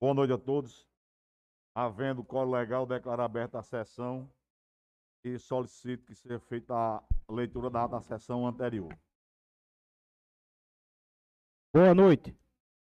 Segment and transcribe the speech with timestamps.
[0.00, 0.86] Boa noite a todos.
[1.74, 4.30] Havendo colo legal, declaro aberta a sessão
[5.24, 8.96] e solicito que seja feita a leitura da da sessão anterior.
[11.74, 12.36] Boa noite.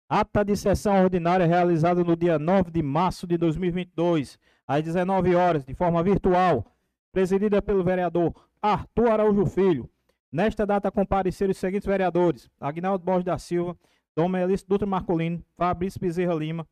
[0.09, 4.37] Ata de sessão ordinária realizada no dia 9 de março de 2022,
[4.67, 6.65] às 19 horas, de forma virtual,
[7.13, 9.89] presidida pelo vereador Arthur Araújo Filho.
[10.29, 13.77] Nesta data compareceram os seguintes vereadores: Agnaldo Borges da Silva,
[14.13, 16.67] Dom Melício Dutra Marcolino, Fabrício Bezerra Lima,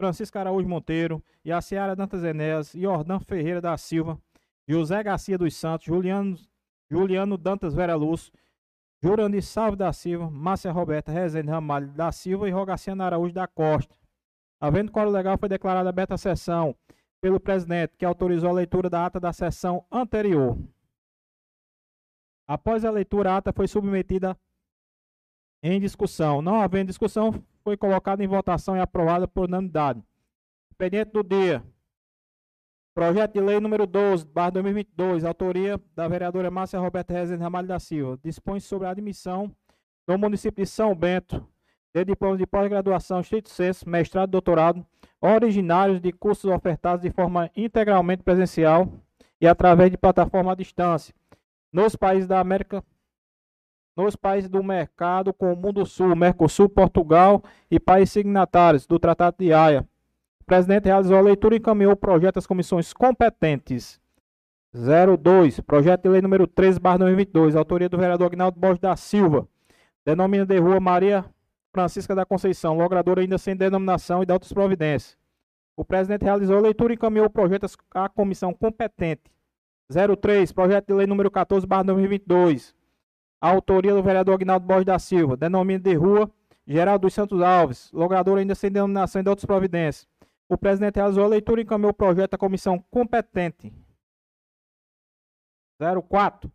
[0.00, 4.18] Francisco Araújo Monteiro, Yaciara Dantas Enéas, Jordão Ferreira da Silva,
[4.66, 6.38] José Garcia dos Santos, Juliano,
[6.90, 8.32] Juliano Dantas Vera Luz,
[9.02, 13.94] Jurandir Salve da Silva, Márcia Roberta Rezende Ramalho da Silva e Rogaciano Araújo da Costa.
[14.58, 16.74] Havendo coro legal, foi declarada aberta a sessão
[17.20, 20.56] pelo presidente, que autorizou a leitura da ata da sessão anterior.
[22.48, 24.34] Após a leitura, a ata foi submetida
[25.62, 26.40] em discussão.
[26.40, 30.02] Não havendo discussão, foi colocada em votação e aprovada por unanimidade.
[30.70, 31.62] Expediente do dia.
[32.94, 37.78] Projeto de lei número 12, barra 2022, autoria da vereadora Márcia Roberta Rezende Ramalho da
[37.78, 38.18] Silva.
[38.22, 39.54] Dispõe sobre a admissão
[40.06, 41.46] do município de São Bento
[41.92, 44.86] de diplomas de pós-graduação, senso, mestrado e doutorado,
[45.20, 48.92] originários de cursos ofertados de forma integralmente presencial
[49.40, 51.14] e através de plataforma à distância,
[51.72, 52.84] nos países da América,
[53.96, 59.52] nos países do mercado comum do Sul, Mercosul, Portugal e países signatários do Tratado de
[59.52, 59.86] Haia,
[60.50, 64.00] presidente realizou a leitura e encaminhou o projeto às comissões competentes.
[64.72, 69.46] 02, projeto de lei número 13, barra 2022, autoria do vereador Agnaldo Borges da Silva,
[70.04, 71.24] denomina de rua Maria
[71.72, 75.16] Francisca da Conceição, logradora ainda sem denominação e da outras providências.
[75.76, 79.30] O presidente realizou a leitura e encaminhou o projeto à comissão competente.
[79.88, 81.64] 03, projeto de lei número 14,
[83.40, 86.30] 2022, autoria do vereador Agnaldo Borges da Silva, denomina de rua
[86.66, 90.06] Geraldo dos Santos Alves, logrador ainda sem denominação e de outras providências.
[90.48, 93.72] O presidente realizou a leitura e encaminhou o projeto à comissão competente.
[96.08, 96.52] 04.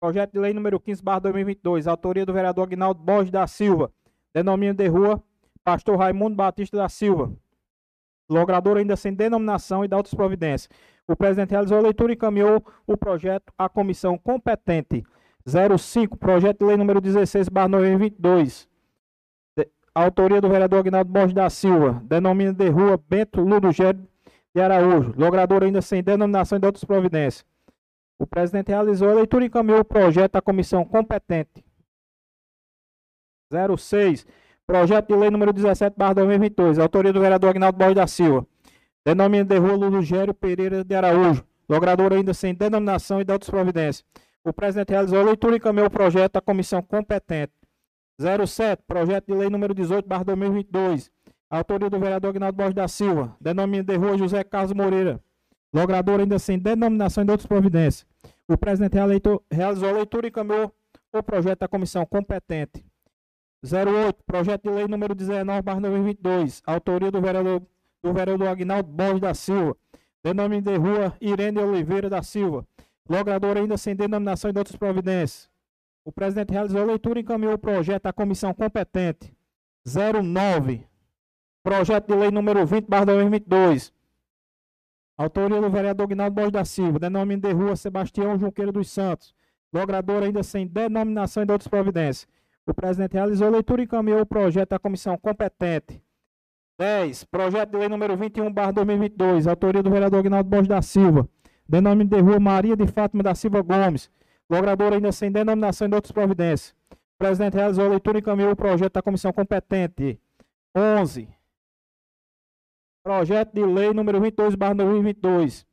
[0.00, 1.86] Projeto de lei número 15, barra 2022.
[1.86, 3.92] Autoria do vereador Aguinaldo Borges da Silva.
[4.32, 5.22] Denomínio de rua
[5.64, 7.32] Pastor Raimundo Batista da Silva.
[8.30, 10.68] Logrador ainda sem denominação e da outras providências.
[11.06, 15.04] O presidente realizou a leitura e encaminhou o projeto à comissão competente.
[15.48, 16.16] 05.
[16.16, 18.68] Projeto de lei número 16, barra 2022
[20.02, 24.06] autoria do vereador Agnaldo Borges da Silva, denomina de rua Bento Ludogério
[24.54, 27.44] de Araújo, logrador ainda sem denominação de outras providências.
[28.18, 31.64] O presidente realizou a leitura e encaminhou o projeto à comissão competente.
[33.76, 34.26] 06.
[34.66, 36.78] Projeto de lei número 17, barra 2022.
[36.78, 38.46] Autoria do vereador Agnaldo Borges da Silva.
[39.04, 41.44] Denomina de rua Ludogério Pereira de Araújo.
[41.68, 44.04] Logrador ainda sem denominação e de outras providências.
[44.48, 47.52] O presidente realizou a leitura e encaminhou o projeto à comissão competente.
[48.18, 51.10] 07, projeto de lei número 18, barra 2022.
[51.50, 53.36] Autoria do vereador Agnaldo Borges da Silva.
[53.38, 55.20] Denomina de rua José Carlos Moreira.
[55.70, 58.06] Logrador ainda sem denominação de outras providências.
[58.48, 58.94] O presidente
[59.50, 60.74] realizou a leitura e encaminhou
[61.12, 62.82] o projeto à comissão competente.
[63.62, 66.62] 08, projeto de lei número 19, barra 2022.
[66.64, 67.60] Autoria do vereador,
[68.02, 69.76] do vereador Agnaldo Borges da Silva.
[70.24, 72.66] Denomina de rua Irene Oliveira da Silva.
[73.08, 75.48] Logrador ainda sem denominação de outras providências.
[76.04, 79.34] O presidente realizou a leitura e encaminhou o projeto à comissão competente.
[79.86, 80.86] 09.
[81.62, 83.92] Projeto de lei número 20, barra 2022.
[85.16, 86.98] Autoria do vereador Guinaldo Borges da Silva.
[86.98, 89.34] Denomina de rua Sebastião Junqueiro dos Santos.
[89.72, 92.28] Logrador ainda sem denominação e de outras providências.
[92.66, 96.02] O presidente realizou a leitura e encaminhou o projeto à comissão competente.
[96.78, 97.24] 10.
[97.24, 99.46] Projeto de lei número 21, barra 2022.
[99.46, 101.28] Autoria do vereador Guinaldo Borges da Silva.
[101.68, 104.10] Denomina de rua Maria de Fátima da Silva Gomes.
[104.48, 106.74] Logrador ainda sem denominação de outras providências.
[106.90, 110.18] O presidente realizou a leitura e encaminhou o projeto da comissão competente.
[110.74, 111.28] 11.
[113.02, 115.66] Projeto de lei número 22, barra 2022.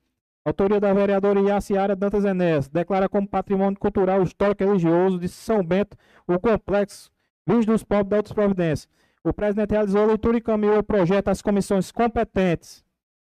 [0.43, 2.67] Autoria da vereadora Iaciara Dantas Enéas.
[2.67, 7.09] Declara como patrimônio cultural histórico e religioso de São Bento o complexo
[7.47, 8.89] Luz dos Pobres de outras providências.
[9.23, 12.83] O presidente realizou a leitura e encaminhou o projeto às comissões competentes.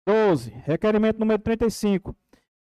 [0.07, 0.51] 12.
[0.65, 2.15] Requerimento número 35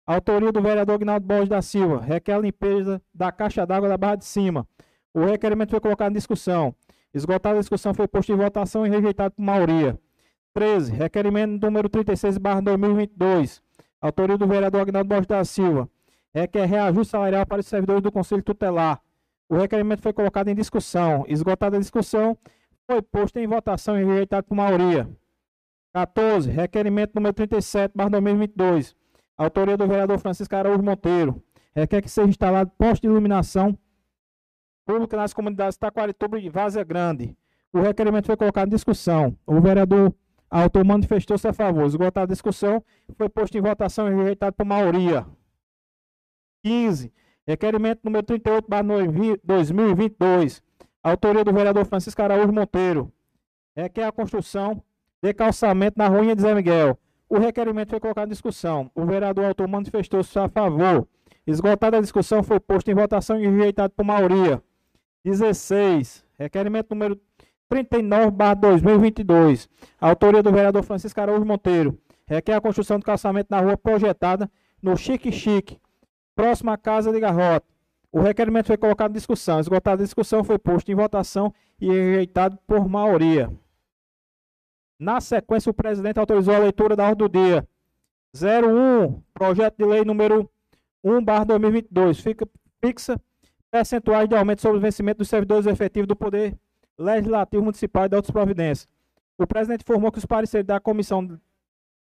[0.06, 2.00] Autoria do vereador Gnaldo Borges da Silva.
[2.00, 4.68] Requer a limpeza da caixa d'água da Barra de Cima.
[5.14, 6.74] O requerimento foi colocado em discussão.
[7.14, 9.98] Esgotada a discussão, foi posto em votação e rejeitado por maioria.
[10.52, 10.92] 13.
[10.92, 13.62] Requerimento número 36, barra 2022.
[14.00, 15.88] Autoria do vereador Agnaldo Borges da Silva.
[16.34, 19.00] Requer reajuste salarial para os servidores do Conselho Tutelar.
[19.48, 21.24] O requerimento foi colocado em discussão.
[21.28, 22.36] Esgotada a discussão,
[22.86, 25.08] foi posto em votação e rejeitado por maioria.
[25.94, 26.50] 14.
[26.50, 28.94] Requerimento número 37, barra 2022.
[29.36, 31.42] Autoria do vereador Francisco Araújo Monteiro.
[31.74, 33.76] Requer que seja instalado posto de iluminação
[34.86, 37.36] pública nas comunidades Taquarituba e Vazia Grande.
[37.72, 39.36] O requerimento foi colocado em discussão.
[39.44, 40.14] O vereador
[40.48, 41.84] autor manifestou-se a favor.
[41.86, 42.84] Esgotada a discussão,
[43.16, 45.26] foi posto em votação e rejeitado por maioria.
[46.62, 47.12] 15.
[47.46, 48.68] Requerimento número 38,
[49.42, 50.62] 2022.
[51.02, 53.12] Autoria do vereador Francisco Araújo Monteiro.
[53.76, 54.82] Requer a construção
[55.20, 56.98] de calçamento na ruína de Zé Miguel.
[57.28, 58.90] O requerimento foi colocado em discussão.
[58.94, 61.06] O vereador autor manifestou-se a favor.
[61.46, 64.62] Esgotada a discussão, foi posto em votação e rejeitado por maioria.
[65.24, 66.24] 16.
[66.38, 67.20] Requerimento número
[67.68, 68.30] 39,
[68.60, 69.68] 2022.
[70.00, 71.98] Autoria do vereador Francisco Araújo Monteiro.
[72.26, 74.50] Requer a construção de calçamento na rua projetada
[74.82, 75.78] no Chique Chique,
[76.36, 77.66] próxima à Casa de Garrota.
[78.12, 79.58] O requerimento foi colocado em discussão.
[79.58, 83.50] Esgotada a discussão, foi posto em votação e rejeitado por maioria.
[85.04, 87.68] Na sequência, o presidente autorizou a leitura da ordem do dia.
[88.34, 90.50] 01, projeto de lei número
[91.04, 92.20] 1, 2022.
[92.20, 92.48] Fica,
[92.82, 93.20] fixa
[93.70, 96.58] percentuais de aumento sobre o vencimento dos servidores efetivos do Poder
[96.98, 98.88] Legislativo Municipal e de outras providências.
[99.36, 101.38] O presidente informou que os pareceres da Comissão,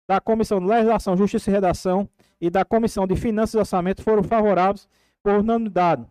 [0.08, 2.08] da Comissão de Legislação, Justiça e Redação
[2.40, 4.88] e da Comissão de Finanças e Orçamento foram favoráveis
[5.22, 6.04] por unanimidade.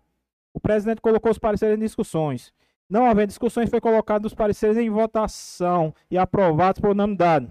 [0.53, 2.53] O presidente colocou os pareceres em discussões.
[2.89, 7.47] Não havendo discussões, foi colocado os pareceres em votação e aprovados por unanimidade.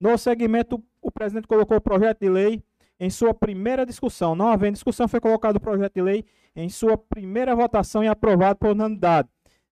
[0.00, 2.62] No segmento, o presidente colocou o projeto de lei
[2.98, 4.34] em sua primeira discussão.
[4.34, 6.24] Não havendo discussão, foi colocado o projeto de lei
[6.54, 9.28] em sua primeira votação e aprovado por unanimidade.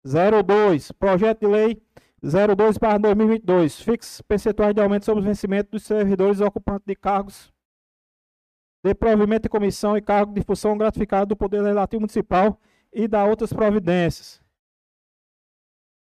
[0.05, 1.81] 02, projeto de lei
[2.21, 7.53] 02 para 2022, fixo percentuais de aumento sobre os vencimentos dos servidores ocupantes de cargos
[8.85, 12.59] de provimento de comissão e cargo de função gratificado do Poder Legislativo Municipal
[12.93, 14.41] e da outras providências.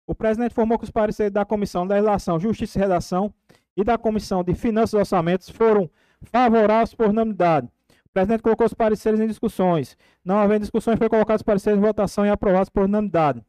[0.07, 3.35] O presidente informou que os pareceres da Comissão de Legislação, Justiça e Redação
[3.77, 5.91] e da Comissão de Finanças e Orçamentos foram
[6.23, 7.67] favoráveis por unanimidade.
[8.05, 9.97] O presidente colocou os pareceres em discussões.
[10.25, 13.45] Não havendo discussões, foi colocado os pareceres em votação e aprovados por unanimidade.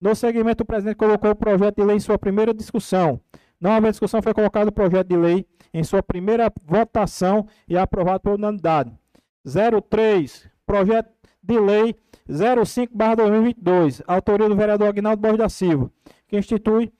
[0.00, 3.18] No segmento, o presidente colocou o projeto de lei em sua primeira discussão.
[3.58, 8.20] Não havendo discussão, foi colocado o projeto de lei em sua primeira votação e aprovado
[8.20, 8.92] por unanimidade.
[9.88, 11.10] 03, projeto
[11.42, 11.94] de lei
[12.28, 15.90] 05/2022, autoria do vereador Agnaldo Borges da Silva,
[16.26, 16.92] que institui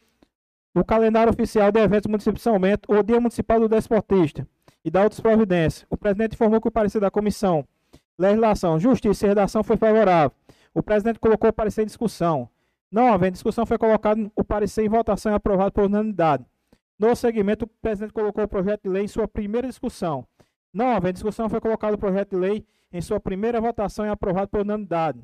[0.74, 4.46] o calendário oficial de eventos municipais de São Bento, o Dia Municipal do Desportista
[4.84, 5.86] e da outras providências.
[5.90, 7.66] O presidente informou que o parecer da comissão
[8.18, 10.32] Legislação, Justiça e Redação foi favorável.
[10.72, 12.48] O presidente colocou o parecer em discussão.
[12.90, 16.46] Não havendo discussão, foi colocado o parecer em votação e aprovado por unanimidade.
[16.98, 20.26] No segmento, o presidente colocou o projeto de lei em sua primeira discussão.
[20.72, 24.48] Não havendo discussão, foi colocado o projeto de lei em sua primeira votação e aprovado
[24.48, 25.22] por unanimidade.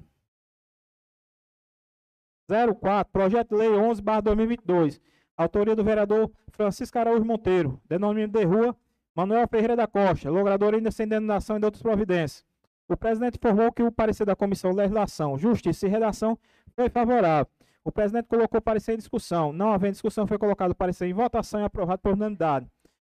[2.48, 5.00] 04, projeto de lei 11, 2022.
[5.36, 7.80] Autoria do vereador Francisco Araújo Monteiro.
[7.88, 8.76] Denominado de rua
[9.14, 10.30] Manuel Ferreira da Costa.
[10.30, 12.44] Logrador ainda sem denominação e de outras providências.
[12.88, 16.38] O presidente informou que o parecer da Comissão de Legislação, Justiça e Redação
[16.74, 17.50] foi favorável.
[17.84, 19.52] O presidente colocou o parecer em discussão.
[19.52, 22.70] Não havendo discussão, foi colocado o parecer em votação e aprovado por unanimidade.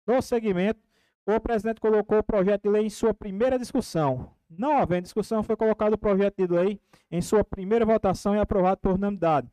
[0.07, 0.81] No segmento,
[1.27, 4.31] o presidente colocou o projeto de lei em sua primeira discussão.
[4.51, 6.81] Não havendo discussão, foi colocado o projeto de lei
[7.11, 9.49] em sua primeira votação e aprovado por unanimidade.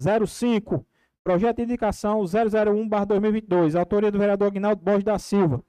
[0.00, 0.86] 05.
[1.24, 3.78] Projeto de indicação 001-2022.
[3.78, 5.62] Autoria do vereador Aguinaldo Borges da Silva.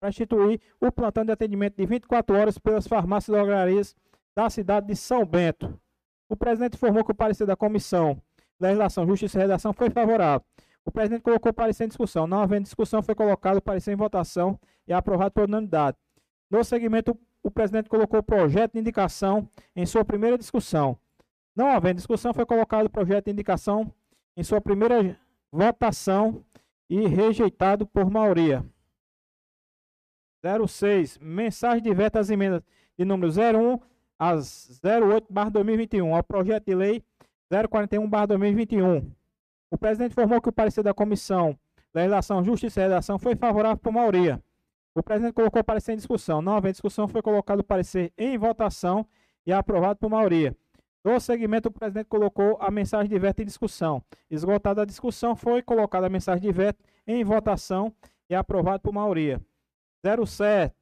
[0.00, 3.96] Para instituir o plantão de atendimento de 24 horas pelas farmácias e drogarias
[4.34, 5.78] da cidade de São Bento.
[6.28, 8.20] O presidente informou que o parecer da comissão
[8.60, 10.44] Legislação, Justiça e Redação foi favorável.
[10.84, 12.26] O presidente colocou o parecer em discussão.
[12.26, 15.96] Não havendo discussão, foi colocado o parecer em votação e aprovado por unanimidade.
[16.50, 20.98] No segmento, o presidente colocou o projeto de indicação em sua primeira discussão.
[21.56, 23.92] Não havendo discussão, foi colocado o projeto de indicação
[24.36, 25.18] em sua primeira
[25.50, 26.44] votação
[26.88, 28.64] e rejeitado por maioria.
[30.68, 31.18] 06.
[31.18, 32.62] Mensagem de veto às emendas
[32.98, 33.80] de número 01
[34.18, 37.02] a 08 2021 ao projeto de lei
[37.70, 39.10] 041 2021.
[39.74, 41.58] O presidente informou que o parecer da Comissão
[41.92, 44.40] Legislação, Justiça e Redação foi favorável por maioria.
[44.94, 46.40] O presidente colocou o parecer em discussão.
[46.40, 49.04] Não havendo discussão, foi colocado o parecer em votação
[49.44, 50.56] e aprovado por maioria.
[51.04, 54.00] No segmento, o presidente colocou a mensagem de veto em discussão.
[54.30, 57.92] Esgotada a discussão, foi colocada a mensagem de veto em votação
[58.30, 59.40] e aprovado por maioria.
[60.04, 60.72] 07.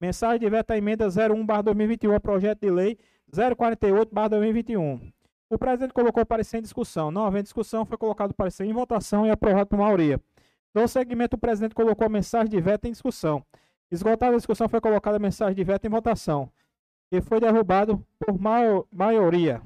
[0.00, 2.96] Mensagem de veto à emenda 01-2021 ao projeto de lei
[3.32, 5.15] 048-2021.
[5.48, 7.10] O presidente colocou o parecer em discussão.
[7.10, 10.20] Não havendo discussão, foi colocado o parecer em votação e aprovado por maioria.
[10.74, 13.44] No segmento, o presidente colocou a mensagem de veto em discussão.
[13.90, 16.50] Esgotada a discussão, foi colocada a mensagem de veto em votação,
[17.10, 18.36] e foi derrubado por
[18.92, 19.62] maioria.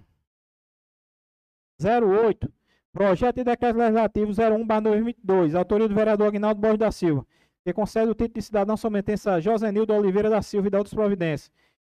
[1.82, 2.52] 08.
[2.92, 5.54] Projeto de Decreto Legislativo 01-2022.
[5.56, 7.26] Autoria do vereador Aguinaldo Borges da Silva,
[7.64, 10.92] que concede o título de cidadão sometense a Josenildo Oliveira da Silva e da outras
[10.92, 11.50] providências.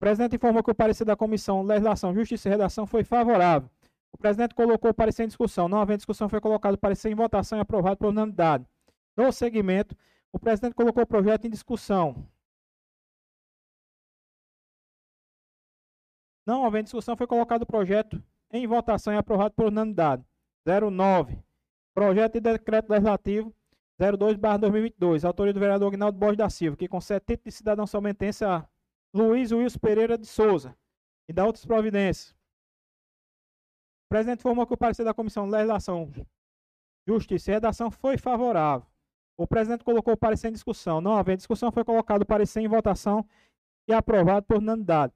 [0.02, 3.70] O presidente informou que o parecer da Comissão Legislação, Justiça e Redação foi favorável.
[4.12, 5.68] O presidente colocou o parecer em discussão.
[5.68, 8.66] Não havendo discussão, foi colocado o parecer em votação e aprovado por unanimidade.
[9.16, 9.96] No segmento,
[10.34, 12.28] o presidente colocou o projeto em discussão.
[16.48, 18.20] Não havendo discussão, foi colocado o projeto
[18.52, 20.26] em votação e aprovado por unanimidade.
[20.66, 21.38] 09.
[21.94, 23.54] Projeto de decreto legislativo
[24.00, 25.24] 02-2022.
[25.26, 28.68] Autoria do vereador Aguinaldo Borges da Silva, que concede título de cidadão somentense a
[29.14, 30.76] Luiz Wilson Pereira de Souza
[31.28, 32.32] e dá outras providências.
[34.06, 36.12] O presidente informou que o parecer da Comissão de Legislação,
[37.08, 38.88] Justiça e Redação foi favorável.
[39.38, 41.02] O presidente colocou o parecer em discussão.
[41.02, 43.26] Não havendo discussão, foi colocado o parecer em votação
[43.88, 45.14] e aprovado por unanimidade.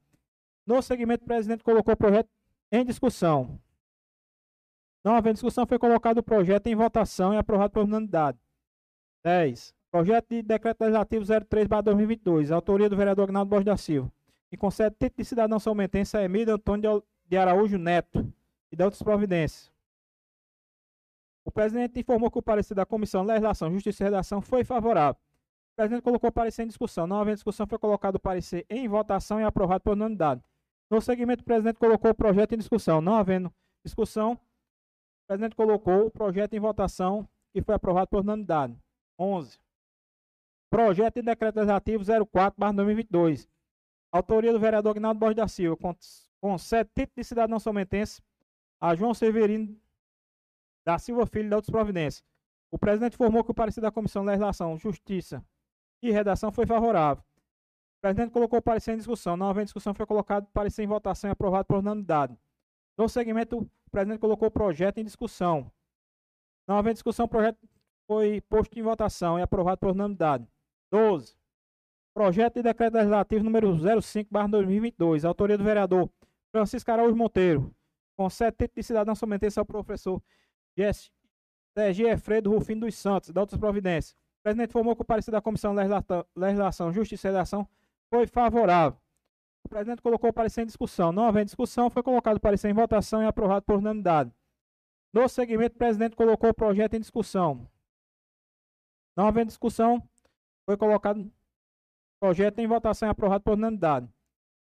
[0.65, 2.29] No segmento, o presidente colocou o projeto
[2.71, 3.59] em discussão.
[5.03, 8.39] Não havendo discussão, foi colocado o projeto em votação e aprovado por unanimidade.
[9.23, 9.74] 10.
[9.95, 12.51] Projeto de Decreto Legislativo 03-2022.
[12.51, 14.11] Autoria do vereador Agnaldo Borges da Silva.
[14.49, 18.29] Que concede título de cidadão somentense a Emílio Antônio de Araújo Neto
[18.69, 19.71] e dá outras providências.
[21.45, 25.17] O presidente informou que o parecer da Comissão de Legislação, Justiça e Redação foi favorável.
[25.71, 27.07] O presidente colocou o parecer em discussão.
[27.07, 30.43] Não havendo discussão, foi colocado o parecer em votação e aprovado por unanimidade.
[30.91, 32.99] No segmento, o presidente colocou o projeto em discussão.
[32.99, 33.49] Não havendo
[33.81, 34.39] discussão, o
[35.25, 38.77] presidente colocou o projeto em votação e foi aprovado por unanimidade.
[39.17, 39.57] 11.
[40.75, 43.47] Projeto de Decreto Legislativo 04-2022.
[44.11, 45.95] Autoria do vereador Agnaldo Borges da Silva, com,
[46.41, 48.21] com sete títulos de cidadão somentense
[48.81, 49.79] a João Severino
[50.85, 52.25] da Silva Filho da outras providências.
[52.69, 55.41] O presidente informou que o parecer da Comissão de Legislação, Justiça
[56.01, 57.23] e Redação foi favorável.
[57.23, 59.37] O presidente colocou o parecer em discussão.
[59.37, 62.37] Não havendo discussão, foi colocado o parecer em votação e aprovado por unanimidade.
[62.97, 65.71] No segmento, o presidente colocou o projeto em discussão.
[66.67, 67.65] Não havendo discussão, o projeto
[68.05, 70.45] foi posto em votação e aprovado por unanimidade.
[70.95, 71.35] 12.
[72.13, 76.09] Projeto de decreto legislativo número 05/2022, autoria do vereador
[76.53, 77.75] Francisco Araújo Monteiro,
[78.15, 80.23] com sete títulos de cidadão somente ao professor
[81.77, 84.13] Sergi Efredo Rufino dos Santos, da outras providências.
[84.13, 85.81] O presidente informou que o parecer da Comissão de
[86.33, 87.67] Legislação, Justiça e Redação
[88.09, 88.97] foi favorável.
[89.65, 91.11] O presidente colocou o parecer em discussão.
[91.11, 94.31] Não havendo discussão, foi colocado o parecer em votação e aprovado por unanimidade.
[95.11, 97.67] No segmento, o presidente colocou o projeto em discussão.
[99.17, 100.01] Não havendo discussão,
[100.65, 101.31] foi colocado o
[102.19, 104.09] projeto em votação e aprovado por unanimidade.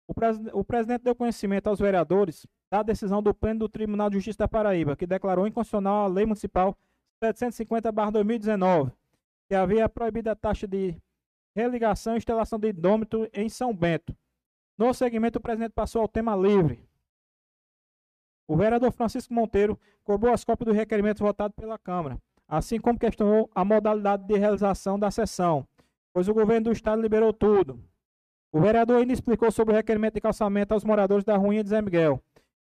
[0.08, 4.18] O, pres o presidente deu conhecimento aos vereadores da decisão do Pleno do Tribunal de
[4.18, 6.78] Justiça da Paraíba, que declarou inconstitucional a Lei Municipal
[7.24, 8.92] 750-2019,
[9.48, 10.96] que havia proibido a taxa de
[11.56, 14.16] religação e instalação de idômetro em São Bento.
[14.78, 16.88] No segmento, o presidente passou ao tema livre.
[18.48, 23.50] O vereador Francisco Monteiro cobrou as cópias do requerimento votado pela Câmara assim como questionou
[23.54, 25.68] a modalidade de realização da sessão,
[26.18, 27.80] pois o governo do estado liberou tudo.
[28.52, 31.80] O vereador ainda explicou sobre o requerimento de calçamento aos moradores da ruína de Zé
[31.80, 32.20] Miguel.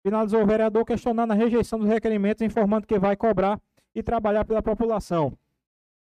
[0.04, 3.60] Finalizou o vereador questionando a rejeição dos requerimentos, informando que vai cobrar
[3.96, 5.36] e trabalhar pela população.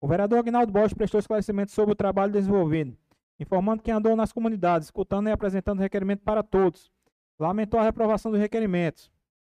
[0.02, 2.98] O vereador Agnaldo Bosch prestou esclarecimentos sobre o trabalho desenvolvido,
[3.40, 6.92] informando que andou nas comunidades, escutando e apresentando requerimento para todos.
[7.40, 9.10] Lamentou a reprovação dos requerimentos.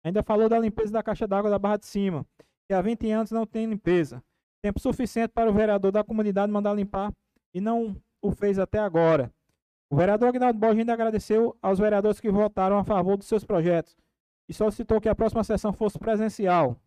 [0.03, 2.27] Ainda falou da limpeza da caixa d'água da Barra de Cima
[2.67, 4.23] que há 20 anos não tem limpeza.
[4.61, 7.11] Tempo suficiente para o vereador da comunidade mandar limpar
[7.53, 9.31] e não o fez até agora.
[9.89, 13.97] O vereador Agnaldo Borges ainda agradeceu aos vereadores que votaram a favor dos seus projetos
[14.47, 16.77] e solicitou que a próxima sessão fosse presencial.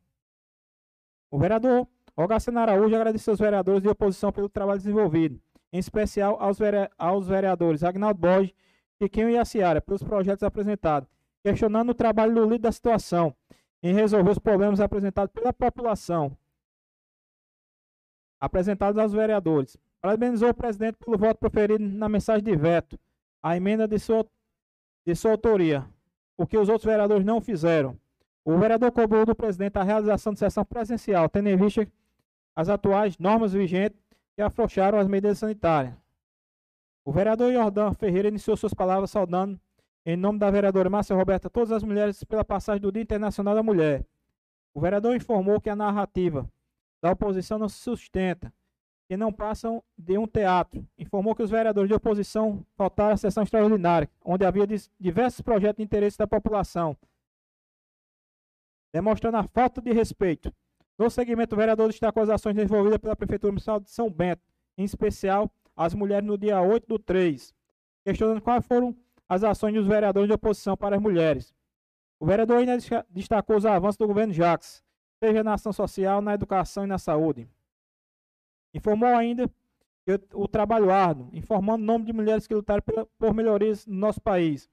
[1.30, 5.40] O vereador Ogacena Araújo agradeceu aos vereadores de oposição pelo trabalho desenvolvido,
[5.73, 8.54] em especial aos, vere aos vereadores Agnaldo Borges,
[9.02, 11.09] Tiquinho e Aciara pelos projetos apresentados,
[11.42, 13.35] questionando o trabalho do líder da situação
[13.83, 16.35] em resolver os problemas apresentados pela população,
[18.40, 19.76] apresentados aos vereadores.
[20.04, 23.00] Parabenizou o presidente pelo voto proferido na mensagem de veto,
[23.42, 24.26] a emenda de sua,
[25.06, 25.88] de sua autoria,
[26.37, 27.99] o que os outros vereadores não fizeram.
[28.44, 31.90] O vereador cobrou do presidente a realização de sessão presencial, tendo em vista
[32.54, 33.99] as atuais normas vigentes
[34.37, 35.94] que afrouxaram as medidas sanitárias.
[37.02, 39.58] O vereador Jordão Ferreira iniciou suas palavras saudando
[40.04, 43.62] em nome da vereadora Márcia Roberta, todas as mulheres pela passagem do Dia Internacional da
[43.62, 44.04] Mulher.
[44.75, 46.46] O vereador informou que a narrativa
[47.02, 48.52] da oposição não se sustenta,
[49.08, 50.87] que não passam de um teatro.
[50.99, 54.66] Informou que os vereadores de oposição faltaram à sessão extraordinária, onde havia
[54.99, 56.96] diversos projetos de interesse da população,
[58.92, 60.52] demonstrando a falta de respeito.
[60.99, 64.42] No segmento, o vereador destacou as ações desenvolvidas pela Prefeitura Municipal de São Bento,
[64.78, 67.52] em especial as mulheres no dia 8 do 3,
[68.04, 68.96] questionando quais foram
[69.28, 71.54] as ações dos vereadores de oposição para as mulheres.
[72.20, 72.78] O vereador ainda
[73.11, 74.82] destacou os avanços do governo Jacques,
[75.23, 77.49] seja na ação social, na educação e na saúde.
[78.75, 79.49] Informou ainda
[80.35, 82.83] o, trabalho árduo, informando o nome de mulheres que lutaram
[83.19, 84.69] por melhorias no nosso país.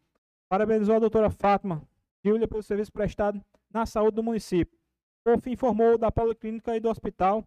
[0.50, 1.82] Parabenizou a doutora Fátima
[2.24, 3.42] Júlia pelo serviço prestado
[3.72, 4.78] na saúde do município.
[5.24, 7.44] Por fim, informou da policlínica e do hospital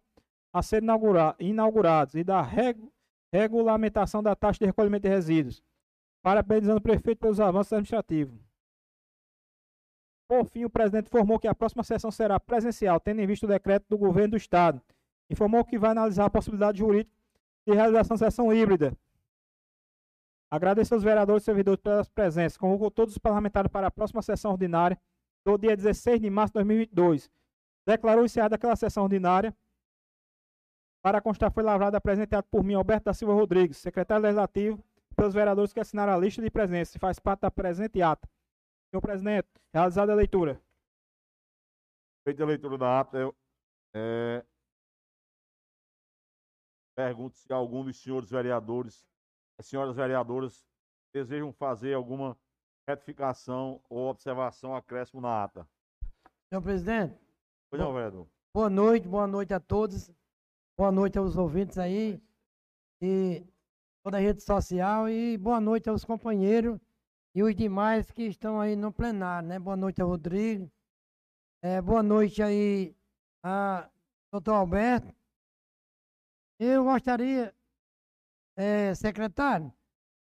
[0.51, 2.91] a ser inaugura inaugurados e da regu
[3.31, 5.61] regulamentação da taxa de recolhimento de resíduos,
[6.23, 8.39] parabenizando o prefeito pelos avanços administrativos.
[10.27, 13.49] Por fim, o presidente informou que a próxima sessão será presencial, tendo em vista o
[13.49, 14.81] decreto do governo do Estado.
[15.29, 17.15] Informou que vai analisar a possibilidade jurídica
[17.67, 18.95] de realização de sessão híbrida.
[20.51, 22.57] Agradeço aos vereadores e servidores pelas presenças.
[22.57, 24.99] Convocou todos os parlamentares para a próxima sessão ordinária
[25.43, 27.29] do dia 16 de março de 2022.
[27.85, 29.55] Declarou encerrada aquela sessão ordinária
[31.01, 34.83] para constar, foi lavrado e apresentado por mim, Alberto da Silva Rodrigues, secretário legislativo,
[35.15, 38.27] pelos vereadores que assinaram a lista de presença e faz parte da presente ata.
[38.89, 40.59] Senhor presidente, realizada a leitura.
[42.23, 43.35] Feita a leitura da ata, eu
[43.93, 44.43] é,
[46.95, 49.05] pergunto se algum dos senhores vereadores,
[49.59, 50.65] as senhoras vereadoras,
[51.13, 52.37] desejam fazer alguma
[52.87, 55.67] retificação ou observação, acréscimo na ata.
[56.49, 57.19] Senhor presidente.
[57.69, 58.27] Pois não, vereador.
[58.53, 60.11] Boa noite, boa noite a todos.
[60.77, 62.21] Boa noite aos ouvintes aí
[63.01, 63.45] e
[64.03, 66.79] toda a rede social e boa noite aos companheiros
[67.33, 69.57] e os demais que estão aí no plenário, né?
[69.57, 70.71] Boa noite ao Rodrigo.
[71.61, 72.95] É, boa noite aí
[73.43, 73.89] a
[74.31, 75.13] doutor Alberto.
[76.59, 77.53] Eu gostaria,
[78.57, 79.73] é, secretário,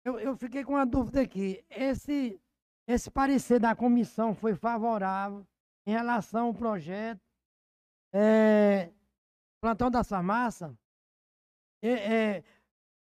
[0.05, 1.63] eu, eu fiquei com uma dúvida aqui.
[1.69, 2.41] Esse,
[2.87, 5.45] esse parecer da comissão foi favorável
[5.85, 7.21] em relação ao projeto.
[8.13, 8.91] É,
[9.61, 10.77] plantão da farmácia,
[11.81, 12.43] é, é,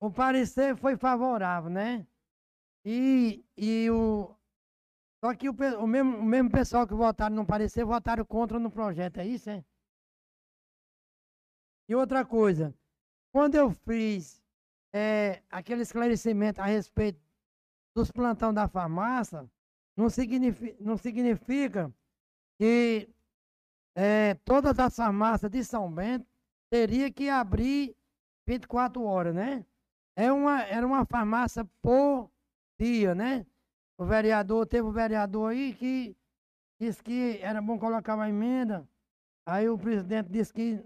[0.00, 2.06] o parecer foi favorável, né?
[2.85, 4.35] E, e o.
[5.25, 8.71] Só que o, o, mesmo, o mesmo pessoal que votaram no parecer votaram contra no
[8.71, 9.64] projeto, é isso, é?
[11.88, 12.75] E outra coisa,
[13.37, 14.43] quando eu fiz
[14.95, 17.21] é, aquele esclarecimento a respeito
[17.95, 19.47] dos plantão da farmácia,
[19.95, 21.95] não significa, não significa
[22.59, 23.11] que
[23.95, 26.26] é, todas as farmácias de São Bento
[26.71, 27.95] teria que abrir
[28.47, 29.66] 24 horas, né?
[30.16, 32.30] É uma, era uma farmácia por
[32.80, 33.45] dia, né?
[33.99, 36.17] O vereador, teve um vereador aí que
[36.80, 38.89] disse que era bom colocar uma emenda.
[39.45, 40.82] Aí o presidente disse que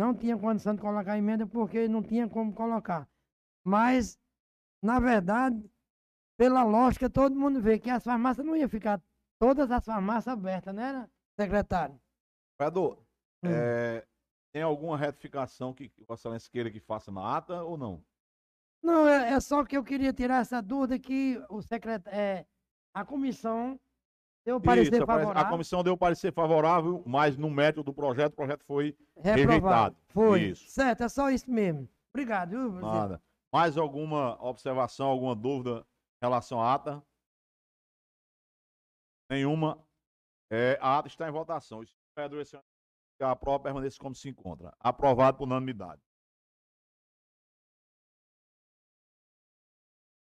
[0.00, 3.06] não tinha condição de colocar emenda porque não tinha como colocar.
[3.62, 4.18] Mas,
[4.82, 5.62] na verdade,
[6.38, 9.00] pela lógica, todo mundo vê que as farmácias não iam ficar
[9.38, 11.06] todas as farmácias abertas, né,
[11.38, 12.00] secretário?
[12.58, 12.96] Vereador,
[13.44, 13.48] hum.
[13.50, 14.06] é,
[14.50, 18.02] tem alguma retificação que o Excelência queira que faça na ata ou não?
[18.82, 22.46] Não, é, é só que eu queria tirar essa dúvida que o secretário, é,
[22.94, 23.78] a comissão
[24.44, 25.42] deu parecer Isso, favorável.
[25.42, 29.48] A comissão deu parecer favorável, mas no método do projeto, o projeto foi Reprovado.
[29.48, 29.96] rejeitado.
[30.08, 30.40] Foi.
[30.42, 30.68] Isso.
[30.68, 31.88] Certo, é só isso mesmo.
[32.12, 32.92] Obrigado, viu, presidente?
[32.92, 33.22] Nada.
[33.52, 35.86] Mais alguma observação, alguma dúvida
[36.22, 37.02] em relação à ata?
[39.30, 39.78] Nenhuma.
[40.50, 41.82] É, a ata está em votação.
[42.16, 44.74] Vereadores que a prova permaneça como se encontra.
[44.80, 46.00] Aprovado por unanimidade.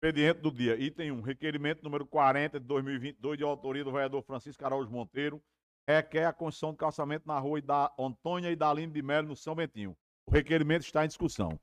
[0.03, 0.81] Expediente do dia.
[0.81, 1.21] Item 1.
[1.21, 5.43] Requerimento número 40 de 2022, de autoria do vereador Francisco Araújo Monteiro,
[5.87, 9.37] requer a construção de calçamento na rua da Antônia e da Lima de Melo, no
[9.37, 9.95] São Bentinho.
[10.25, 11.61] O requerimento está em discussão.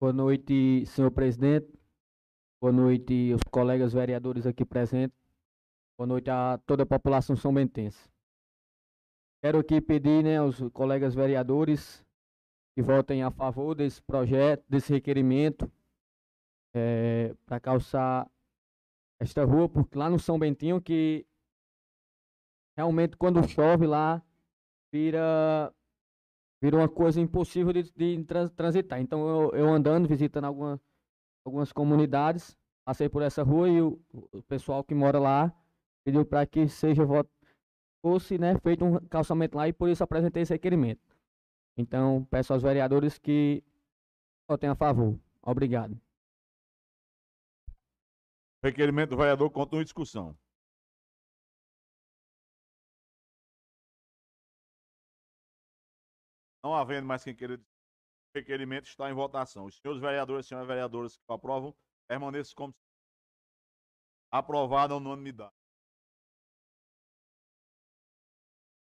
[0.00, 1.70] Boa noite, senhor presidente.
[2.62, 5.18] Boa noite, os colegas vereadores aqui presentes.
[5.98, 8.08] Boa noite a toda a população são bentense.
[9.42, 12.07] Quero aqui pedir né, aos colegas vereadores
[12.78, 15.68] que votem a favor desse projeto, desse requerimento,
[16.72, 18.30] é, para calçar
[19.18, 21.26] esta rua, porque lá no São Bentinho que
[22.76, 24.22] realmente quando chove lá
[24.92, 25.74] vira
[26.62, 29.00] vira uma coisa impossível de, de transitar.
[29.00, 30.80] Então eu, eu andando, visitando alguma,
[31.44, 35.52] algumas comunidades, passei por essa rua e o, o pessoal que mora lá
[36.04, 37.02] pediu para que seja
[38.00, 41.07] fosse né, feito um calçamento lá e por isso apresentei esse requerimento.
[41.78, 43.62] Então, peço aos vereadores que
[44.48, 45.16] votem a favor.
[45.40, 45.96] Obrigado.
[48.60, 50.36] Requerimento do vereador continua em discussão.
[56.64, 57.54] Não havendo mais quem queira.
[57.54, 57.60] O
[58.34, 59.66] requerimento está em votação.
[59.66, 61.72] Os senhores vereadores e senhoras vereadoras que aprovam,
[62.08, 62.74] permaneçam como
[64.32, 65.57] aprovado a unanimidade.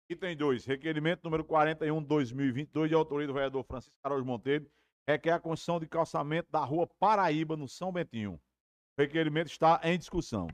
[0.07, 0.65] Item 2.
[0.65, 4.69] Requerimento número 41 de 2022, de autoria do vereador Francisco Carlos Monteiro,
[5.07, 8.33] requer a construção de calçamento da rua Paraíba, no São Bentinho.
[8.97, 10.47] O requerimento está em discussão.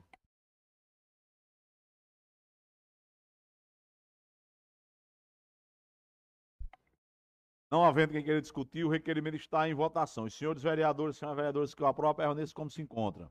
[7.70, 10.24] Não havendo quem queira discutir, o requerimento está em votação.
[10.24, 13.30] Os senhores vereadores senhoras vereadoras que o aprovam, permaneçam como se encontra.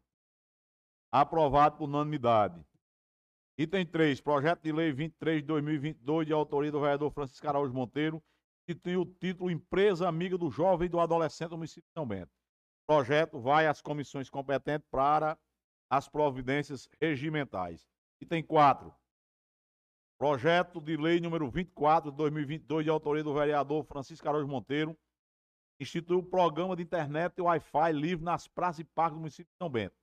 [1.11, 2.59] Aprovado por unanimidade.
[3.61, 8.19] Item 3, projeto de lei 23 de 2022, de autoria do vereador Francisco Araújo Monteiro,
[8.65, 12.07] que tem o título Empresa Amiga do Jovem e do Adolescente do município de São
[12.07, 12.31] Bento.
[12.83, 15.37] O projeto vai às comissões competentes para
[15.91, 17.87] as providências regimentais.
[18.19, 18.91] Item 4,
[20.17, 24.97] projeto de lei número 24 de 2022, de autoria do vereador Francisco Araújo Monteiro,
[25.79, 29.57] instituiu o programa de internet e Wi-Fi livre nas praças e parques do município de
[29.59, 30.00] São Bento.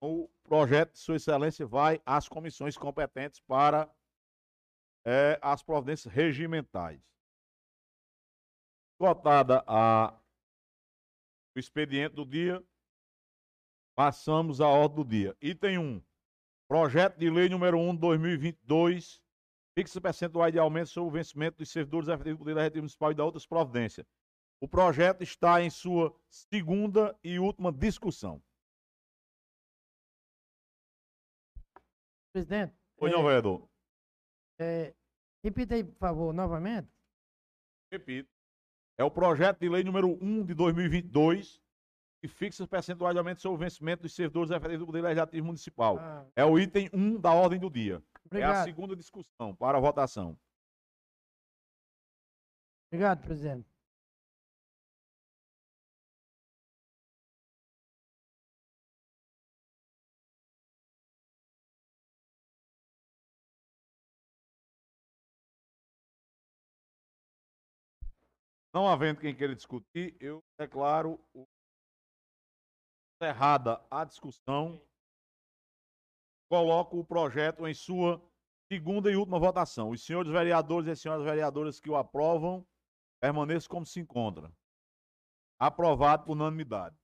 [0.00, 3.90] O projeto de Sua Excelência vai às comissões competentes para
[5.04, 7.00] é, as providências regimentais.
[8.98, 10.18] Votada a,
[11.54, 12.62] o expediente do dia,
[13.94, 15.36] passamos à ordem do dia.
[15.40, 16.02] Item 1.
[16.68, 19.22] Projeto de lei número 1 de 2022,
[19.74, 23.14] fixa percentuais de aumento sobre o vencimento dos servidores efetivos do Poder Legislativo Municipal e
[23.14, 24.06] da outras providências.
[24.60, 28.42] O projeto está em sua segunda e última discussão.
[32.40, 33.22] Presidente, Oi, não, É.
[33.22, 33.66] vereador.
[34.60, 34.94] é,
[35.42, 36.86] repita aí, por favor, novamente.
[37.90, 38.28] Repito.
[38.98, 41.58] É o projeto de lei número 1 de 2022,
[42.20, 45.46] que fixa os percentuais de aumento sobre o vencimento dos servidores efetivos do Poder Legislativo
[45.46, 45.96] Municipal.
[45.98, 47.94] Ah, É o item 1 da ordem do dia.
[47.94, 50.38] É a obrigado, segunda discussão para a votação.
[52.92, 53.66] obrigado, presidente.
[68.76, 71.18] Não havendo quem queira discutir, eu declaro
[73.14, 74.78] encerrada a discussão.
[76.50, 78.22] Coloco o projeto em sua
[78.70, 79.88] segunda e última votação.
[79.88, 82.66] Os senhores vereadores e as senhoras vereadoras que o aprovam,
[83.18, 84.52] permaneçam como se encontra.
[85.58, 86.94] Aprovado por unanimidade.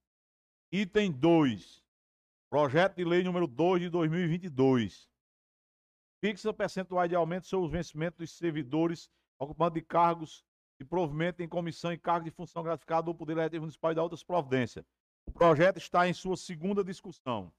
[0.70, 1.82] Item 2.
[2.50, 5.08] Projeto de lei número 2 de 2022.
[6.22, 10.44] Fixa percentuais de aumento sobre os vencimentos dos servidores ocupando de cargos
[10.82, 14.02] de provimento em comissão e cargo de função gratificada do Poder Legislativo Municipal e da
[14.02, 14.84] outras providências.
[15.26, 17.52] O projeto está em sua segunda discussão.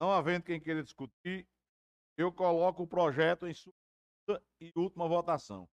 [0.00, 1.46] Não havendo quem queira discutir,
[2.18, 3.72] eu coloco o projeto em sua
[4.60, 5.68] e última votação.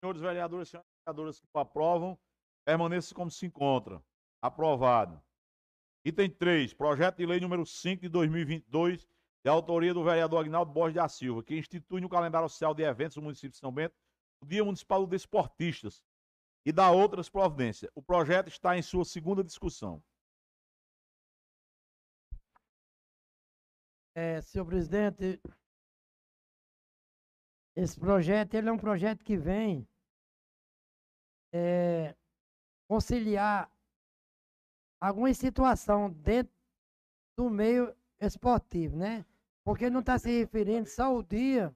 [0.00, 2.18] Senhores vereadores e senhoras vereadoras que o aprovam,
[2.64, 4.02] permaneçam como se encontra.
[4.40, 5.20] Aprovado.
[6.04, 9.06] Item 3, projeto de lei número 5 de 2022,
[9.44, 13.14] de autoria do vereador Agnaldo Borges da Silva, que institui no calendário oficial de eventos
[13.14, 13.94] do município de São Bento
[14.40, 16.04] o Dia Municipal dos Desportistas
[16.66, 17.90] e dá outras providências.
[17.94, 20.02] O projeto está em sua segunda discussão.
[24.14, 25.40] É, senhor presidente,
[27.74, 29.88] esse projeto ele é um projeto que vem
[31.52, 32.14] é,
[32.88, 33.71] conciliar
[35.02, 36.54] alguma situação dentro
[37.36, 39.26] do meio esportivo, né?
[39.64, 41.74] Porque não está se referindo só ao dia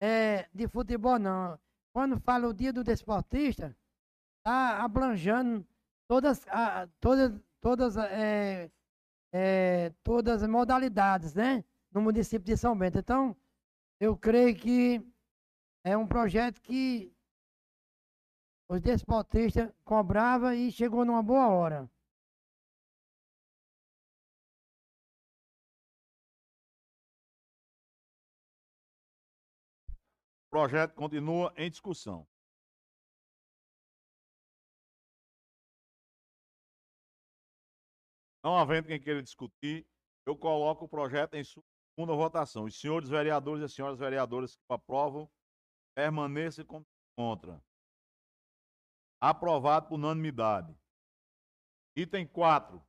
[0.00, 1.56] é, de futebol, não.
[1.92, 3.76] Quando fala o dia do desportista,
[4.38, 5.64] está abranjando
[6.08, 8.68] todas, a, todas, todas, é,
[9.32, 11.64] é, todas as modalidades, né?
[11.92, 12.98] No município de São Bento.
[12.98, 13.36] Então,
[14.00, 15.00] eu creio que
[15.84, 17.14] é um projeto que
[18.68, 21.88] os desportistas cobravam e chegou numa boa hora.
[30.52, 32.28] Projeto continua em discussão.
[38.44, 39.86] Não havendo quem queira discutir,
[40.26, 42.64] eu coloco o projeto em segunda votação.
[42.64, 45.30] Os senhores vereadores e as senhoras vereadoras que aprovam,
[45.94, 46.66] permaneçam
[47.16, 47.58] contra.
[49.22, 50.76] Aprovado por unanimidade.
[51.96, 52.84] Item 4.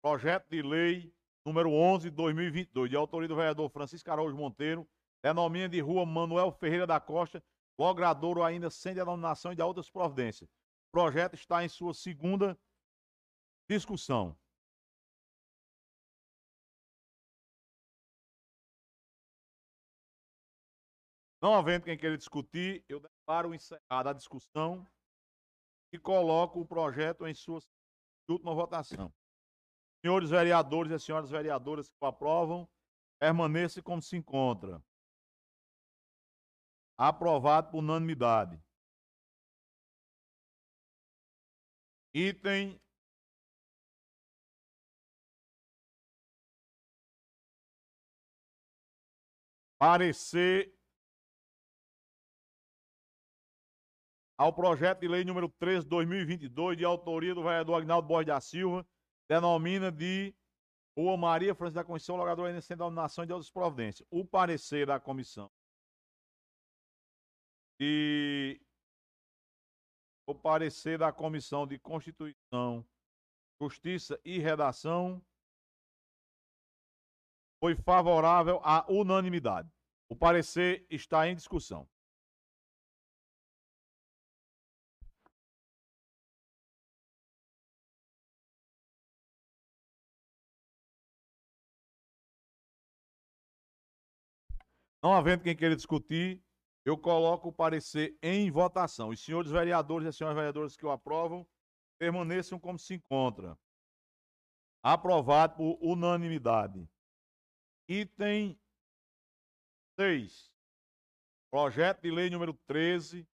[0.00, 1.12] Projeto de lei
[1.44, 4.88] número 11 de 2022, de autoria do vereador Francisco Araújo Monteiro,
[5.22, 7.42] denomina de rua Manuel Ferreira da Costa,
[7.78, 10.48] logradouro ainda sem denominação e de outras providências.
[10.48, 12.58] O projeto está em sua segunda
[13.68, 14.36] discussão.
[21.42, 24.86] Não havendo quem queira discutir, eu declaro encerrada a discussão
[25.92, 27.60] e coloco o projeto em sua
[28.28, 29.12] última votação.
[30.04, 32.68] Senhores vereadores e as senhoras vereadoras que o aprovam,
[33.18, 34.82] permaneça como se encontra.
[37.02, 38.62] Aprovado por unanimidade.
[42.12, 42.78] Item
[49.78, 50.70] parecer
[54.36, 58.86] ao projeto de lei número 13 2022, de autoria do vereador Agnaldo Borges da Silva,
[59.26, 60.34] denomina de
[60.94, 64.06] Rua Maria Francisca da Conceição, logador ainda sem denominação de outras providências.
[64.10, 65.50] O parecer da comissão
[67.80, 68.60] e
[70.26, 72.86] o parecer da Comissão de Constituição,
[73.60, 75.24] Justiça e Redação
[77.58, 79.70] foi favorável à unanimidade.
[80.10, 81.88] O parecer está em discussão.
[95.02, 96.42] Não havendo quem queira discutir,
[96.84, 99.10] eu coloco o parecer em votação.
[99.10, 101.46] Os senhores vereadores e as senhoras vereadoras que o aprovam,
[101.98, 103.58] permaneçam como se encontra.
[104.82, 106.88] Aprovado por unanimidade.
[107.88, 108.58] Item
[109.98, 110.50] 6.
[111.50, 113.28] Projeto de lei número 13,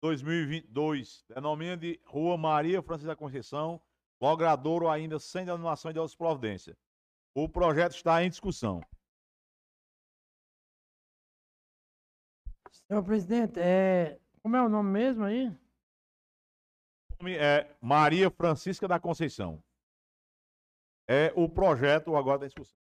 [0.00, 1.24] 2022.
[1.28, 3.82] Denomina de Rua Maria Francisca da Conceição,
[4.20, 6.76] logradouro ainda sem denominação de outras providências.
[7.34, 8.80] O projeto está em discussão.
[12.88, 15.48] Senhor presidente, é, como é o nome mesmo aí?
[15.48, 19.62] O nome é Maria Francisca da Conceição.
[21.06, 22.78] É o projeto agora da discussão.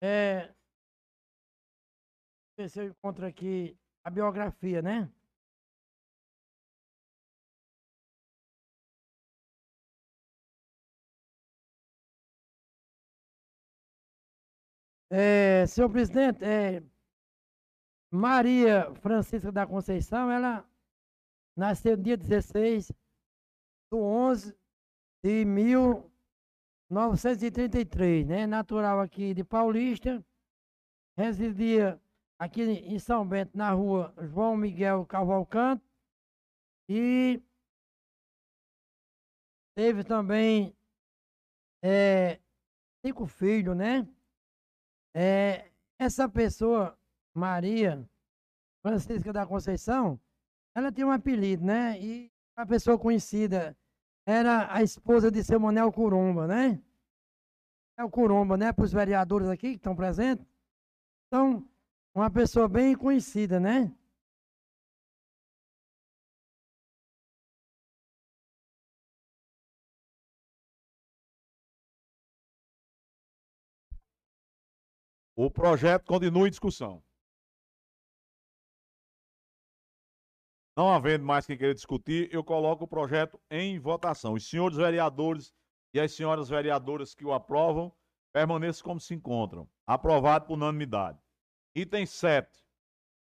[0.00, 0.52] É,
[2.56, 5.08] ver se eu encontro aqui a biografia, né?
[15.10, 16.82] É, senhor presidente, é,
[18.12, 20.68] Maria Francisca da Conceição, ela
[21.56, 22.94] nasceu no dia 16 de
[23.94, 24.54] 11
[25.24, 28.46] de 1933, né?
[28.46, 30.22] Natural aqui de Paulista,
[31.16, 31.98] residia
[32.38, 35.82] aqui em São Bento, na rua João Miguel Cavalcante,
[36.90, 37.42] e
[39.74, 40.76] teve também
[41.82, 42.38] é,
[43.02, 44.06] cinco filhos, né?
[45.14, 46.98] É, essa pessoa
[47.34, 48.08] Maria
[48.82, 50.20] Francisca da Conceição,
[50.74, 52.00] ela tinha um apelido, né?
[52.00, 53.76] E a pessoa conhecida
[54.26, 56.82] era a esposa de seu Manel Curumba, né?
[57.96, 58.72] É o Curumba, né?
[58.72, 60.46] Para os vereadores aqui que estão presentes.
[61.28, 61.66] Então,
[62.14, 63.94] uma pessoa bem conhecida, né?
[75.34, 77.02] O projeto continua em discussão.
[80.76, 84.32] Não havendo mais quem queira discutir, eu coloco o projeto em votação.
[84.32, 85.52] Os senhores vereadores
[85.92, 87.94] e as senhoras vereadoras que o aprovam,
[88.32, 89.68] permaneçam como se encontram.
[89.86, 91.18] Aprovado por unanimidade.
[91.74, 92.48] Item 7.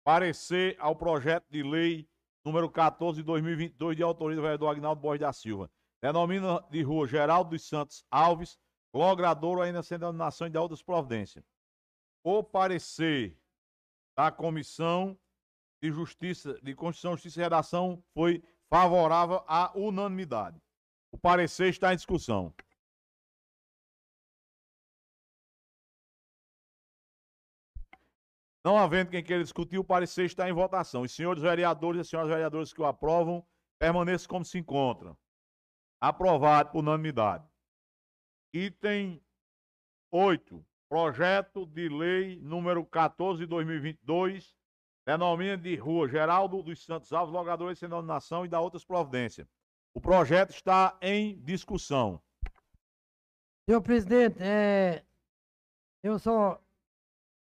[0.05, 2.09] Parecer ao projeto de lei
[2.45, 5.71] número 14 de 2022, de autoria do vereador Agnaldo Borges da Silva.
[6.03, 8.59] Denomina de rua Geraldo dos Santos Alves,
[8.93, 11.45] logradouro ainda sem denominação de outras providências.
[12.25, 13.39] O parecer
[14.17, 15.19] da comissão
[15.83, 20.61] de Justiça, de Constituição, Justiça e Redação foi favorável à unanimidade.
[21.11, 22.55] O parecer está em discussão.
[28.65, 31.03] Não havendo quem queira discutir, o parecer está em votação.
[31.03, 33.47] Os senhores vereadores e as senhoras vereadoras que o aprovam,
[33.79, 35.17] permaneçam como se encontram.
[36.01, 37.49] Aprovado por unanimidade.
[38.53, 39.23] Item
[40.11, 40.65] 8.
[40.89, 44.58] Projeto de lei número 14 de 2022,
[45.09, 49.49] denomina de Rua Geraldo dos Santos Alves, logador sem denominação e da outras providências.
[49.95, 52.23] O projeto está em discussão.
[53.67, 55.03] Senhor presidente, é,
[56.03, 56.63] eu só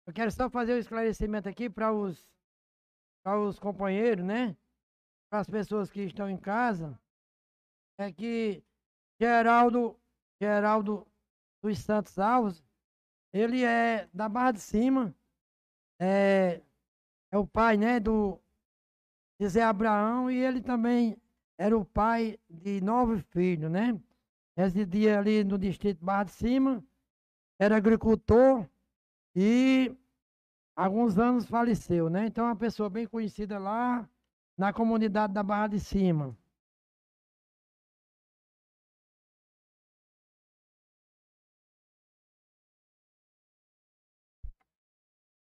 [0.08, 2.28] eu quero só fazer um esclarecimento aqui para os
[3.24, 4.58] para os companheiros, né?
[5.30, 7.00] Para as pessoas que estão em casa,
[8.00, 8.64] é que
[9.22, 9.96] Geraldo
[10.42, 11.08] Geraldo
[11.62, 12.64] dos Santos Alves,
[13.32, 15.16] ele é da Barra de Cima,
[16.02, 16.62] é,
[17.34, 18.40] é o pai, né, do
[19.40, 21.18] de Zé Abraão e ele também
[21.58, 24.00] era o pai de nove filhos, né?
[24.56, 26.84] Residia ali no distrito Barra de Cima,
[27.58, 28.70] era agricultor
[29.36, 29.96] e
[30.76, 32.28] alguns anos faleceu, né?
[32.28, 34.08] Então é uma pessoa bem conhecida lá
[34.56, 36.38] na comunidade da Barra de Cima.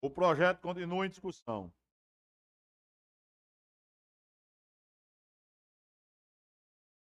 [0.00, 1.72] O projeto continua em discussão.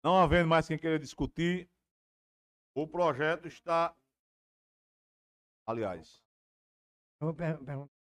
[0.04, 1.66] Não havendo mais quem queira discutir,
[2.74, 3.96] o projeto está.
[5.66, 6.22] Aliás.
[7.20, 7.94] Eu vou per perguntar.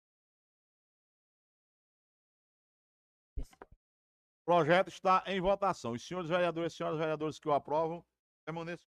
[4.43, 5.93] projeto está em votação.
[5.93, 8.03] Os senhores vereadores e senhoras vereadoras que o aprovam,
[8.43, 8.85] permaneçam.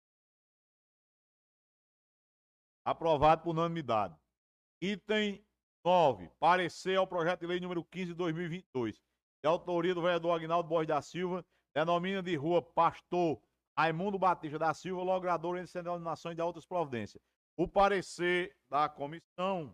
[2.84, 4.18] Aprovado por unanimidade.
[4.82, 5.46] Item
[5.86, 6.32] 9.
[6.40, 8.96] Parecer ao projeto de lei número 15 de 2022.
[9.44, 13.42] De autoria do vereador Agnaldo Borges da Silva, denomina de rua Pastor
[13.78, 17.22] Raimundo Batista da Silva, logrador entre denominação e de outras providências.
[17.56, 19.72] O parecer da comissão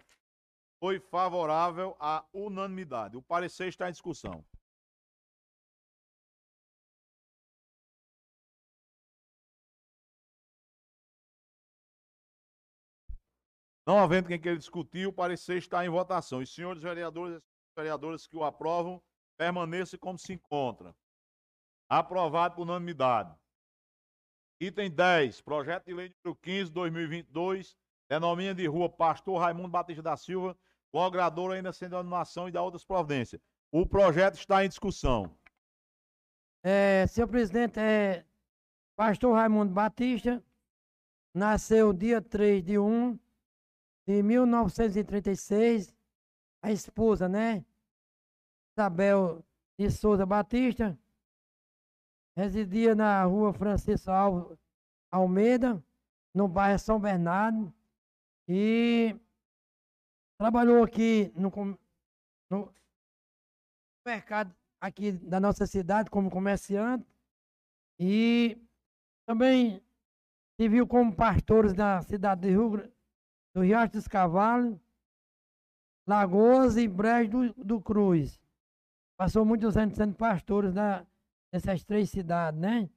[0.79, 3.17] foi favorável à unanimidade.
[3.17, 4.45] O parecer está em discussão.
[13.85, 16.39] Não havendo quem queira discutir, o parecer está em votação.
[16.39, 17.41] Os senhores vereadores e
[17.73, 19.01] vereadoras que o aprovam,
[19.37, 20.93] permaneçam como se encontra.
[21.89, 23.33] Aprovado por unanimidade.
[24.59, 27.77] Item 10, projeto de lei número 15, 2022,
[28.09, 30.57] denomina de rua Pastor Raimundo Batista da Silva,
[30.93, 33.41] logrador ainda sem denominação e da outras providências.
[33.71, 35.31] O projeto está em discussão.
[36.63, 38.25] É, senhor presidente, é,
[38.95, 40.43] Pastor Raimundo Batista
[41.33, 43.17] nasceu dia 3 de 1
[44.07, 45.93] de 1936,
[46.61, 47.63] a esposa, né?
[48.75, 49.43] Isabel
[49.77, 50.97] de Souza Batista,
[52.37, 54.11] residia na rua Francisco
[55.11, 55.83] Almeida,
[56.35, 57.73] no bairro São Bernardo,
[58.47, 59.15] e
[60.39, 61.51] trabalhou aqui no,
[62.51, 62.71] no
[64.05, 67.03] mercado aqui da nossa cidade como comerciante
[67.99, 68.55] e
[69.25, 69.81] também
[70.55, 72.87] se viu como pastores da cidade de Rio,
[73.55, 74.79] do Riacho dos Cavalos,
[76.07, 78.39] Lagoas e Brejo do, do Cruz.
[79.17, 81.05] Passou muitos anos sendo pastores da,
[81.57, 82.89] dessas três cidades, né?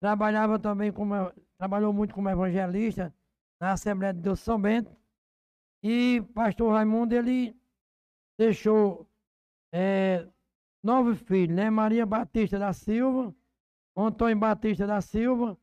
[0.00, 1.14] Trabalhava também como,
[1.58, 3.14] trabalhou muito como evangelista
[3.60, 4.96] na Assembleia de Deus São Bento.
[5.82, 7.56] E pastor Raimundo, ele
[8.38, 9.08] deixou
[9.72, 10.26] é,
[10.82, 11.70] nove filhos, né?
[11.70, 13.34] Maria Batista da Silva,
[13.96, 15.56] Antônio Batista da Silva,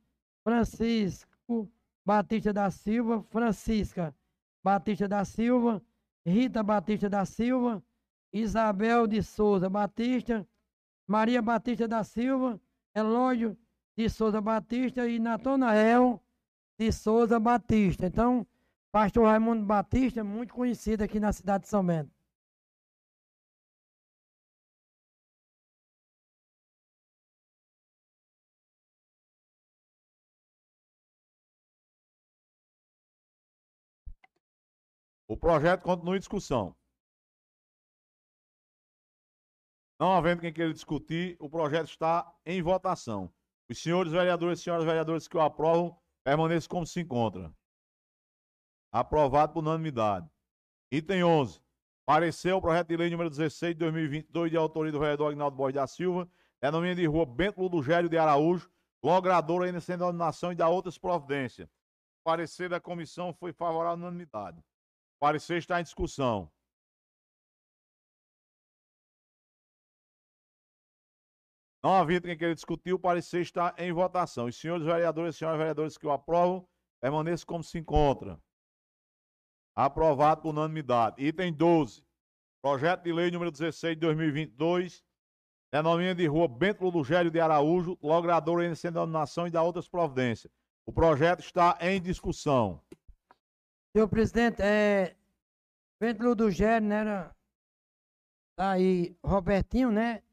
[0.43, 1.69] Francisco
[2.05, 4.15] Batista da Silva, Francisca
[4.63, 5.81] Batista da Silva,
[6.25, 7.84] Rita Batista da Silva,
[8.31, 10.47] Isabel de Souza Batista,
[11.07, 12.59] Maria Batista da Silva,
[12.93, 13.57] Elódio
[13.97, 16.21] de Souza Batista e Natanael
[16.79, 18.07] de Souza Batista.
[18.07, 18.45] Então,
[18.91, 22.11] pastor Raimundo Batista muito conhecido aqui na cidade de São Bento.
[35.27, 36.75] O projeto continua em discussão.
[39.99, 43.34] Não havendo quem queira discutir, o projeto está em votação.
[43.69, 47.53] Os senhores vereadores e senhoras vereadoras que o aprovam, permaneçam como se encontra.
[48.91, 50.29] Aprovado por unanimidade.
[50.91, 51.62] Item 11.
[52.05, 55.75] Parecer o projeto de lei número 16 de 2022, de autoria do vereador Agnaldo Borges
[55.75, 56.29] da Silva,
[56.62, 58.69] denomina de rua Bento Ludogério de Araújo,
[59.03, 61.67] logrador ainda sem denominação e da outras providências.
[61.67, 64.60] O parecer da comissão foi favorável à unanimidade.
[64.60, 66.51] O parecer está em discussão.
[71.86, 74.48] Não havendo quem queira discutir, o parecer está em votação.
[74.48, 76.67] Os senhores vereadores e senhoras vereadoras que o aprovam,
[77.00, 78.41] permaneçam como se encontra.
[79.76, 81.24] Aprovado por unanimidade.
[81.24, 82.04] Item 12.
[82.60, 85.06] Projeto de lei número 16 de 2022.
[85.71, 90.52] Denomina de rua Bento Ludogério de Araújo, logrador em denominação e da outras providências.
[90.88, 92.82] O projeto está em discussão.
[93.95, 95.15] Senhor presidente, é.
[96.02, 97.02] Bento Ludogério, né?
[97.02, 97.36] Era,
[98.58, 100.24] tá aí, Robertinho, né?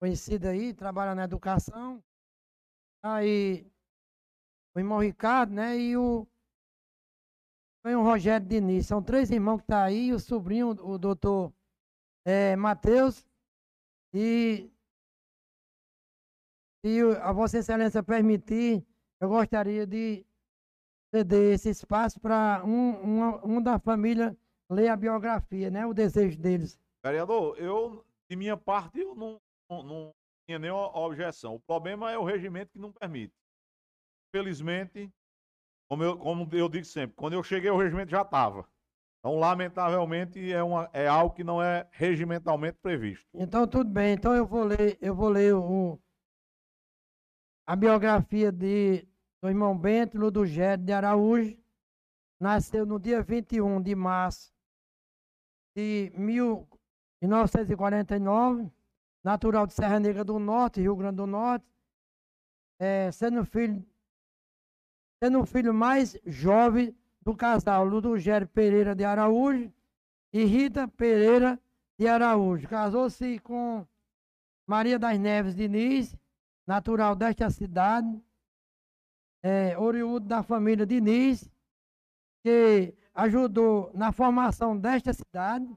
[0.00, 2.02] Conhecido aí, trabalha na educação.
[3.02, 3.70] Aí,
[4.74, 5.76] o irmão Ricardo, né?
[5.76, 6.26] E o.
[7.82, 8.86] Foi o Rogério Diniz.
[8.86, 11.52] São três irmãos que tá aí, o sobrinho, o doutor
[12.24, 13.26] é, Matheus.
[14.14, 14.70] E.
[16.82, 18.82] Se a Vossa Excelência permitir,
[19.20, 20.24] eu gostaria de
[21.14, 24.34] ceder esse espaço para um, um da família
[24.70, 25.84] ler a biografia, né?
[25.84, 26.80] O desejo deles.
[27.04, 29.38] Vereador, eu, de minha parte, eu não,
[29.70, 30.12] não,
[30.46, 31.54] tinha nenhuma objeção.
[31.54, 33.32] O problema é o regimento que não permite.
[34.34, 35.10] Felizmente,
[35.88, 38.68] como eu, como eu digo sempre, quando eu cheguei, o regimento já estava.
[39.18, 43.28] Então, lamentavelmente, é, uma, é algo que não é regimentalmente previsto.
[43.34, 44.14] Então, tudo bem.
[44.14, 46.00] Então, eu vou ler, eu vou ler o,
[47.66, 49.06] a biografia de
[49.42, 51.58] do irmão Bento Ludogério de Araújo,
[52.38, 54.52] nasceu no dia 21 de março
[55.74, 58.70] de 1949,
[59.22, 61.66] natural de Serra Negra do Norte, Rio Grande do Norte,
[62.78, 63.84] é, sendo filho
[65.22, 69.70] sendo o filho mais jovem do casal Ludogério Pereira de Araújo
[70.32, 71.60] e Rita Pereira
[71.98, 72.66] de Araújo.
[72.66, 73.86] Casou-se com
[74.66, 76.16] Maria das Neves Diniz,
[76.66, 78.08] natural desta cidade,
[79.42, 81.50] é, oriundo da família Diniz,
[82.42, 85.68] que ajudou na formação desta cidade.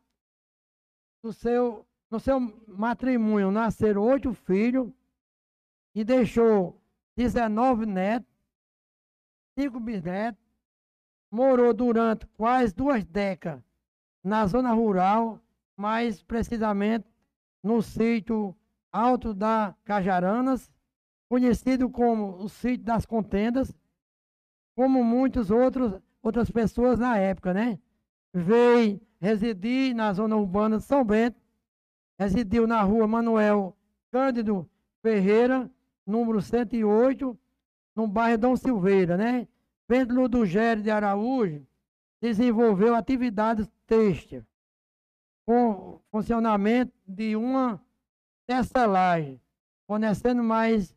[1.21, 4.87] No seu, no seu matrimônio nasceram oito filhos
[5.95, 6.79] e deixou
[7.17, 8.31] 19 netos,
[9.57, 10.39] cinco bisnetos.
[11.31, 13.63] Morou durante quase duas décadas
[14.23, 15.41] na zona rural,
[15.75, 17.07] mais precisamente
[17.63, 18.55] no sítio
[18.91, 20.71] Alto da Cajaranas,
[21.27, 23.75] conhecido como o sítio das contendas,
[24.75, 27.79] como muitos outros outras pessoas na época, né?
[28.31, 31.42] Veio residir na zona urbana de São Bento,
[32.17, 33.75] residiu na rua Manuel
[34.11, 34.69] Cândido
[35.01, 35.69] Ferreira,
[36.05, 37.37] número 108,
[37.95, 39.47] no bairro Dom Silveira, né?
[39.87, 41.65] Pedro do de Araújo
[42.21, 44.45] desenvolveu atividades têxtil
[45.45, 47.81] com funcionamento de uma
[48.47, 49.41] tecelagem,
[49.85, 50.95] fornecendo mais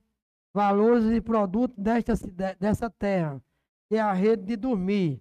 [0.54, 2.14] valores e produtos desta,
[2.58, 3.42] dessa terra,
[3.88, 5.20] que é a rede de dormir.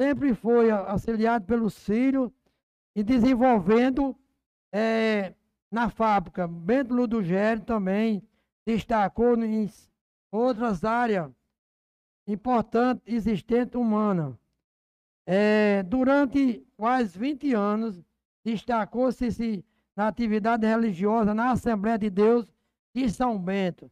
[0.00, 2.32] Sempre foi auxiliado pelo Círio
[2.96, 4.16] e desenvolvendo
[4.72, 5.34] é,
[5.70, 6.46] na fábrica.
[6.46, 8.22] Bento Ludogério também
[8.66, 9.70] destacou em
[10.30, 11.30] outras áreas
[12.26, 14.34] importantes existentes humanas.
[15.26, 18.02] É, durante quase 20 anos,
[18.44, 19.64] destacou-se
[19.94, 22.52] na atividade religiosa na Assembleia de Deus
[22.94, 23.90] de São Bento,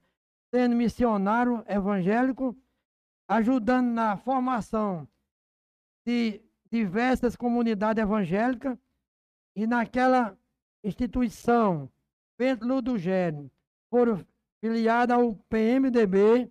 [0.50, 2.56] sendo missionário evangélico
[3.28, 5.06] ajudando na formação
[6.06, 8.78] de diversas comunidades evangélicas
[9.54, 10.38] e naquela
[10.86, 11.90] instituição,
[12.36, 13.50] Pedro do Gênio,
[13.90, 14.24] foram
[14.60, 16.50] filiadas ao PMDB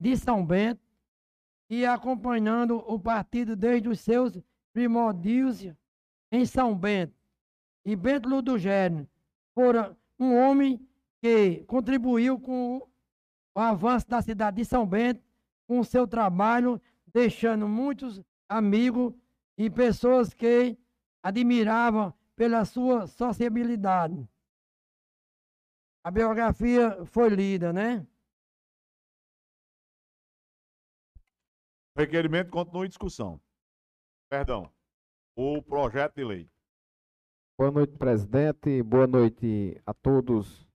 [0.00, 0.80] de São Bento
[1.70, 4.36] e acompanhando o partido desde os seus
[4.72, 5.64] primórdios
[6.30, 7.14] em São Bento.
[7.84, 9.08] E Bento Ludogênio
[9.54, 10.80] fora um homem
[11.20, 12.86] que contribuiu com
[13.54, 15.22] o avanço da cidade de São Bento
[15.66, 16.80] com o seu trabalho,
[17.12, 19.14] deixando muitos amigos
[19.56, 20.76] e pessoas que
[21.22, 22.12] admiravam
[22.42, 24.28] pela sua sociabilidade.
[26.04, 28.04] A biografia foi lida, né?
[31.96, 33.40] O requerimento continua em discussão.
[34.28, 34.68] Perdão.
[35.36, 36.50] O projeto de lei.
[37.56, 38.82] Boa noite, presidente.
[38.82, 40.68] Boa noite a todos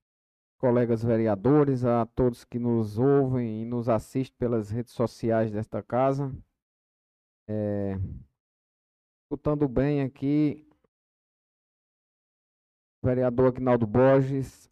[0.56, 6.34] colegas vereadores, a todos que nos ouvem e nos assistem pelas redes sociais desta casa.
[7.46, 7.92] É,
[9.26, 10.66] escutando bem aqui,
[13.02, 14.70] vereador Agnaldo Borges,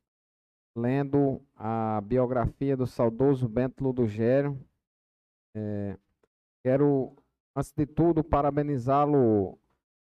[0.76, 4.58] lendo a biografia do saudoso Bento Ludogério.
[5.54, 5.96] É,
[6.62, 7.16] quero,
[7.54, 9.58] antes de tudo, parabenizá-lo,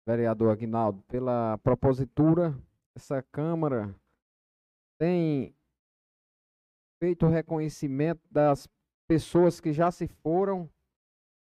[0.06, 2.56] vereador Agnaldo, pela propositura.
[2.96, 3.96] Essa Câmara
[5.00, 5.56] tem
[7.00, 8.68] feito reconhecimento das
[9.08, 10.70] pessoas que já se foram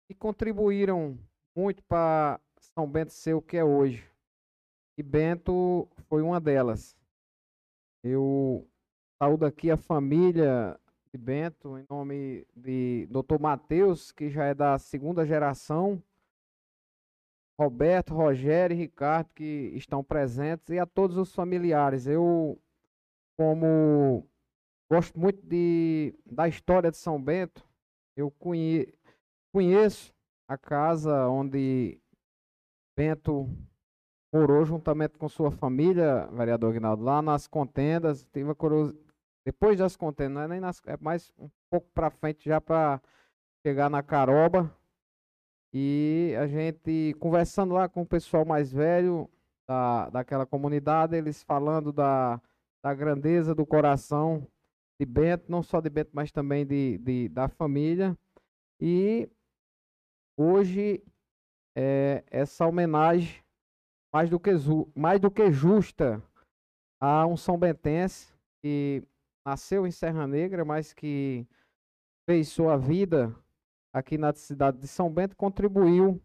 [0.10, 1.18] e contribuíram
[1.55, 4.05] muito para São Bento ser o que é hoje.
[4.98, 6.98] E Bento foi uma delas.
[8.04, 8.68] Eu
[9.22, 10.80] saúdo aqui a família
[11.12, 13.39] de Bento, em nome de Dr.
[13.39, 16.02] Matheus, que já é da segunda geração,
[17.60, 22.08] Roberto, Rogério e Ricardo, que estão presentes, e a todos os familiares.
[22.08, 22.60] Eu,
[23.36, 24.28] como
[24.89, 27.68] Gosto muito de, da história de São Bento.
[28.16, 28.93] Eu conhe,
[29.52, 30.16] conheço
[30.48, 32.00] a casa onde
[32.95, 33.50] Bento
[34.34, 38.25] morou juntamente com sua família, vereador Aguinaldo, lá nas contendas.
[38.34, 38.53] Tive
[39.45, 43.01] depois das contendas, não é nem nas, é mais um pouco para frente já para
[43.65, 44.69] chegar na Caroba.
[45.73, 49.30] E a gente conversando lá com o pessoal mais velho
[49.67, 52.41] da, daquela comunidade, eles falando da,
[52.84, 54.45] da grandeza do coração
[54.99, 58.17] de Bento, não só de Bento, mas também de, de da família.
[58.82, 59.30] E
[60.36, 61.03] hoje
[61.75, 63.47] é, essa homenagem
[64.14, 64.51] mais do que,
[64.95, 66.22] mais do que justa
[66.99, 69.03] a um São Bentense que
[69.45, 71.47] nasceu em Serra Negra, mas que
[72.28, 73.34] fez sua vida
[73.93, 76.22] aqui na cidade de São Bento, contribuiu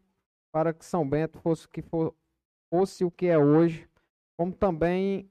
[0.52, 2.14] para que São Bento fosse, que for,
[2.72, 3.88] fosse o que é hoje,
[4.36, 5.30] como também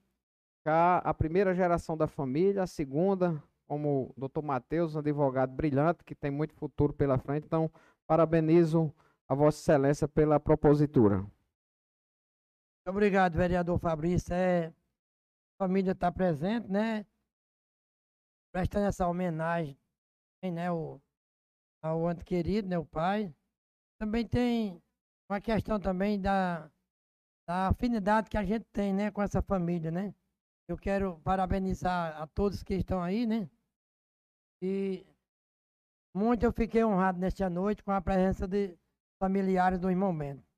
[0.63, 4.43] cá a primeira geração da família, a segunda, como o Dr.
[4.43, 7.45] Matheus, um advogado brilhante, que tem muito futuro pela frente.
[7.45, 7.69] Então,
[8.07, 8.93] parabenizo
[9.27, 11.25] a Vossa Excelência pela propositura.
[12.87, 14.33] Obrigado, vereador Fabrício.
[14.33, 14.73] É, a
[15.59, 17.05] família está presente, né?
[18.51, 19.77] Prestando essa homenagem
[20.51, 20.99] né, o,
[21.83, 23.33] ao ante querido, né, o pai.
[23.99, 24.81] Também tem
[25.29, 26.69] uma questão também da,
[27.47, 30.13] da afinidade que a gente tem né, com essa família, né?
[30.67, 33.47] Eu quero parabenizar a todos que estão aí, né?
[34.61, 35.05] E
[36.15, 38.75] muito eu fiquei honrado nesta noite com a presença de
[39.19, 40.50] familiares do irmão Bento.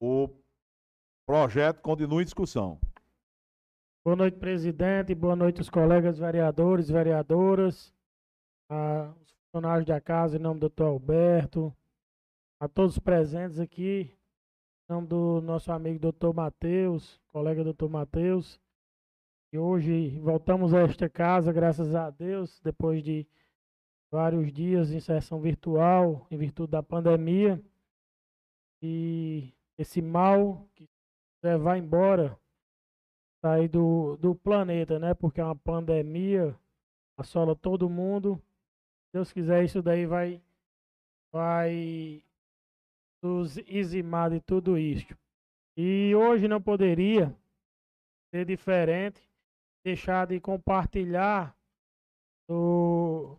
[0.00, 0.28] O
[1.26, 2.80] projeto continua em discussão.
[4.04, 5.12] Boa noite, presidente.
[5.12, 7.92] Boa noite, os colegas vereadores, vereadoras,
[8.70, 11.74] a, os funcionários da casa, em nome do doutor Alberto,
[12.60, 14.16] a todos os presentes aqui,
[14.88, 18.60] em nome do nosso amigo doutor Matheus, colega doutor Matheus.
[19.52, 23.26] E hoje voltamos a esta casa, graças a Deus, depois de
[24.12, 27.60] vários dias em sessão virtual, em virtude da pandemia.
[28.80, 30.88] E esse mal que
[31.62, 32.38] vai embora,
[33.40, 35.14] sair do, do planeta, né?
[35.14, 36.58] Porque é uma pandemia,
[37.16, 38.42] assola todo mundo.
[39.06, 40.42] Se Deus quiser, isso daí vai,
[41.32, 42.22] vai
[43.22, 45.16] nos eximar de tudo isso.
[45.76, 47.34] E hoje não poderia
[48.34, 49.22] ser diferente,
[49.84, 51.56] deixar de compartilhar
[52.48, 53.38] do,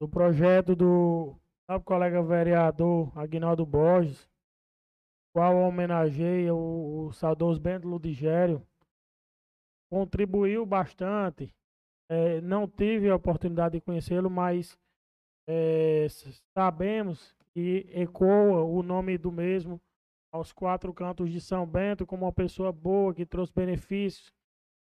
[0.00, 1.36] do projeto do
[1.70, 4.28] sabe, colega vereador Aguinaldo Borges,
[5.32, 8.66] qual homenageia o, o saudoso Bento Ludigério,
[9.90, 11.54] contribuiu bastante.
[12.08, 14.78] É, não tive a oportunidade de conhecê-lo, mas
[15.48, 16.06] é,
[16.54, 19.80] sabemos que ecoa o nome do mesmo
[20.32, 24.32] aos quatro cantos de São Bento como uma pessoa boa que trouxe benefícios.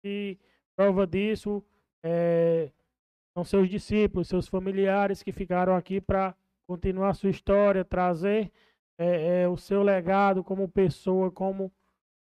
[0.04, 0.38] E
[0.76, 1.64] prova disso
[2.04, 2.72] é,
[3.34, 6.36] são seus discípulos, seus familiares que ficaram aqui para
[6.68, 8.52] continuar sua história, trazer
[8.98, 11.72] é, é, o seu legado como pessoa, como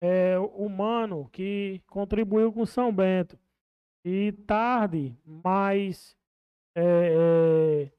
[0.02, 3.38] é, humano que contribuiu com São Bento.
[4.06, 6.18] E tarde, mas
[6.76, 7.92] é, é,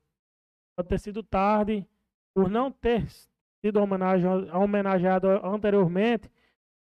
[0.77, 1.87] pode ter sido tarde
[2.35, 3.09] por não ter
[3.65, 6.31] sido homenageado anteriormente,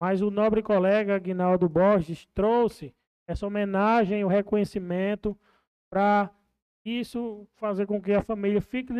[0.01, 2.93] mas o nobre colega Aguinaldo Borges trouxe
[3.29, 5.39] essa homenagem, o reconhecimento
[5.89, 6.31] para
[6.85, 8.93] isso fazer com que a família fique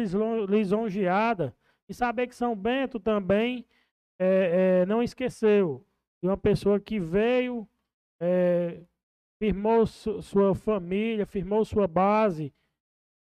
[0.49, 1.53] lisonjeada
[1.93, 3.67] e saber que São Bento também
[4.19, 5.85] é, é, não esqueceu
[6.23, 7.69] de uma pessoa que veio,
[8.19, 8.81] é,
[9.39, 12.53] firmou su sua família, firmou sua base,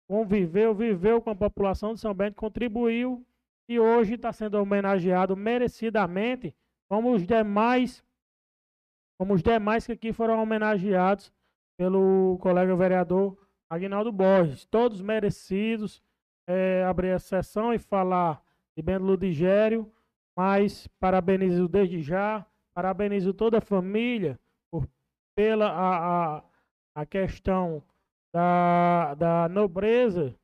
[0.08, 3.24] conviveu, viveu com a população de São Bento, contribuiu
[3.68, 6.56] e hoje está sendo homenageado merecidamente,
[6.88, 8.02] como os demais,
[9.18, 11.30] como os demais que aqui foram homenageados
[11.76, 13.36] pelo colega vereador
[13.68, 16.02] Aguinaldo Borges, todos merecidos.
[16.44, 18.42] É, abrir a sessão e falar
[18.76, 19.90] de Bento Ludigério,
[20.36, 24.38] mas parabenizo desde já, parabenizo toda a família
[24.70, 24.88] por,
[25.36, 26.44] pela a, a,
[26.94, 27.82] a questão
[28.32, 30.34] da, da nobreza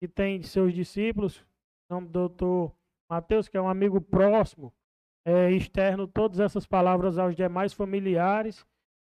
[0.00, 1.44] que tem de seus discípulos,
[1.88, 2.72] nome do doutor
[3.08, 4.72] Mateus, que é um amigo próximo,
[5.24, 8.66] é, externo todas essas palavras aos demais familiares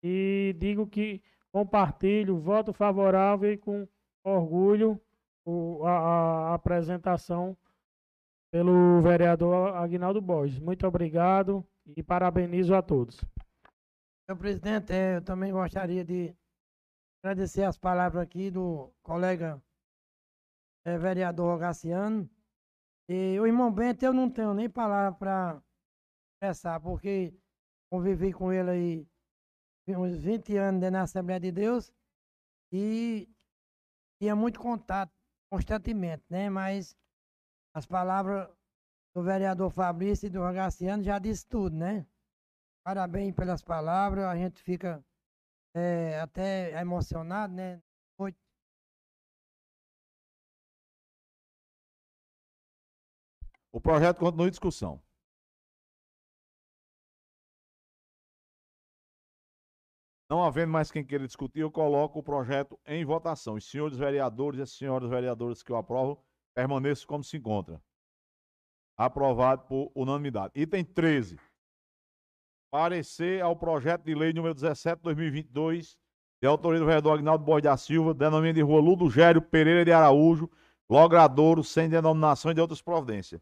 [0.03, 3.87] e digo que compartilho, voto favorável e com
[4.25, 5.01] orgulho
[5.45, 7.57] o, a, a apresentação
[8.51, 10.59] pelo vereador Aguinaldo Borges.
[10.59, 13.17] Muito obrigado e parabenizo a todos.
[14.27, 16.35] Senhor presidente, é, eu também gostaria de
[17.23, 19.63] agradecer as palavras aqui do colega
[20.85, 22.29] é, vereador Rogaciano.
[23.09, 25.63] E o irmão Bento, eu não tenho nem palavra para
[26.35, 27.35] expressar, porque
[27.91, 29.09] convivi com ele aí
[29.89, 31.93] uns 20 anos na Assembleia de Deus
[32.73, 33.29] e
[34.21, 35.13] tinha muito contato
[35.51, 36.49] constantemente, né?
[36.49, 36.97] Mas
[37.75, 38.49] as palavras
[39.15, 42.07] do vereador Fabrício e do Rogaciano já disse tudo, né?
[42.85, 45.05] Parabéns pelas palavras, a gente fica
[45.75, 47.83] é, até emocionado, né?
[53.73, 55.01] O projeto continua em discussão.
[60.29, 63.55] Não havendo mais quem queira discutir, eu coloco o projeto em votação.
[63.55, 66.25] Os senhores vereadores e as senhoras vereadoras que eu aprovo,
[66.55, 67.81] permaneça como se encontra.
[68.97, 70.53] Aprovado por unanimidade.
[70.55, 71.39] Item 13.
[72.71, 75.99] Parecer ao projeto de lei número 17 2022,
[76.41, 79.93] de autoria do vereador Agnaldo Borges da Silva, denomina de rua Ludo Gério Pereira de
[79.93, 80.51] Araújo,
[80.89, 83.41] logradouro, sem denominação e de outras providências.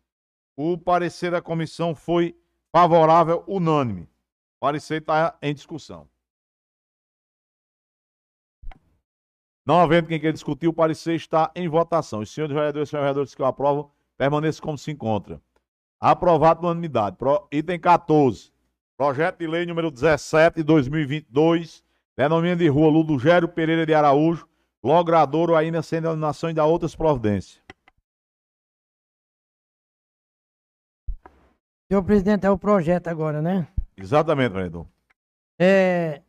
[0.56, 2.36] O parecer da comissão foi
[2.72, 4.02] favorável, unânime.
[4.02, 6.08] O parecer está em discussão.
[9.68, 12.20] Não havendo quem queira discutir, o parecer está em votação.
[12.20, 15.42] Os senhores vereadores e vereadores que eu aprovo, permaneçam como se encontra.
[16.00, 17.16] Aprovado por unanimidade.
[17.16, 18.50] Pro, item 14.
[18.96, 21.84] Projeto de lei número 17 de 2022,
[22.16, 24.48] Denomina de rua Ludogério Pereira de Araújo,
[24.82, 27.60] logradouro ainda sem denominação e da outras providências.
[31.92, 33.68] Senhor presidente, é o projeto agora, né?
[33.98, 34.86] Exatamente, vereador.
[35.60, 36.22] É,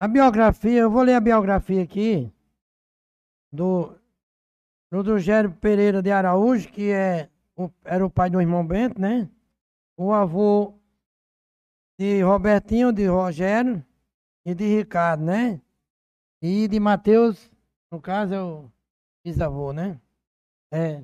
[0.00, 2.32] a biografia, eu vou ler a biografia aqui
[3.52, 3.94] do
[4.92, 9.28] Ludogério Pereira de Araújo, que é, o- era o pai do irmão Bento, né?
[9.96, 10.74] O avô
[11.98, 13.84] de Robertinho, de Rogério
[14.44, 15.60] e de Ricardo, né?
[16.42, 17.50] E de Mateus,
[17.90, 18.70] no caso é o
[19.24, 20.00] bisavô, né?
[20.70, 21.02] É.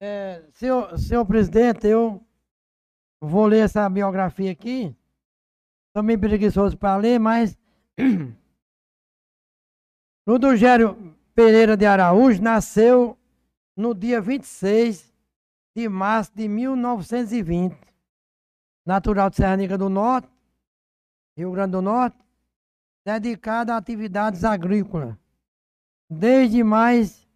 [0.00, 2.22] É, senhor, senhor presidente, eu
[3.20, 4.94] vou ler essa biografia aqui.
[5.88, 7.58] Estou meio preguiçoso para ler, mas.
[10.26, 13.18] Ludogério Pereira de Araújo nasceu
[13.76, 15.12] no dia 26
[15.76, 17.76] de março de 1920.
[18.86, 20.30] Natural de Serranica do Norte,
[21.36, 22.16] Rio Grande do Norte,
[23.04, 25.14] dedicado a atividades agrícolas.
[26.08, 27.28] Desde mais.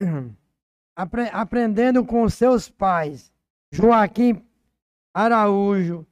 [0.96, 3.30] apre- aprendendo com seus pais,
[3.70, 4.42] Joaquim
[5.12, 6.06] Araújo,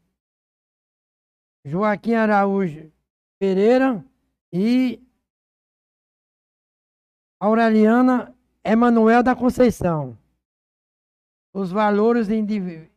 [1.65, 2.93] Joaquim Araújo
[3.39, 4.05] Pereira
[4.53, 5.03] e
[7.41, 10.17] Aureliana Emanuel da Conceição.
[11.55, 12.91] Os valores indivi-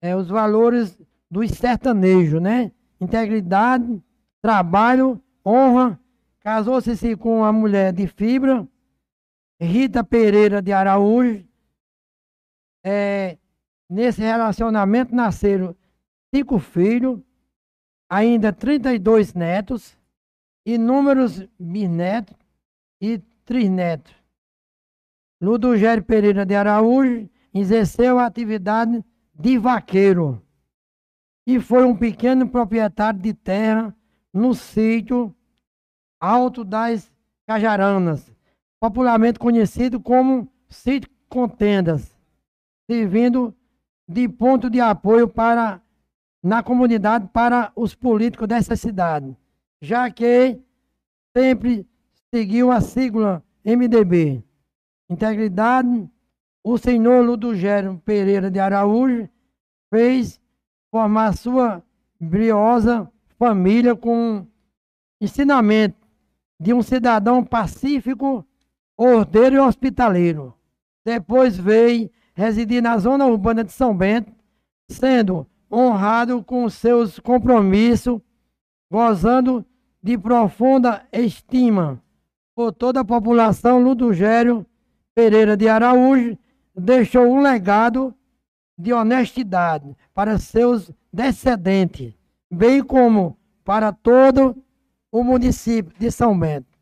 [0.00, 0.96] é, os valores
[1.28, 2.70] do sertanejo, né?
[3.00, 4.00] Integridade,
[4.40, 6.00] trabalho, honra.
[6.38, 8.66] Casou-se com uma mulher de fibra,
[9.60, 11.44] Rita Pereira de Araújo.
[12.84, 13.36] É,
[13.90, 15.74] nesse relacionamento nasceram
[16.32, 17.20] cinco filhos,
[18.08, 19.98] ainda 32 netos,
[20.64, 22.36] inúmeros bisnetos
[23.00, 24.12] e trisnetos.
[25.40, 29.02] Ludogério Pereira de Araújo exerceu a atividade
[29.34, 30.42] de vaqueiro
[31.46, 33.94] e foi um pequeno proprietário de terra
[34.32, 35.34] no sítio
[36.20, 37.10] Alto das
[37.46, 38.30] Cajaranas,
[38.80, 42.16] popularmente conhecido como sítio Contendas,
[42.90, 43.54] servindo
[44.08, 45.80] de ponto de apoio para
[46.42, 49.36] na comunidade para os políticos dessa cidade,
[49.82, 50.60] já que
[51.36, 51.86] sempre
[52.36, 54.44] seguiu a sigla MDB.
[55.08, 56.06] Integridade,
[56.62, 59.26] o senhor Ludogério Pereira de Araújo
[59.88, 60.38] fez
[60.90, 61.82] formar sua
[62.20, 64.46] briosa família com
[65.18, 65.96] ensinamento
[66.60, 68.44] de um cidadão pacífico,
[68.98, 70.52] ordeiro e hospitaleiro.
[71.06, 74.30] Depois veio residir na zona urbana de São Bento,
[74.90, 78.20] sendo honrado com seus compromissos,
[78.90, 79.64] gozando
[80.02, 82.02] de profunda estima
[82.56, 84.64] por toda a população, Ludogério
[85.14, 86.38] Pereira de Araújo
[86.74, 88.14] deixou um legado
[88.78, 92.14] de honestidade para seus descendentes,
[92.50, 94.56] bem como para todo
[95.12, 96.78] o município de São Bento.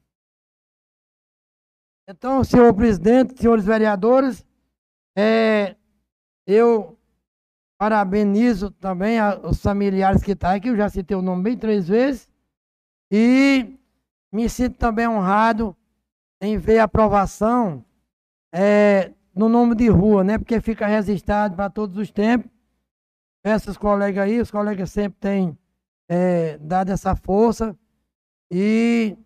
[2.08, 4.46] Então, senhor presidente, senhores vereadores,
[5.16, 5.74] é,
[6.46, 6.96] eu
[7.78, 11.88] parabenizo também a- os familiares que estão aqui, eu já citei o nome bem três
[11.88, 12.30] vezes,
[13.10, 13.76] e
[14.34, 15.76] me sinto também honrado
[16.40, 17.84] em ver a aprovação
[18.52, 20.38] é, no nome de rua, né?
[20.38, 22.50] Porque fica registrado para todos os tempos.
[23.68, 25.56] Os colegas aí, os colegas sempre têm
[26.08, 27.78] é, dado essa força.
[28.50, 29.16] E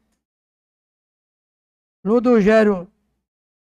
[2.05, 2.87] Ludogério,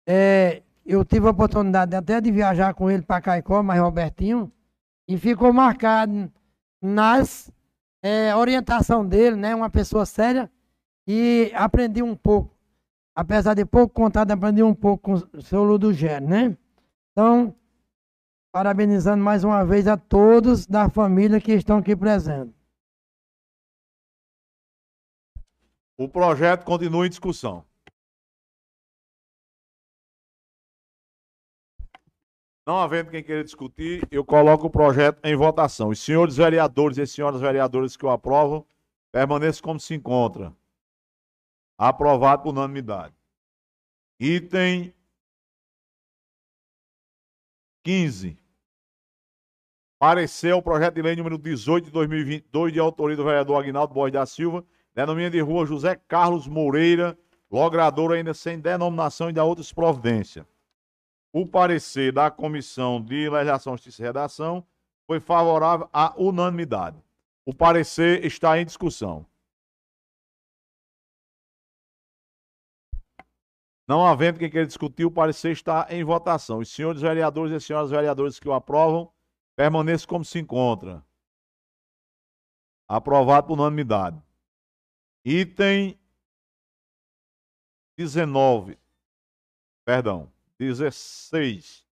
[0.08, 4.52] é, eu tive a oportunidade até de viajar com ele para Caicó, mas Robertinho,
[5.08, 6.32] e ficou marcado
[6.82, 7.52] nas
[8.02, 9.54] é, orientação dele, né?
[9.54, 10.50] Uma pessoa séria
[11.08, 12.56] e aprendi um pouco.
[13.16, 16.58] Apesar de pouco contado, aprendi um pouco com o seu Ludogério, né?
[17.12, 17.56] Então,
[18.52, 22.54] parabenizando mais uma vez a todos da família que estão aqui presentes.
[25.98, 27.66] O projeto continua em discussão.
[32.68, 35.90] Não havendo quem queira discutir, eu coloco o projeto em votação.
[35.90, 38.66] Os senhores vereadores e senhoras vereadoras que o aprovam,
[39.12, 40.52] permaneçam como se encontra.
[41.78, 43.14] Aprovado por unanimidade.
[44.20, 44.94] Item
[47.84, 48.38] 15.
[50.00, 54.14] Parecer o projeto de lei número 18 de 2022, de autoria do vereador Aguinaldo Borges
[54.14, 57.18] da Silva, denomina de rua José Carlos Moreira,
[57.52, 60.46] logrador ainda sem denominação e da outras providências.
[61.32, 64.66] O parecer da Comissão de Legislação, Justiça e Redação
[65.06, 66.98] foi favorável à unanimidade.
[67.46, 69.26] O parecer está em discussão.
[73.88, 76.60] Não havendo quem queira discutir, o parecer está em votação.
[76.60, 79.12] Os senhores vereadores e as senhoras vereadoras que o aprovam,
[79.56, 81.04] permaneçam como se encontra.
[82.88, 84.22] Aprovado por unanimidade.
[85.24, 86.00] Item
[87.98, 88.78] 19.
[89.86, 91.86] Perdão, 16.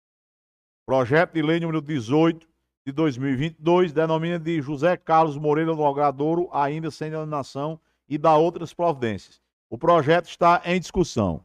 [0.87, 2.49] Projeto de lei número 18
[2.87, 9.41] de 2022, denomina de José Carlos Moreira Logradouro, ainda sem denominação, e da outras providências.
[9.69, 11.45] O projeto está em discussão.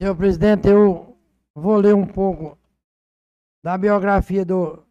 [0.00, 1.16] Senhor presidente, eu
[1.54, 2.58] vou ler um pouco
[3.62, 4.84] da biografia do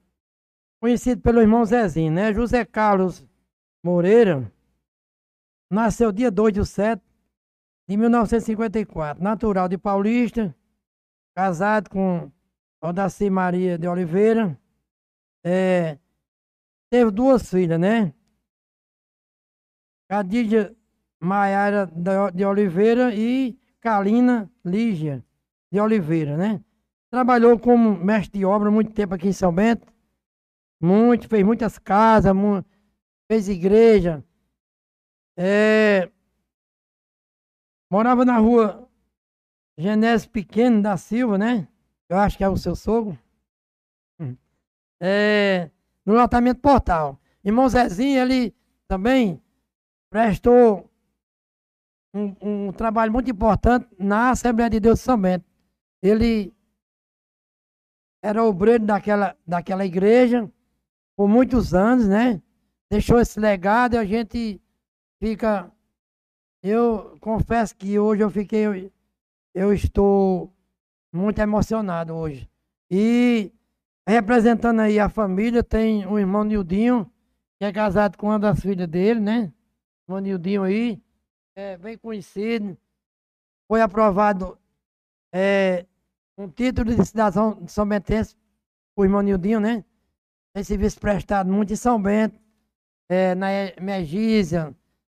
[0.81, 2.33] conhecido pelo irmão Zezinho, né?
[2.33, 3.27] José Carlos
[3.83, 4.49] Moreira
[5.69, 7.03] nasceu dia 2 de 7
[7.89, 10.55] de 1954, natural de Paulista,
[11.35, 12.31] casado com
[12.81, 14.57] Odaci Maria de Oliveira.
[15.43, 15.99] É,
[16.89, 18.13] teve duas filhas, né?
[20.09, 20.73] Cadídia
[21.19, 21.91] Maiara
[22.33, 25.21] de Oliveira e Kalina Lígia
[25.69, 26.63] de Oliveira, né?
[27.11, 29.85] Trabalhou como mestre de obra muito tempo aqui em São Bento.
[30.81, 32.33] Muito, fez muitas casas,
[33.27, 34.23] fez igreja.
[35.35, 36.09] É,
[37.91, 38.89] morava na rua
[39.77, 41.67] Genésio Pequeno da Silva, né?
[42.07, 43.19] Eu acho que é o seu sogro.
[44.17, 44.37] Hum.
[45.01, 45.69] É,
[46.05, 47.19] no lotamento portal.
[47.43, 48.55] Irmão Zezinho, ele
[48.87, 49.41] também
[50.09, 50.89] prestou
[52.13, 55.45] um, um, trabalho muito importante na Assembleia de Deus de São Bento.
[56.01, 56.53] Ele
[58.21, 60.49] era obreiro daquela, daquela igreja
[61.15, 62.41] por muitos anos, né?
[62.89, 64.61] Deixou esse legado e a gente
[65.19, 65.71] fica.
[66.61, 68.91] Eu confesso que hoje eu fiquei.
[69.53, 70.53] Eu estou
[71.11, 72.49] muito emocionado hoje.
[72.89, 73.51] E
[74.07, 77.09] representando aí a família, tem o irmão Nildinho,
[77.57, 79.51] que é casado com uma das filhas dele, né?
[80.07, 81.02] O Nildinho aí,
[81.55, 82.77] é bem conhecido.
[83.67, 84.57] Foi aprovado
[85.31, 85.85] é,
[86.37, 88.35] um título de cidadão de São Bentense,
[88.95, 89.83] o irmão Nildinho, né?
[90.53, 92.39] Tem serviço prestado muito em São Bento,
[93.09, 93.47] é, na
[93.81, 94.75] Megísia,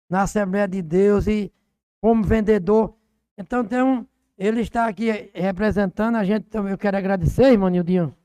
[0.08, 1.52] na Assembleia de Deus e
[2.00, 2.96] como vendedor.
[3.36, 4.06] Então tem um,
[4.38, 8.16] ele está aqui representando, a gente também, eu quero agradecer, irmão Nildinho,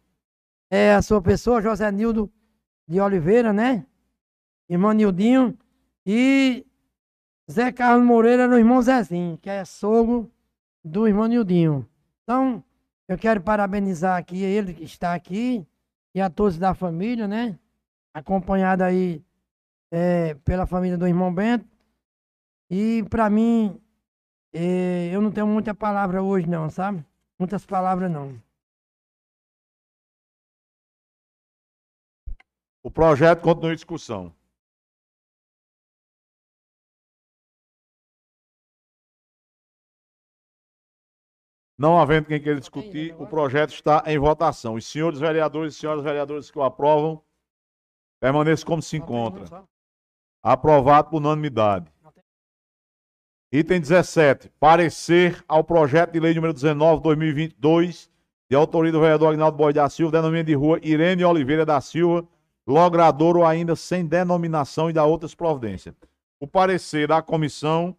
[0.70, 2.32] é a sua pessoa, José Nildo
[2.88, 3.86] de Oliveira, né?
[4.70, 5.58] Irmão Nildinho.
[6.06, 6.66] E
[7.50, 10.32] Zé Carlos Moreira no irmão Zezinho, que é sogro
[10.84, 11.88] do irmão Nildinho.
[12.24, 12.64] Então,
[13.08, 15.66] eu quero parabenizar aqui ele que está aqui
[16.14, 17.58] e a todos da família, né?
[18.14, 19.24] Acompanhado aí
[19.92, 21.66] é, pela família do irmão Bento.
[22.70, 23.80] E para mim,
[24.54, 27.06] é, eu não tenho muita palavra hoje não, sabe?
[27.38, 28.42] Muitas palavras não.
[32.84, 34.34] O projeto continua em discussão.
[41.82, 44.76] Não havendo quem queira discutir, o projeto está em votação.
[44.76, 47.20] Os senhores vereadores e senhoras vereadoras que o aprovam,
[48.20, 49.64] permaneçam como se encontra.
[50.44, 51.92] Aprovado por unanimidade.
[53.52, 54.52] Item 17.
[54.60, 58.12] Parecer ao projeto de lei número 19, 2022,
[58.48, 62.28] de autoria do vereador Agnaldo Boy da Silva, denomina de rua Irene Oliveira da Silva,
[62.68, 65.96] logrador ou ainda sem denominação e da outras providências.
[66.40, 67.98] O parecer da comissão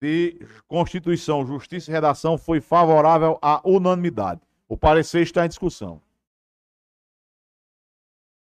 [0.00, 4.40] de Constituição, Justiça e Redação foi favorável à unanimidade.
[4.68, 6.02] O parecer está em discussão.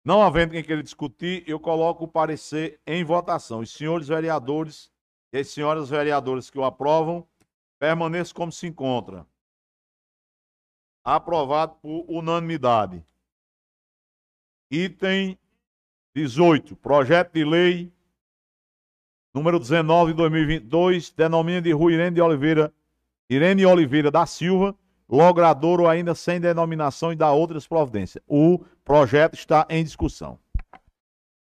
[0.03, 3.59] Não havendo quem queira discutir, eu coloco o parecer em votação.
[3.59, 4.91] Os senhores vereadores
[5.33, 7.27] e as senhoras vereadoras que o aprovam,
[7.79, 9.25] permaneçam como se encontra.
[11.03, 13.05] Aprovado por unanimidade.
[14.71, 15.37] Item
[16.15, 16.75] 18.
[16.75, 17.94] Projeto de lei
[19.35, 22.73] número 19 de 2022, denomina de Rua Irene de Oliveira,
[23.29, 24.73] Irene Oliveira da Silva,
[25.09, 28.23] logrador ou ainda sem denominação e da outras providências.
[28.25, 30.39] O projeto está em discussão.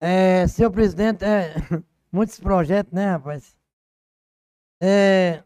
[0.00, 1.54] É, senhor presidente, é,
[2.12, 3.56] muitos projetos, né, rapaz?
[4.80, 5.42] É,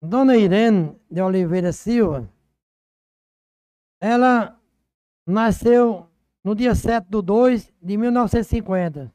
[0.00, 2.30] Dona Irene de Oliveira Silva,
[4.00, 4.56] ela
[5.26, 6.08] nasceu
[6.44, 9.12] no dia 7 de 2 de 1950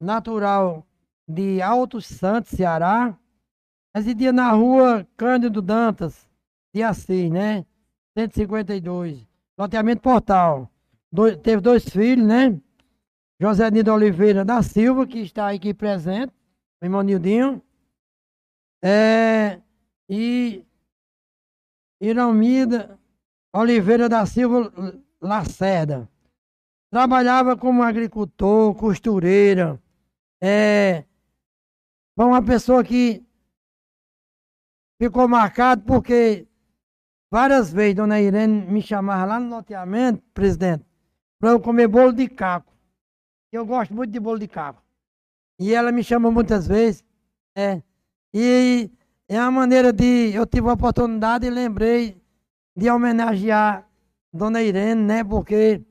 [0.00, 0.86] natural
[1.28, 3.18] de Alto Santos, Ceará,
[3.94, 6.28] residia na rua Cândido Dantas,
[6.74, 7.64] de Assis, né?
[8.16, 9.26] 152.
[9.58, 10.70] Loteamento Portal.
[11.10, 12.60] Do, teve dois filhos, né?
[13.40, 16.32] José Nido Oliveira da Silva, que está aqui presente,
[16.80, 17.62] o irmão Nildinho.
[18.82, 19.60] É,
[20.08, 20.64] e
[22.00, 22.98] Iramida
[23.52, 24.72] Oliveira da Silva
[25.20, 26.08] Lacerda.
[26.90, 29.80] Trabalhava como agricultor, costureira,
[30.40, 31.04] é,
[32.14, 33.24] foi uma pessoa que
[35.00, 36.46] ficou marcado porque
[37.30, 40.84] várias vezes Dona Irene me chamava lá no loteamento, presidente,
[41.38, 42.72] para eu comer bolo de caco.
[43.52, 44.82] Eu gosto muito de bolo de cabo.
[45.58, 47.04] E ela me chama muitas vezes.
[47.56, 47.82] É.
[48.34, 48.90] E
[49.28, 50.32] é uma maneira de.
[50.34, 52.20] Eu tive a oportunidade e lembrei
[52.76, 53.88] de homenagear
[54.32, 55.24] Dona Irene, né?
[55.24, 55.82] Porque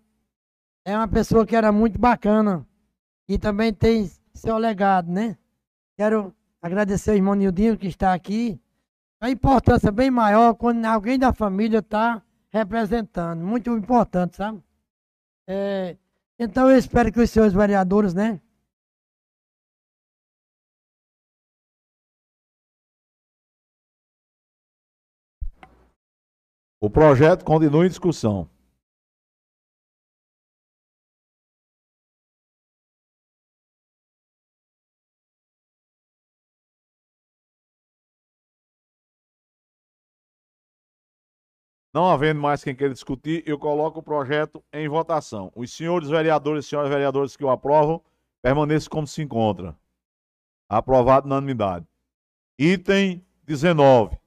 [0.86, 2.68] é uma pessoa que era muito bacana.
[3.28, 5.38] E também tem seu legado, né?
[5.98, 8.60] Quero agradecer ao irmão Nildinho que está aqui.
[9.20, 12.22] A importância bem maior quando alguém da família está
[12.52, 13.42] representando.
[13.44, 14.62] Muito importante, sabe?
[15.48, 15.98] É,
[16.38, 18.42] então eu espero que os senhores vereadores, né?
[26.82, 28.48] O projeto continua em discussão.
[41.96, 45.50] Não havendo mais quem queira discutir, eu coloco o projeto em votação.
[45.56, 48.02] Os senhores vereadores e senhoras vereadoras que o aprovam,
[48.42, 49.74] permaneçam como se encontra.
[50.68, 51.86] Aprovado na unanimidade.
[52.60, 54.18] Item 19.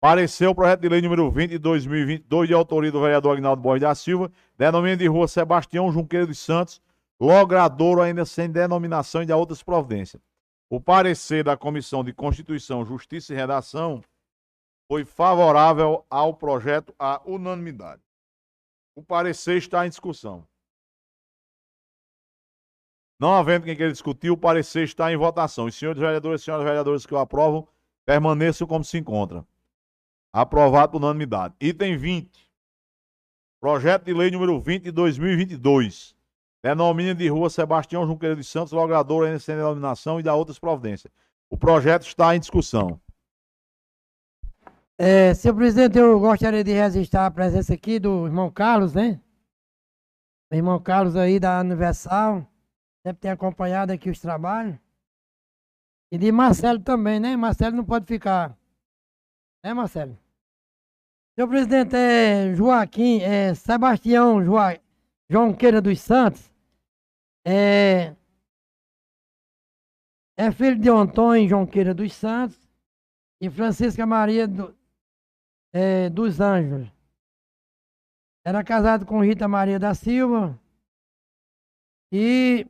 [0.00, 3.82] Pareceu o projeto de lei número 20 de 2022, de autoria do vereador Agnaldo Borges
[3.82, 6.80] da Silva, denomina de rua Sebastião Junqueira dos Santos,
[7.18, 10.22] logradouro ainda sem denominação e de outras providências.
[10.70, 14.00] O parecer da Comissão de Constituição, Justiça e Redação
[14.88, 18.02] foi favorável ao projeto à unanimidade.
[18.94, 20.46] O parecer está em discussão.
[23.18, 25.66] Não havendo quem queira discutir, o parecer está em votação.
[25.66, 27.66] Os senhores vereadores e senhoras vereadoras que o aprovam,
[28.04, 29.46] permaneçam como se encontram.
[30.32, 31.54] Aprovado por unanimidade.
[31.60, 32.50] Item 20.
[33.60, 36.14] Projeto de lei número 20 de 2022.
[36.62, 41.12] Denomina de rua Sebastião Junqueira dos Santos, logrador ainda sem denominação e da outras providências.
[41.48, 43.00] O projeto está em discussão.
[44.96, 49.20] É, senhor presidente, eu gostaria de registrar a presença aqui do irmão Carlos, né?
[50.52, 52.46] O irmão Carlos aí da Universal,
[53.02, 54.78] sempre tem acompanhado aqui os trabalhos.
[56.12, 57.36] E de Marcelo também, né?
[57.36, 58.56] Marcelo não pode ficar.
[59.64, 60.16] Né, Marcelo?
[61.34, 64.78] Senhor presidente, é Joaquim, é Sebastião Joa,
[65.28, 66.52] João dos Santos,
[67.44, 68.14] é,
[70.36, 72.56] é filho de Antônio João dos Santos
[73.40, 74.72] e Francisca Maria do,
[75.74, 76.88] é, dos Anjos.
[78.44, 80.58] Era casado com Rita Maria da Silva
[82.12, 82.64] e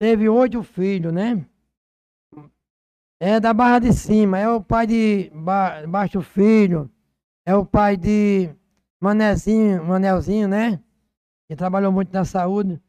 [0.00, 1.46] teve oito filhos, né?
[3.20, 6.90] É da Barra de Cima, é o pai de ba Baixo Filho,
[7.44, 8.54] é o pai de
[9.00, 10.82] Manezinho, Manelzinho, né?
[11.48, 12.80] Que trabalhou muito na saúde.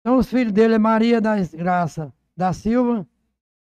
[0.00, 3.06] Então os filhos dele é Maria da Graça da Silva,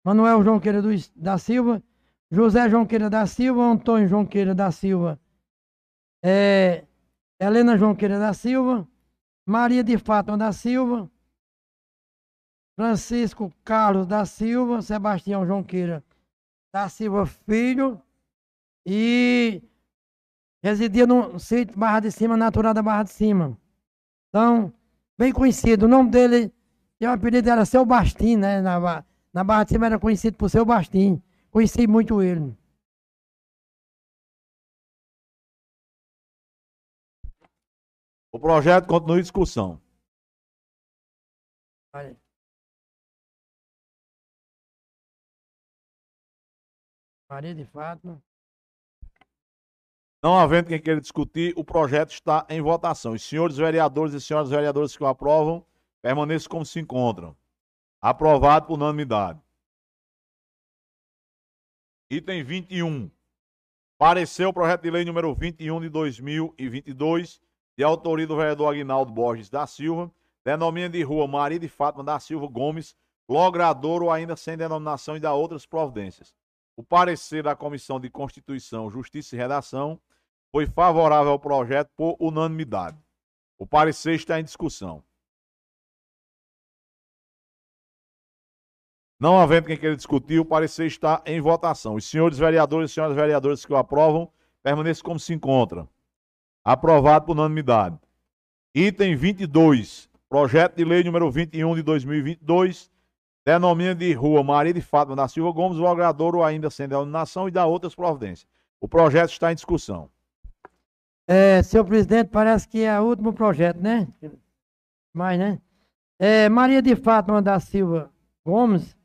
[0.04, 0.80] Manuel João Queira
[1.16, 1.82] da Silva
[2.30, 5.20] José Jonqueira da Silva, Antônio Jonqueira da Silva,
[6.22, 6.84] é,
[7.38, 8.86] Helena Jonqueira da Silva,
[9.46, 11.10] Maria de Fátima da Silva,
[12.74, 16.04] Francisco Carlos da Silva, Sebastião Jonqueira
[16.72, 18.00] da Silva Filho
[18.84, 19.62] e
[20.62, 23.56] residia no sítio Barra de Cima, natural da Barra de Cima.
[24.28, 24.72] Então,
[25.16, 25.86] bem conhecido.
[25.86, 26.52] O nome dele,
[27.00, 28.60] o apelido era Seu Bastim, né?
[28.60, 31.22] Na, na Barra de Cima era conhecido por Seu Bastim.
[31.56, 32.54] Conheci muito ele.
[38.30, 39.80] O projeto continua em discussão.
[47.30, 48.22] Maria de Fátima.
[50.22, 53.14] Não havendo quem queira discutir, o projeto está em votação.
[53.14, 55.64] Os senhores vereadores e senhoras vereadoras que o aprovam,
[56.02, 57.34] permaneçam como se encontram.
[57.98, 59.45] Aprovado por unanimidade.
[62.08, 63.10] Item 21.
[63.98, 67.42] Pareceu o projeto de lei número 21 de 2022,
[67.76, 70.08] de autoria do vereador Aguinaldo Borges da Silva,
[70.44, 72.96] denomina de rua Maria de Fátima da Silva Gomes,
[73.28, 76.32] logrador ou ainda sem denominação e da outras providências.
[76.76, 79.98] O parecer da Comissão de Constituição, Justiça e Redação
[80.52, 82.96] foi favorável ao projeto por unanimidade.
[83.58, 85.02] O parecer está em discussão.
[89.18, 91.94] Não havendo quem queira discutir, o parecer está em votação.
[91.94, 94.30] Os senhores vereadores e senhoras vereadoras que o aprovam,
[94.62, 95.88] permaneçam como se encontram.
[96.62, 97.98] Aprovado por unanimidade.
[98.74, 100.10] Item 22.
[100.28, 102.90] Projeto de lei número 21 de 2022.
[103.44, 107.64] Denomina de rua Maria de Fátima da Silva Gomes, ou ainda sem denominação e da
[107.64, 108.46] outras providências.
[108.80, 110.10] O projeto está em discussão.
[111.28, 114.08] É, senhor presidente, parece que é o último projeto, né?
[115.14, 115.60] Mas, né?
[116.18, 118.10] É, Maria de Fátima da Silva
[118.44, 118.95] Gomes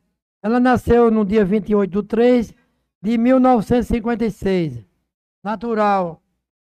[0.43, 2.53] ela nasceu no dia 28 de 3
[3.01, 4.85] de 1956.
[5.43, 6.21] Natural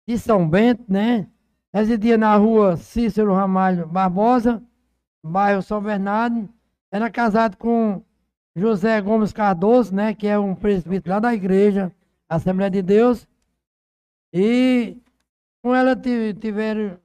[0.08, 1.28] de São Bento, né?
[1.72, 4.62] Residia na rua Cícero Ramalho Barbosa,
[5.24, 6.48] bairro São Bernardo.
[6.92, 8.02] Era casado com
[8.56, 10.14] José Gomes Cardoso, né?
[10.14, 11.92] Que é um presbítero lá da igreja
[12.28, 13.26] Assembleia de Deus.
[14.32, 14.96] E
[15.62, 16.98] com ela ti- tiveram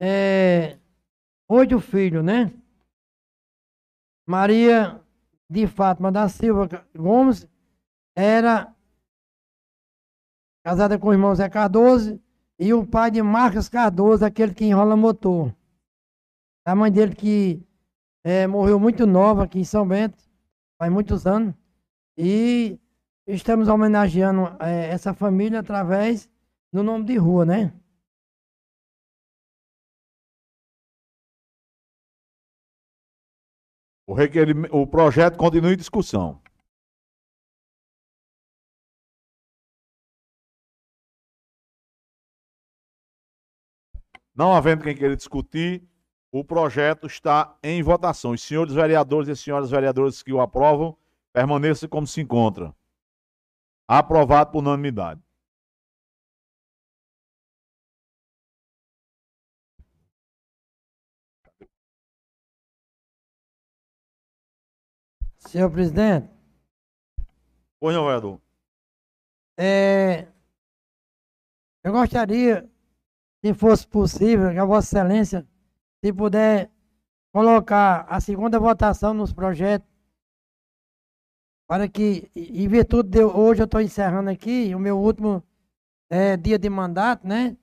[0.00, 0.76] é,
[1.48, 2.52] oito filhos, né?
[4.26, 5.00] Maria
[5.48, 7.48] de Fátima da Silva Gomes
[8.14, 8.74] era
[10.64, 12.20] casada com o irmão Zé Cardoso
[12.58, 15.54] e o pai de Marcos Cardoso, aquele que enrola motor.
[16.66, 17.62] A mãe dele que
[18.24, 20.22] eh, morreu muito nova aqui em São Bento,
[20.76, 21.54] faz muitos anos.
[22.16, 22.78] E
[23.26, 26.28] estamos homenageando eh, essa família através
[26.72, 27.72] do nome de rua, né?
[34.08, 36.40] O, requerim- o projeto continua em discussão.
[44.34, 45.86] Não havendo quem queira discutir,
[46.32, 48.30] o projeto está em votação.
[48.30, 50.96] Os senhores vereadores e senhoras vereadoras que o aprovam,
[51.30, 52.74] permaneçam como se encontra.
[53.86, 55.20] Aprovado por unanimidade.
[65.38, 66.28] Senhor presidente,
[67.80, 68.40] Pois não, vereador.
[69.56, 70.26] eh,
[71.84, 72.68] eu gostaria,
[73.44, 75.46] se fosse possível, que a Vossa Excelência,
[76.04, 76.70] se puder
[77.32, 79.88] colocar a segunda votação nos projetos,
[81.68, 85.42] para que, em virtude de hoje eu estou encerrando aqui, o meu último
[86.10, 87.56] eh, dia de mandato, né?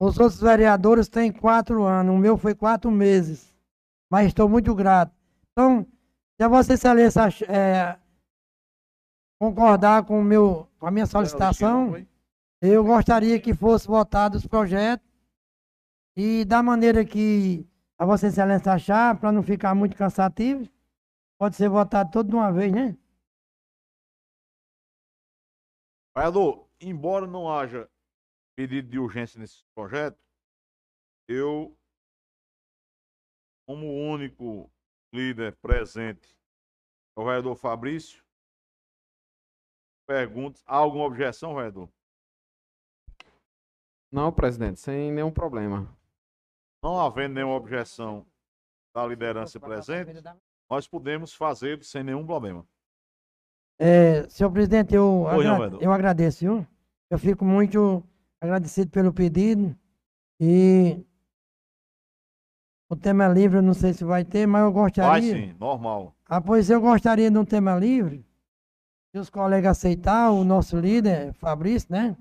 [0.00, 3.54] Os outros vereadores têm quatro anos, o meu foi quatro meses,
[4.10, 5.14] mas estou muito grato.
[5.52, 5.86] Então,
[6.42, 7.96] se a Vossa Excelência eh,
[9.38, 12.04] concordar com, meu, com a minha solicitação,
[12.60, 15.06] eu gostaria que fosse votado os projetos
[16.16, 17.64] e da maneira que
[17.96, 20.68] a Vossa Excelência achar, para não ficar muito cansativo,
[21.38, 22.98] pode ser votado todo de uma vez, né?
[26.16, 27.88] Vereador, embora não haja
[28.56, 30.18] pedido de urgência nesse projeto,
[31.28, 31.78] eu,
[33.64, 34.71] como único
[35.12, 36.34] líder presente,
[37.16, 38.22] o vereador Fabrício,
[40.06, 41.88] pergunto, há alguma objeção, vereador?
[44.10, 45.94] Não, presidente, sem nenhum problema.
[46.82, 48.26] Não havendo nenhuma objeção
[48.94, 50.12] da liderança presente,
[50.70, 52.66] nós podemos fazer sem nenhum problema.
[53.78, 55.82] É, senhor presidente, eu, não, agra- vereador.
[55.82, 56.66] eu agradeço, viu?
[57.10, 58.02] Eu fico muito
[58.40, 59.76] agradecido pelo pedido
[60.40, 61.04] e
[62.92, 65.34] o tema livre, eu não sei se vai ter, mas eu Vai gostaria.
[65.34, 66.14] sim, normal.
[66.26, 68.22] Ah, pois eu gostaria de um tema livre.
[69.10, 72.14] Se os colegas aceitar, o nosso líder, Fabrício, né?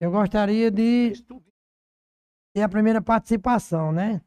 [0.00, 1.14] Eu gostaria de
[2.54, 4.20] ter a primeira participação, né?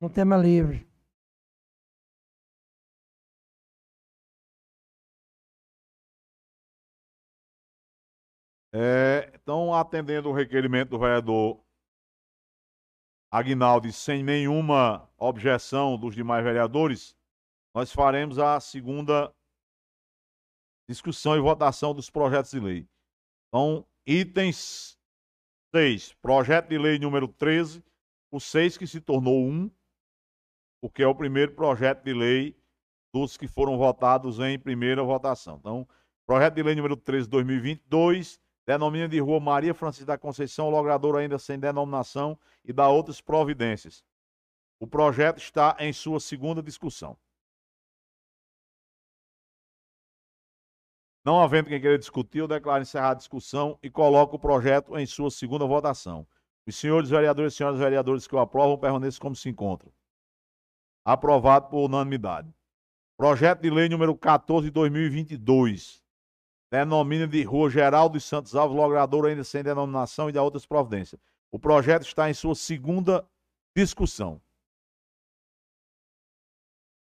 [0.00, 0.84] No tema livre.
[8.72, 11.60] É, então, atendendo o requerimento do vereador
[13.30, 17.16] Aguinaldo e sem nenhuma objeção dos demais vereadores,
[17.74, 19.32] nós faremos a segunda
[20.88, 22.88] discussão e votação dos projetos de lei.
[23.48, 24.98] Então, itens
[25.72, 27.84] 6, projeto de lei número 13,
[28.32, 29.70] o 6 que se tornou 1,
[30.82, 32.60] porque é o primeiro projeto de lei
[33.14, 35.58] dos que foram votados em primeira votação.
[35.58, 35.86] Então,
[36.26, 38.40] projeto de lei número 13, 2022,
[38.70, 44.04] denomina de rua Maria Francisca da Conceição, logrador ainda sem denominação e dá outras providências.
[44.78, 47.16] O projeto está em sua segunda discussão.
[51.24, 55.04] Não havendo quem queira discutir, eu declaro encerrada a discussão e coloco o projeto em
[55.04, 56.26] sua segunda votação.
[56.64, 59.92] Os senhores vereadores e senhoras vereadores que o aprovam permaneçam como se encontram.
[61.04, 62.54] Aprovado por unanimidade.
[63.16, 66.00] Projeto de lei número 14 de 2022
[66.70, 71.20] denomina de Rua Geraldo Santos Alves, logrador ainda sem denominação e dá outras providências.
[71.50, 73.26] O projeto está em sua segunda
[73.76, 74.40] discussão.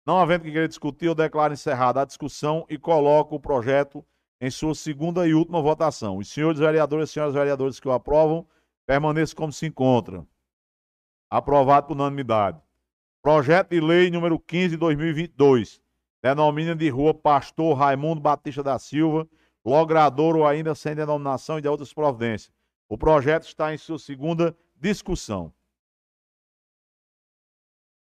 [0.06, 4.06] Não havendo que queira discutir, eu declaro encerrada a discussão e coloco o projeto
[4.42, 6.18] em sua segunda e última votação.
[6.18, 8.46] Os senhores vereadores e senhoras vereadores que o aprovam,
[8.86, 10.28] permaneçam como se encontram.
[11.30, 12.62] Aprovado por unanimidade.
[13.22, 15.82] Projeto de lei número 15 de 2022.
[16.22, 19.26] Denomina de rua Pastor Raimundo Batista da Silva,
[19.64, 22.52] logrador ou ainda sem denominação e de outras providências.
[22.90, 25.54] O projeto está em sua segunda discussão.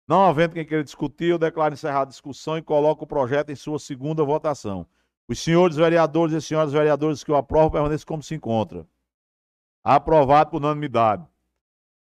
[0.07, 3.55] Não havendo quem queira discutir, eu declaro encerrada a discussão e coloco o projeto em
[3.55, 4.88] sua segunda votação.
[5.28, 8.88] Os senhores vereadores e senhoras vereadoras que o aprovam permaneçam como se encontra.
[9.84, 11.24] Aprovado por unanimidade.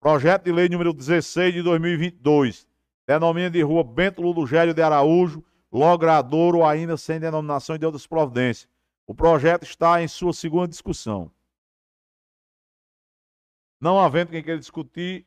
[0.02, 2.68] Projeto de lei número 16 de 2022.
[3.08, 5.42] denomina de rua Bento Ludogério de Araújo,
[5.72, 8.68] logradouro ainda sem denominação de outras providências.
[9.06, 11.32] O projeto está em sua segunda discussão.
[13.80, 15.26] Não havendo quem queira discutir,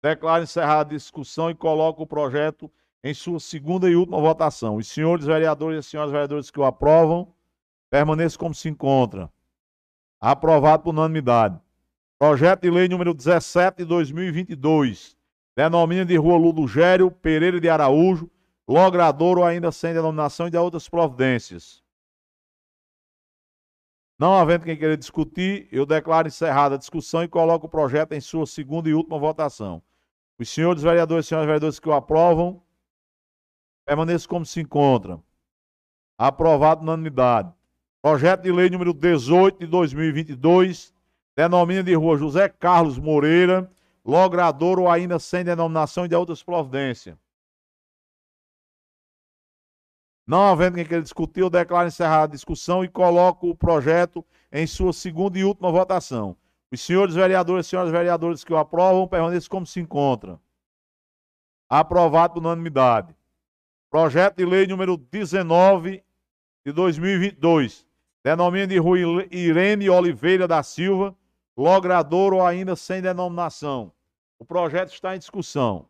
[0.00, 2.70] declaro encerrada a discussão e coloco o projeto
[3.02, 4.76] em sua segunda e última votação.
[4.76, 7.34] Os senhores vereadores e as senhoras vereadoras que o aprovam,
[7.90, 9.28] permaneçam como se encontra.
[10.20, 11.60] Aprovado por unanimidade.
[12.16, 15.16] Projeto de lei número 17 de 2022.
[15.56, 18.30] Denomina de rua Ludogério Pereira de Araújo,
[18.68, 21.82] logradouro ainda sem denominação e de outras providências.
[24.18, 28.20] Não havendo quem queira discutir, eu declaro encerrada a discussão e coloco o projeto em
[28.20, 29.80] sua segunda e última votação.
[30.36, 32.60] Os senhores vereadores e senhoras vereadoras que o aprovam,
[33.86, 35.22] permaneçam como se encontram.
[36.18, 37.52] Aprovado na unanimidade.
[38.02, 40.92] Projeto de lei número 18 de 2022,
[41.36, 43.70] denomina de rua José Carlos Moreira,
[44.04, 47.16] logrador ou ainda sem denominação e de outras providências.
[50.28, 54.22] Não havendo quem queira discutir, eu declaro encerrada a discussão e coloco o projeto
[54.52, 56.36] em sua segunda e última votação.
[56.70, 60.38] Os senhores vereadores e senhoras vereadoras que o aprovam, permaneçam como se encontram.
[61.66, 63.16] Aprovado por unanimidade.
[63.88, 66.04] Projeto de lei número 19
[66.62, 67.86] de 2022.
[68.22, 68.98] Denomina de rua
[69.30, 71.16] Irene Oliveira da Silva,
[71.56, 73.90] logrador ou ainda sem denominação.
[74.38, 75.88] O projeto está em discussão.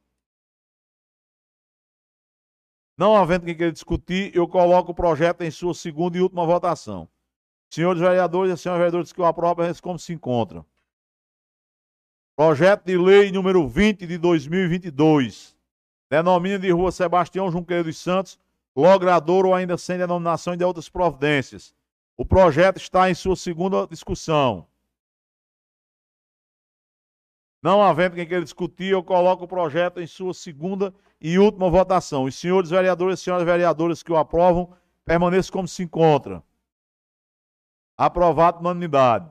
[2.99, 7.09] Não havendo quem queira discutir, eu coloco o projeto em sua segunda e última votação.
[7.70, 10.66] Senhores vereadores e senhores vereadores que o aprovam, como se encontram.
[12.34, 15.57] Projeto de lei número 20 de 2022.
[16.11, 18.36] Denomina de rua Sebastião Junqueiro dos Santos,
[18.74, 21.72] logrador ou ainda sem denominação e de outras providências.
[22.16, 24.66] O projeto está em sua segunda discussão.
[27.62, 32.24] Não havendo quem queira discutir, eu coloco o projeto em sua segunda e última votação.
[32.24, 34.72] Os senhores vereadores e senhoras vereadoras que o aprovam,
[35.04, 36.42] permaneçam como se encontra.
[37.96, 39.28] Aprovado na unanimidade.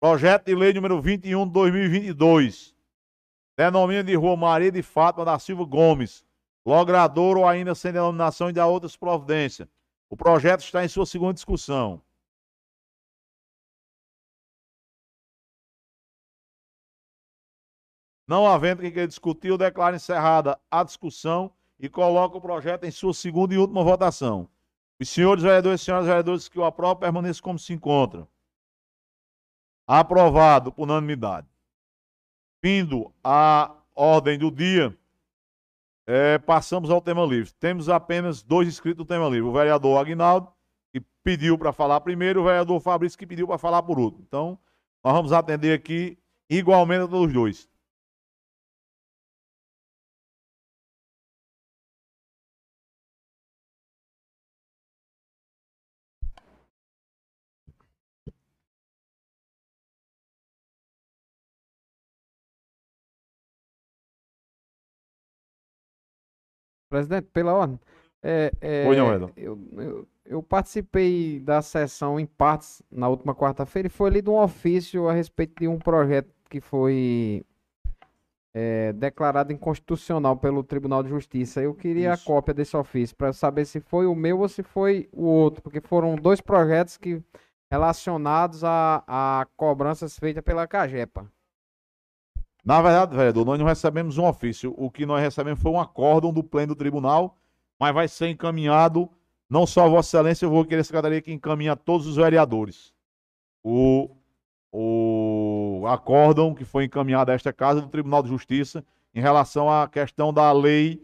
[0.00, 2.74] Projeto de lei número 21 de 2022.
[3.56, 6.24] Denomina de rua Maria de Fátima da Silva Gomes.
[6.64, 9.66] Logrador ou ainda sem denominação e de outras providências.
[10.10, 12.02] O projeto está em sua segunda discussão.
[18.28, 21.50] Não havendo quem queira discutir, eu declaro encerrada a discussão
[21.80, 24.46] e coloco o projeto em sua segunda e última votação.
[25.00, 28.28] Os senhores vereadores e senhoras vereadoras que o aprovam permaneçam como se encontram.
[29.86, 31.46] Aprovado por unanimidade.
[32.62, 34.94] Vindo a ordem do dia,
[36.06, 37.50] é, passamos ao tema livre.
[37.54, 39.48] Temos apenas dois inscritos no tema livre.
[39.48, 40.52] O vereador Aguinaldo,
[40.92, 44.22] que pediu para falar primeiro, e o vereador Fabrício, que pediu para falar por último.
[44.26, 44.58] Então,
[45.02, 46.18] nós vamos atender aqui
[46.50, 47.77] igualmente a todos os dois.
[66.88, 67.78] Presidente, pela ordem.
[68.22, 69.30] É, é, Oi, não, Edson.
[69.36, 74.38] eu, eu, eu participei da sessão em partes na última quarta-feira e foi lido um
[74.38, 77.44] ofício a respeito de um projeto que foi
[78.52, 81.62] é, declarado inconstitucional pelo Tribunal de Justiça.
[81.62, 82.22] Eu queria Isso.
[82.22, 85.62] a cópia desse ofício para saber se foi o meu ou se foi o outro,
[85.62, 87.22] porque foram dois projetos que
[87.70, 91.30] relacionados a, a cobranças feitas pela Cagepa.
[92.68, 94.74] Na verdade, vereador, nós não recebemos um ofício.
[94.76, 97.34] O que nós recebemos foi um acórdão do pleno do tribunal,
[97.80, 99.08] mas vai ser encaminhado,
[99.48, 102.92] não só a Vossa Excelência, eu vou querer a secretaria que encaminha todos os vereadores.
[103.64, 104.10] O,
[104.70, 108.84] o acórdão que foi encaminhado a esta casa do Tribunal de Justiça
[109.14, 111.02] em relação à questão da lei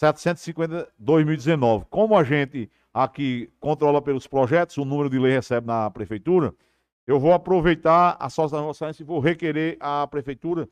[0.00, 1.86] 750-2019.
[1.90, 6.54] Como a gente aqui controla pelos projetos, o número de lei recebe na prefeitura,
[7.04, 10.68] eu vou aproveitar a sócia da Vossa Excelência e vou requerer à prefeitura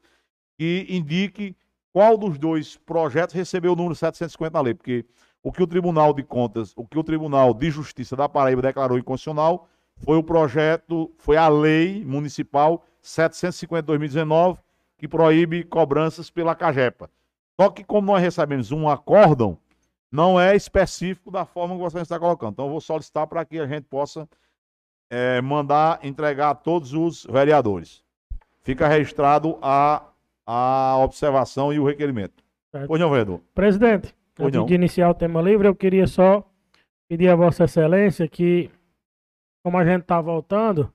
[0.58, 1.56] que indique
[1.92, 5.06] qual dos dois projetos recebeu o número 750 na lei, porque
[5.42, 8.98] o que o Tribunal de Contas, o que o Tribunal de Justiça da Paraíba declarou
[8.98, 14.60] inconstitucional foi o projeto, foi a lei municipal 750 de 2019,
[14.96, 17.08] que proíbe cobranças pela Cagepa.
[17.60, 19.58] Só que como nós recebemos um acórdão,
[20.10, 22.52] não é específico da forma que você está colocando.
[22.52, 24.28] Então eu vou solicitar para que a gente possa
[25.10, 28.02] eh, mandar entregar a todos os vereadores.
[28.62, 30.02] Fica registrado a
[30.50, 32.42] a observação e o requerimento.
[32.70, 32.86] Certo.
[32.86, 33.40] Pois não, vereador?
[33.54, 34.66] Presidente, Pois antes não.
[34.66, 36.42] de iniciar o tema livre, eu queria só
[37.06, 38.70] pedir a Vossa Excelência que,
[39.62, 40.90] como a gente está voltando,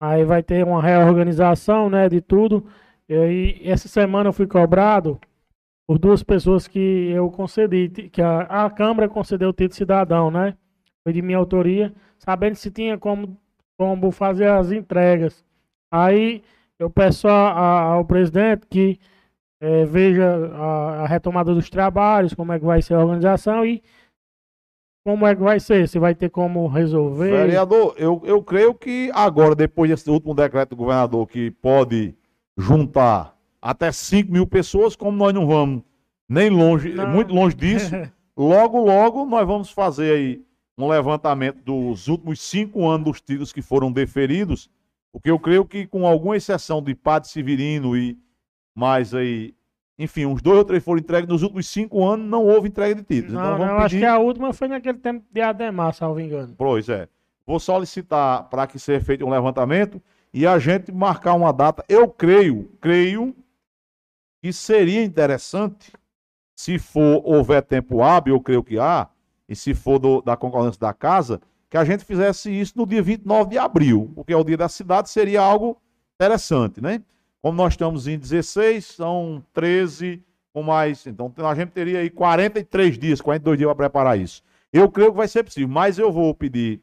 [0.00, 2.66] aí vai ter uma reorganização, né, de tudo.
[3.06, 5.20] E aí, essa semana eu fui cobrado
[5.86, 10.30] por duas pessoas que eu concedi, que a, a Câmara concedeu o título de cidadão,
[10.30, 10.56] né?
[11.04, 13.36] Foi de minha autoria, sabendo se tinha como,
[13.78, 15.44] como fazer as entregas.
[15.92, 16.42] Aí
[16.78, 18.98] eu peço a, a, ao presidente que
[19.60, 23.82] é, veja a, a, retomada dos trabalhos, como é que vai ser a organização e
[25.04, 27.30] como é que vai ser, se vai ter como resolver.
[27.30, 32.14] Vereador, eu, eu creio que agora, depois desse último decreto do governador, que pode
[32.56, 35.82] juntar até 5 mil pessoas, como nós não vamos
[36.28, 37.08] nem longe, não.
[37.08, 37.94] muito longe disso,
[38.36, 40.42] logo, logo nós vamos fazer aí
[40.76, 44.68] um levantamento dos últimos cinco anos dos títulos que foram deferidos,
[45.16, 48.18] porque eu creio que com alguma exceção de Padre Severino e
[48.74, 49.54] mais aí,
[49.98, 53.02] enfim, uns dois ou três foram entregues nos últimos cinco anos, não houve entrega de
[53.02, 53.32] títulos.
[53.32, 53.84] Não, então, não, eu pedir...
[53.84, 56.54] acho que a última foi naquele tempo de Ademar, salvo engano.
[56.58, 57.08] Pois é.
[57.46, 60.02] Vou solicitar para que seja feito um levantamento
[60.34, 61.82] e a gente marcar uma data.
[61.88, 63.34] Eu creio, creio
[64.42, 65.94] que seria interessante,
[66.54, 69.08] se for houver tempo hábil, eu creio que há,
[69.48, 73.02] e se for do, da concordância da casa, que a gente fizesse isso no dia
[73.02, 75.80] 29 de abril, porque é o dia da cidade, seria algo
[76.14, 77.02] interessante, né?
[77.42, 80.22] Como nós estamos em 16, são 13
[80.52, 81.06] com mais.
[81.06, 84.42] Então a gente teria aí 43 dias, 42 dias para preparar isso.
[84.72, 86.80] Eu creio que vai ser possível, mas eu vou pedir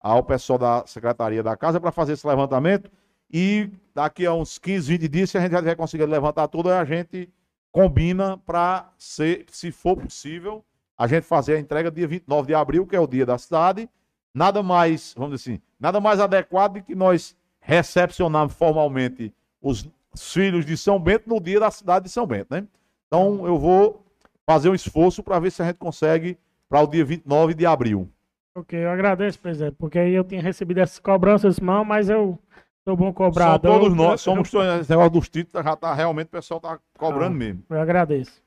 [0.00, 2.90] ao pessoal da Secretaria da Casa para fazer esse levantamento
[3.32, 6.70] e daqui a uns 15, 20 dias, se a gente já tiver conseguido levantar tudo,
[6.70, 7.28] a gente
[7.70, 10.64] combina para, se for possível,
[10.98, 13.88] a gente fazer a entrega dia 29 de abril, que é o dia da cidade.
[14.32, 20.64] Nada mais, vamos dizer assim, nada mais adequado do que nós recepcionarmos formalmente os filhos
[20.64, 22.66] de São Bento no dia da cidade de São Bento, né?
[23.06, 24.04] Então eu vou
[24.46, 26.38] fazer um esforço para ver se a gente consegue
[26.68, 28.08] para o dia 29 de abril.
[28.54, 32.38] Ok, eu agradeço, presidente, porque aí eu tinha recebido essas cobranças, mão, mas eu
[32.84, 33.70] sou bom cobrador.
[33.70, 36.78] São todos nós, somos eu, esse negócio dos títulos, já tá realmente o pessoal tá
[36.96, 37.64] cobrando ah, mesmo.
[37.68, 38.42] Eu agradeço.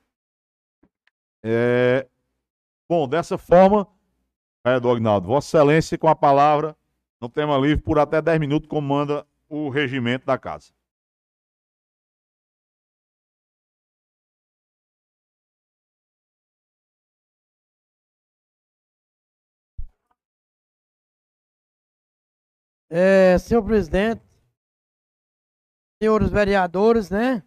[1.42, 2.06] É,
[2.88, 3.88] Bom, dessa forma,
[4.64, 6.76] vereador Agnaldo, Vossa Excelência, com a palavra,
[7.20, 10.72] no tema livre, por até 10 minutos, comanda o regimento da casa.
[22.90, 24.22] É, senhor presidente,
[26.00, 27.42] senhores vereadores, né?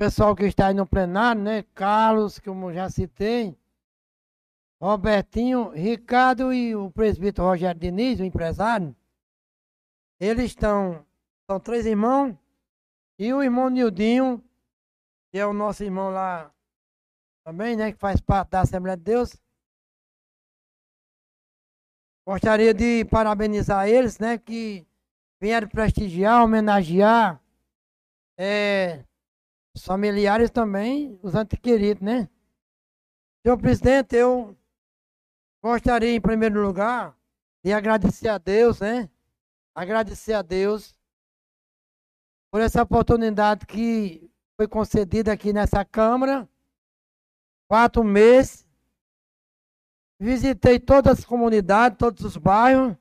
[0.00, 1.62] Pessoal que está aí no plenário, né?
[1.74, 3.54] Carlos, como já citei,
[4.80, 8.96] Robertinho, Ricardo e o presbítero Rogério Diniz, o empresário.
[10.18, 11.04] Eles estão,
[11.46, 12.34] são três irmãos,
[13.18, 14.42] e o irmão Nildinho,
[15.30, 16.50] que é o nosso irmão lá
[17.44, 17.92] também, né?
[17.92, 19.36] Que faz parte da Assembleia de Deus.
[22.26, 24.38] Gostaria de parabenizar eles, né?
[24.38, 24.86] Que
[25.38, 27.38] vieram prestigiar, homenagear.
[28.38, 29.04] É,
[29.80, 32.28] os familiares também, os antequeridos, né?
[33.42, 34.54] Senhor presidente, eu
[35.62, 37.16] gostaria, em primeiro lugar,
[37.64, 39.08] de agradecer a Deus, né?
[39.74, 40.94] Agradecer a Deus
[42.50, 46.46] por essa oportunidade que foi concedida aqui nessa Câmara.
[47.66, 48.66] Quatro meses.
[50.18, 52.94] Visitei todas as comunidades, todos os bairros.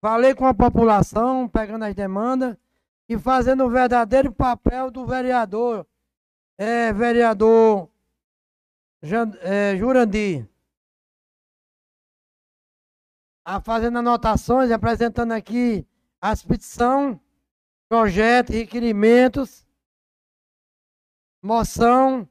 [0.00, 2.56] Falei com a população, pegando as demandas
[3.08, 5.86] e fazendo o verdadeiro papel do vereador
[6.58, 7.88] é, vereador
[9.40, 10.48] é, Jurandir,
[13.44, 15.86] a fazendo anotações, apresentando aqui
[16.20, 17.16] as petições,
[17.88, 19.66] projetos, requerimentos,
[21.42, 22.28] moção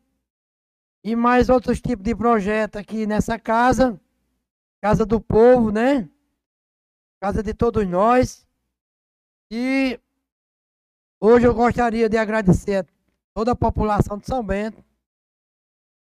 [1.04, 4.00] e mais outros tipos de projetos aqui nessa casa,
[4.82, 6.08] casa do povo, né?
[7.20, 8.46] Casa de todos nós.
[9.50, 10.00] E
[11.20, 12.86] hoje eu gostaria de agradecer
[13.38, 14.84] toda a população de São Bento.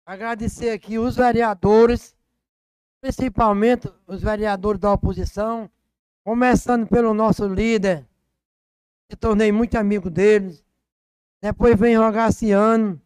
[0.05, 2.15] Agradecer aqui os vereadores,
[3.01, 5.69] principalmente os vereadores da oposição,
[6.23, 8.07] começando pelo nosso líder,
[9.09, 10.63] que tornei muito amigo deles.
[11.41, 13.01] Depois vem o Rogaciano,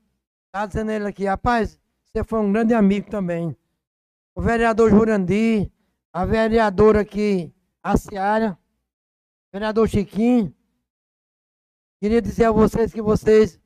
[0.51, 3.57] tá dizendo ele aqui, rapaz, você foi um grande amigo também.
[4.35, 5.71] O vereador Jurandir,
[6.13, 8.59] a vereadora aqui, a Seara,
[9.51, 10.55] vereador Chiquinho.
[11.99, 13.62] Queria dizer a vocês que vocês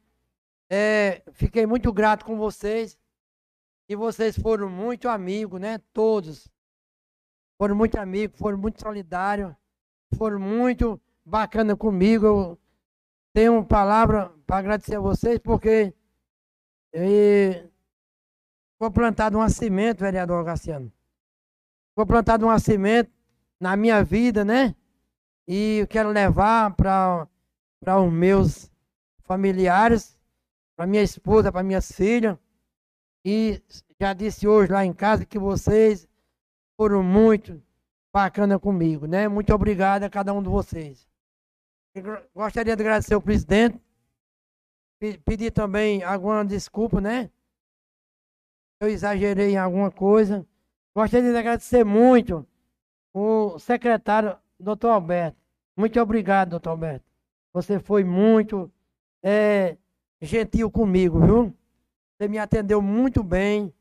[0.70, 2.98] é, fiquei muito grato com vocês.
[3.90, 5.78] E vocês foram muito amigos, né?
[5.94, 6.50] Todos.
[7.58, 9.56] Foram muito amigos, foram muito solidários,
[10.16, 12.26] foram muito bacana comigo.
[12.26, 12.60] Eu
[13.34, 15.94] tenho uma palavra para agradecer a vocês, porque
[18.78, 20.92] foi plantado uma semente, vereador Garciano.
[21.96, 23.12] Foi plantado uma semente
[23.60, 24.76] na minha vida, né?
[25.48, 27.28] E eu quero levar para
[28.00, 28.72] os meus
[29.24, 30.17] familiares,
[30.78, 32.38] para minha esposa, para minhas filhas.
[33.26, 33.62] E
[34.00, 36.08] já disse hoje lá em casa que vocês
[36.78, 37.62] foram muito
[38.14, 39.28] bacana comigo, né?
[39.28, 41.06] Muito obrigado a cada um de vocês.
[42.34, 43.82] Gostaria de agradecer ao presidente,
[45.26, 47.32] pedir também alguma desculpa, né?
[48.80, 50.48] Eu exagerei em alguma coisa.
[50.96, 52.48] Gostaria de agradecer muito
[53.12, 55.38] o secretário, doutor Alberto.
[55.76, 57.06] Muito obrigado, doutor Alberto.
[57.52, 58.72] Você foi muito
[59.24, 59.76] é,
[60.22, 61.56] gentil comigo, viu?
[62.18, 63.74] Você me atendeu muito bem.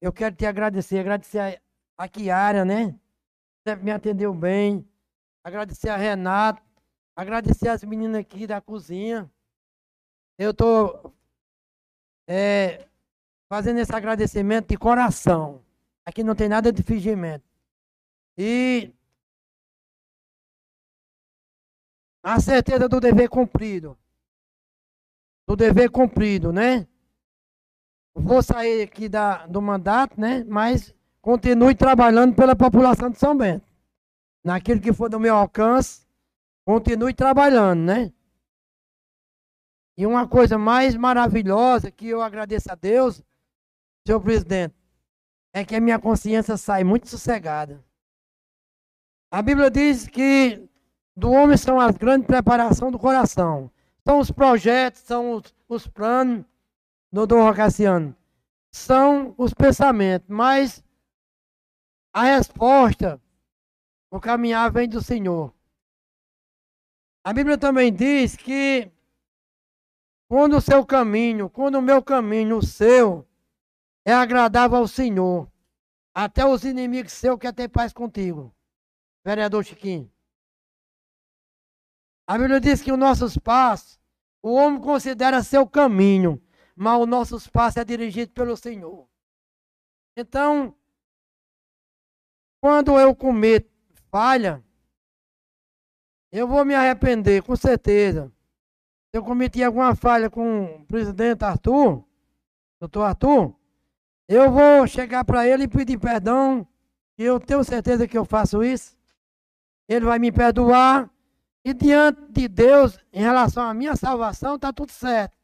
[0.00, 2.98] Eu quero te agradecer, agradecer a, a Kiara, né?
[3.64, 4.88] Você me atendeu bem.
[5.44, 6.62] Agradecer a Renato,
[7.16, 9.30] agradecer as meninas aqui da cozinha.
[10.36, 11.12] Eu tô
[12.28, 12.86] é,
[13.48, 15.64] fazendo esse agradecimento de coração.
[16.04, 17.44] Aqui não tem nada de fingimento.
[18.36, 18.92] E
[22.22, 23.98] a certeza do dever cumprido.
[25.48, 26.86] Do dever cumprido, né?
[28.14, 30.44] Vou sair aqui da, do mandato, né?
[30.46, 33.66] Mas continue trabalhando pela população de São Bento.
[34.44, 36.06] Naquilo que for do meu alcance,
[36.66, 38.12] continue trabalhando, né?
[39.96, 43.22] E uma coisa mais maravilhosa que eu agradeço a Deus,
[44.06, 44.74] senhor presidente,
[45.54, 47.82] é que a minha consciência sai muito sossegada.
[49.30, 50.68] A Bíblia diz que
[51.16, 53.70] do homem são as grandes preparações do coração.
[54.08, 56.42] São os projetos, são os, os planos
[57.12, 58.16] do Dom Rocassiano.
[58.72, 60.82] São os pensamentos, mas
[62.10, 63.20] a resposta,
[64.10, 65.52] o caminhar vem do Senhor.
[67.22, 68.90] A Bíblia também diz que
[70.26, 73.28] quando o seu caminho, quando o meu caminho, o seu,
[74.06, 75.52] é agradável ao Senhor,
[76.14, 78.54] até os inimigos seus querem ter paz contigo.
[79.22, 80.10] Vereador Chiquinho.
[82.26, 83.97] A Bíblia diz que os nossos passos,
[84.42, 86.40] o homem considera seu caminho,
[86.74, 89.08] mas os nossos passos é dirigido pelo Senhor.
[90.16, 90.74] Então,
[92.60, 93.70] quando eu cometo
[94.10, 94.64] falha,
[96.30, 98.32] eu vou me arrepender, com certeza.
[99.10, 102.04] Se eu cometi alguma falha com o presidente Arthur,
[102.80, 103.54] doutor Arthur,
[104.28, 106.66] eu vou chegar para ele e pedir perdão,
[107.16, 108.96] e eu tenho certeza que eu faço isso.
[109.88, 111.10] Ele vai me perdoar.
[111.68, 115.36] E diante de Deus, em relação à minha salvação, está tudo certo.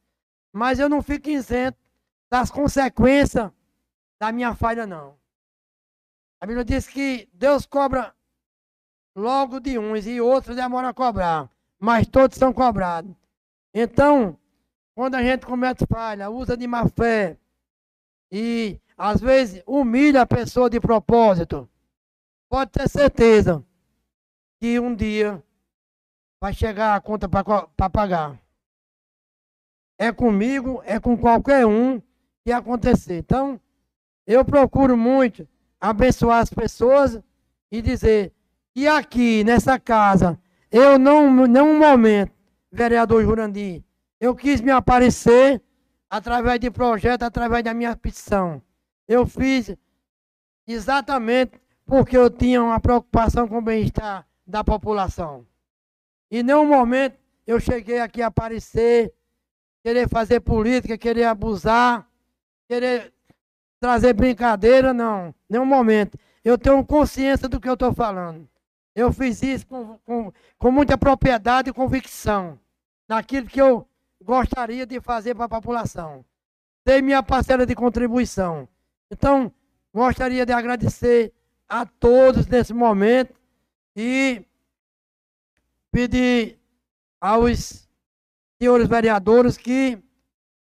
[0.51, 1.77] Mas eu não fico isento
[2.31, 3.53] das consequências
[4.19, 5.19] da minha falha, não.
[6.41, 8.15] A Bíblia diz que Deus cobra
[9.15, 11.51] logo de uns e outros demora a cobrar.
[11.79, 13.15] Mas todos são cobrados.
[13.75, 14.35] Então,
[14.95, 17.37] quando a gente comete falha, usa de má fé
[18.33, 21.69] e às vezes humilha a pessoa de propósito,
[22.49, 23.63] pode ter certeza
[24.59, 25.45] que um dia
[26.45, 28.39] vai chegar a conta para pagar.
[29.99, 32.03] É comigo, é com qualquer um
[32.45, 33.17] que acontecer.
[33.17, 33.59] Então,
[34.27, 35.49] eu procuro muito
[35.81, 37.19] abençoar as pessoas
[37.73, 38.31] e dizer
[38.75, 40.39] que aqui nessa casa
[40.71, 42.35] eu não, nenhum momento,
[42.71, 43.83] vereador Jurandir,
[44.21, 45.63] eu quis me aparecer
[46.11, 48.61] através de projeto, através da minha petição.
[49.09, 49.75] Eu fiz
[50.67, 55.47] exatamente porque eu tinha uma preocupação com o bem-estar da população.
[56.37, 57.17] Em nenhum momento
[57.47, 59.15] eu cheguei aqui a aparecer,
[59.85, 62.09] querer fazer política, querer abusar,
[62.67, 63.13] querer
[63.79, 65.33] trazer brincadeira, não.
[65.49, 66.19] Nenhum momento.
[66.45, 68.49] Eu tenho consciência do que eu estou falando.
[68.97, 72.59] Eu fiz isso com, com, com muita propriedade e convicção
[73.09, 73.87] naquilo que eu
[74.21, 76.25] gostaria de fazer para a população.
[76.85, 78.69] Dei minha parcela de contribuição.
[79.09, 79.53] Então,
[79.93, 81.33] gostaria de agradecer
[81.69, 83.35] a todos nesse momento
[83.95, 84.45] e
[85.95, 86.59] pedir
[87.21, 87.89] aos
[88.61, 89.97] senhores vereadores que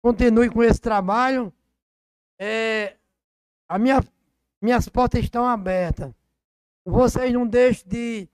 [0.01, 1.53] continuem com esse trabalho.
[2.41, 2.97] É,
[3.69, 4.01] a minha,
[4.63, 6.15] minhas portas estão abertas.
[6.87, 8.29] Vocês não deixem de,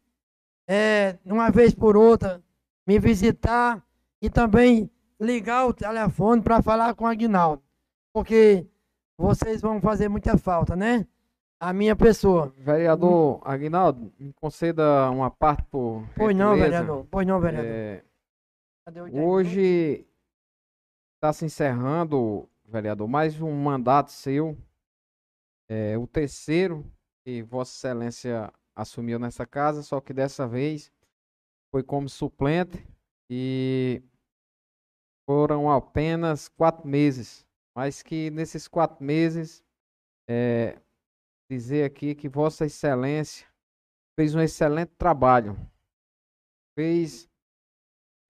[0.68, 2.44] é, uma vez por outra,
[2.86, 3.82] me visitar
[4.20, 7.62] e também ligar o telefone para falar com o Aguinaldo.
[8.12, 8.66] Porque
[9.16, 11.06] vocês vão fazer muita falta, né?
[11.64, 12.52] A minha pessoa.
[12.58, 16.06] Vereador Aguinaldo, me conceda uma parte por.
[16.14, 17.06] Pois não, vereador.
[17.10, 17.70] Pois não, vereador.
[17.70, 18.04] É,
[19.12, 20.06] hoje
[21.14, 24.58] está se encerrando, vereador, mais um mandato seu.
[25.66, 26.84] É, o terceiro
[27.24, 30.92] que Vossa Excelência assumiu nessa casa, só que dessa vez
[31.70, 32.86] foi como suplente
[33.30, 34.02] e
[35.26, 37.46] foram apenas quatro meses.
[37.74, 39.64] Mas que nesses quatro meses
[40.28, 40.78] é,
[41.48, 43.46] dizer aqui que Vossa Excelência
[44.16, 45.56] fez um excelente trabalho.
[46.76, 47.28] Fez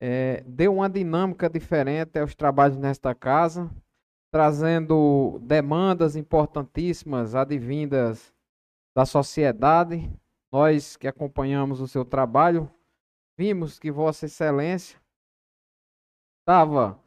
[0.01, 3.71] é, deu uma dinâmica diferente aos trabalhos nesta casa,
[4.31, 8.35] trazendo demandas importantíssimas advindas
[8.95, 10.11] da sociedade.
[10.53, 12.71] Nós que acompanhamos o seu trabalho,
[13.37, 15.01] vimos que Vossa Excelência
[16.43, 17.01] estava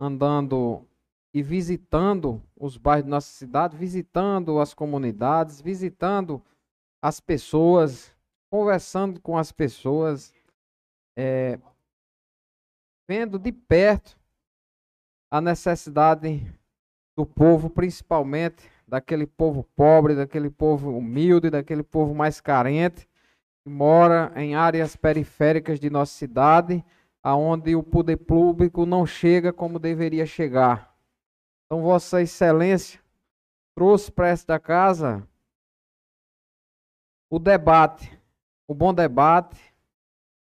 [0.00, 0.84] andando
[1.32, 6.42] e visitando os bairros da nossa cidade, visitando as comunidades, visitando
[7.00, 8.12] as pessoas,
[8.50, 10.34] conversando com as pessoas,
[11.16, 11.58] é,
[13.08, 14.18] vendo de perto
[15.30, 16.44] a necessidade
[17.16, 23.08] do povo, principalmente daquele povo pobre, daquele povo humilde, daquele povo mais carente,
[23.62, 26.84] que mora em áreas periféricas de nossa cidade,
[27.22, 30.89] aonde o poder público não chega como deveria chegar.
[31.72, 33.00] Então, Vossa Excelência
[33.76, 35.24] trouxe para esta casa
[37.30, 38.20] o debate,
[38.66, 39.72] o bom debate,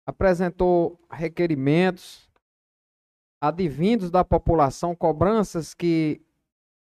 [0.07, 2.27] apresentou requerimentos
[3.39, 6.23] advindos da população, cobranças que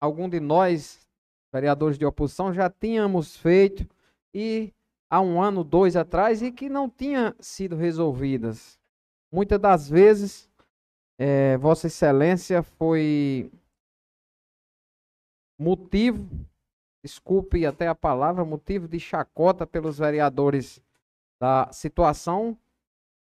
[0.02, 1.08] algum de nós,
[1.50, 3.88] vereadores de oposição, já tínhamos feito
[4.34, 4.74] e
[5.10, 8.78] há um ano, dois atrás, e que não tinha sido resolvidas.
[9.32, 10.50] Muitas das vezes,
[11.18, 13.50] é, Vossa Excelência foi
[15.58, 16.30] motivo,
[17.04, 20.82] desculpe até a palavra, motivo de chacota pelos vereadores
[21.40, 22.58] da situação,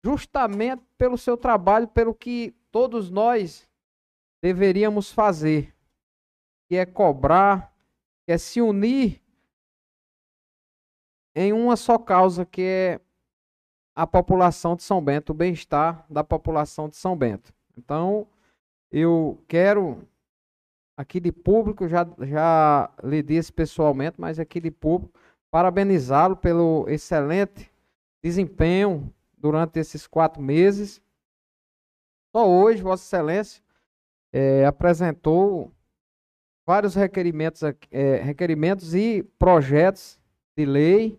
[0.04, 3.68] justamente pelo seu trabalho, pelo que todos nós
[4.42, 5.74] deveríamos fazer,
[6.68, 7.74] que é cobrar,
[8.26, 9.20] que é se unir
[11.34, 13.00] em uma só causa, que é
[13.94, 17.52] a população de São Bento, o bem-estar da população de São Bento.
[17.76, 18.26] Então,
[18.90, 20.08] eu quero
[21.00, 25.18] aqui de público, já, já lhe disse pessoalmente, mas aqui de público,
[25.50, 27.70] parabenizá-lo pelo excelente
[28.22, 31.00] desempenho durante esses quatro meses.
[32.36, 33.62] Só hoje, Vossa Excelência
[34.30, 35.72] é, apresentou
[36.66, 40.20] vários requerimentos, é, requerimentos e projetos
[40.54, 41.18] de lei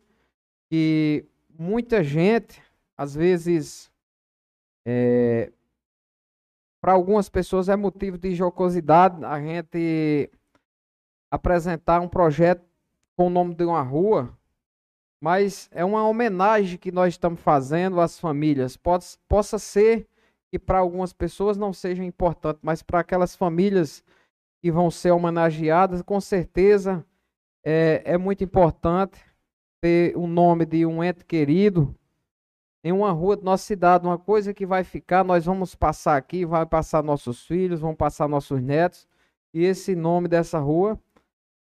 [0.70, 1.26] que
[1.58, 2.62] muita gente,
[2.95, 3.91] às vezes,
[4.86, 5.52] é,
[6.82, 10.32] para algumas pessoas é motivo de jocosidade a gente
[11.32, 12.66] apresentar um projeto
[13.16, 14.36] com o nome de uma rua,
[15.22, 18.76] mas é uma homenagem que nós estamos fazendo às famílias.
[18.76, 20.08] Pode, possa ser
[20.52, 24.03] que para algumas pessoas não seja importante, mas para aquelas famílias
[24.62, 27.06] que vão ser homenageadas, com certeza
[27.64, 29.20] é, é muito importante
[29.80, 31.95] ter o nome de um ente querido
[32.84, 36.45] em uma rua de nossa cidade, uma coisa que vai ficar, nós vamos passar aqui,
[36.45, 39.08] vai passar nossos filhos, vão passar nossos netos,
[39.53, 40.99] e esse nome dessa rua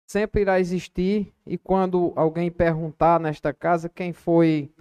[0.07, 4.71] sempre irá existir, e quando alguém perguntar nesta casa quem foi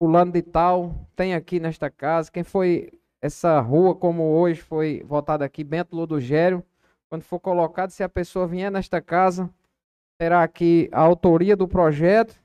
[0.00, 5.44] fulano de tal, tem aqui nesta casa, quem foi essa rua, como hoje foi votada
[5.44, 6.64] aqui, Bento Ludogério,
[7.10, 9.50] quando for colocado, se a pessoa vier nesta casa,
[10.18, 12.38] terá aqui a autoria do projeto,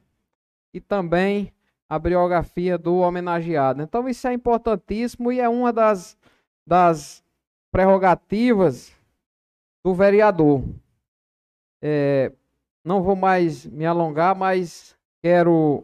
[0.74, 1.53] e também
[1.94, 3.84] a biografia do homenageado.
[3.84, 6.18] Então isso é importantíssimo e é uma das,
[6.66, 7.24] das
[7.72, 8.92] prerrogativas
[9.86, 10.64] do vereador.
[11.84, 12.32] É,
[12.84, 15.84] não vou mais me alongar, mas quero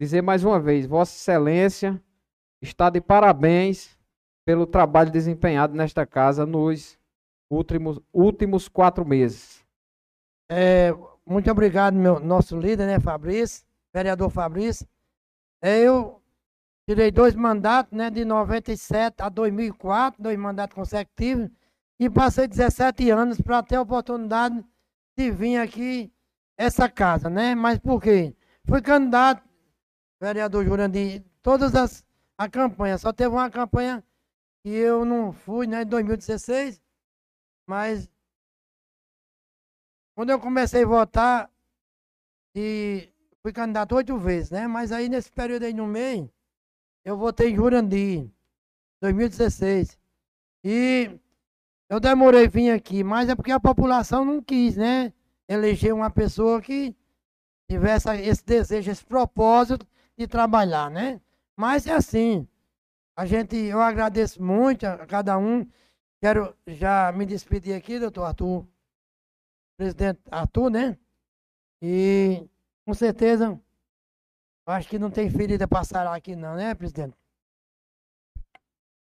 [0.00, 2.00] dizer mais uma vez, Vossa Excelência
[2.62, 3.98] está de parabéns
[4.46, 6.96] pelo trabalho desempenhado nesta casa nos
[7.50, 9.64] últimos, últimos quatro meses.
[10.48, 10.94] É,
[11.26, 14.86] muito obrigado, meu nosso líder, né, Fabrício vereador Fabrício.
[15.60, 16.22] É, eu
[16.88, 21.50] tirei dois mandatos, né, de 97 a 2004, dois mandatos consecutivos,
[21.98, 24.64] e passei 17 anos para ter a oportunidade
[25.16, 26.12] de vir aqui
[26.56, 27.54] essa casa, né?
[27.54, 28.34] Mas por quê?
[28.64, 29.42] Fui candidato,
[30.20, 32.04] vereador Jurandir, todas as
[32.36, 34.04] a campanha, só teve uma campanha
[34.62, 36.80] que eu não fui, né, em 2016,
[37.66, 38.08] mas
[40.14, 41.50] quando eu comecei a votar,
[42.54, 43.12] e
[43.42, 44.66] fui candidato oito vezes, né?
[44.66, 46.30] Mas aí nesse período aí no meio,
[47.04, 48.30] eu votei em Jurandir,
[49.00, 49.98] 2016.
[50.64, 51.10] E
[51.88, 55.12] eu demorei vir aqui, mas é porque a população não quis, né?
[55.48, 56.94] Eleger uma pessoa que
[57.70, 59.86] tivesse esse desejo, esse propósito
[60.16, 61.20] de trabalhar, né?
[61.56, 62.46] Mas é assim.
[63.16, 65.66] A gente, eu agradeço muito a cada um.
[66.20, 68.66] Quero já me despedir aqui, doutor Arthur,
[69.76, 70.98] presidente Arthur, né?
[71.80, 72.48] E
[72.88, 73.60] com certeza,
[74.66, 77.14] acho que não tem ferida para sarar aqui não, né, presidente?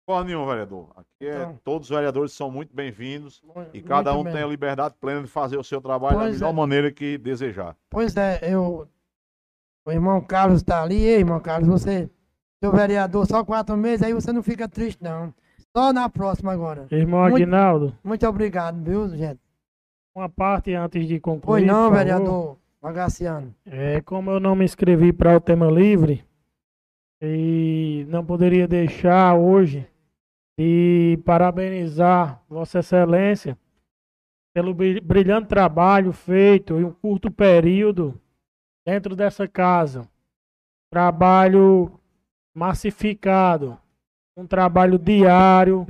[0.04, 0.88] Porra nenhum, vereador.
[0.96, 3.40] Aqui é, então, todos os vereadores são muito bem-vindos
[3.72, 4.32] e cada um bem.
[4.32, 6.52] tem a liberdade plena de fazer o seu trabalho pois da melhor é.
[6.52, 7.76] maneira que desejar.
[7.88, 8.88] Pois é, eu
[9.86, 10.96] O irmão Carlos está ali.
[10.96, 12.10] Ei, irmão Carlos, você,
[12.60, 15.32] seu vereador, só quatro meses, aí você não fica triste, não.
[15.76, 16.88] Só na próxima agora.
[16.90, 19.38] Irmão Muito- Aguinaldo, Muito obrigado, viu, gente?
[20.12, 21.60] uma parte antes de concluir.
[21.60, 21.98] Foi não, por favor.
[21.98, 23.54] vereador Magaciano.
[23.66, 26.24] É, como eu não me inscrevi para o tema livre
[27.20, 29.86] e não poderia deixar hoje
[30.58, 33.58] de parabenizar Vossa Excelência
[34.54, 38.18] pelo bri- brilhante trabalho feito em um curto período
[38.86, 40.08] dentro dessa casa.
[40.90, 42.00] Trabalho
[42.54, 43.78] massificado,
[44.36, 45.86] um trabalho diário,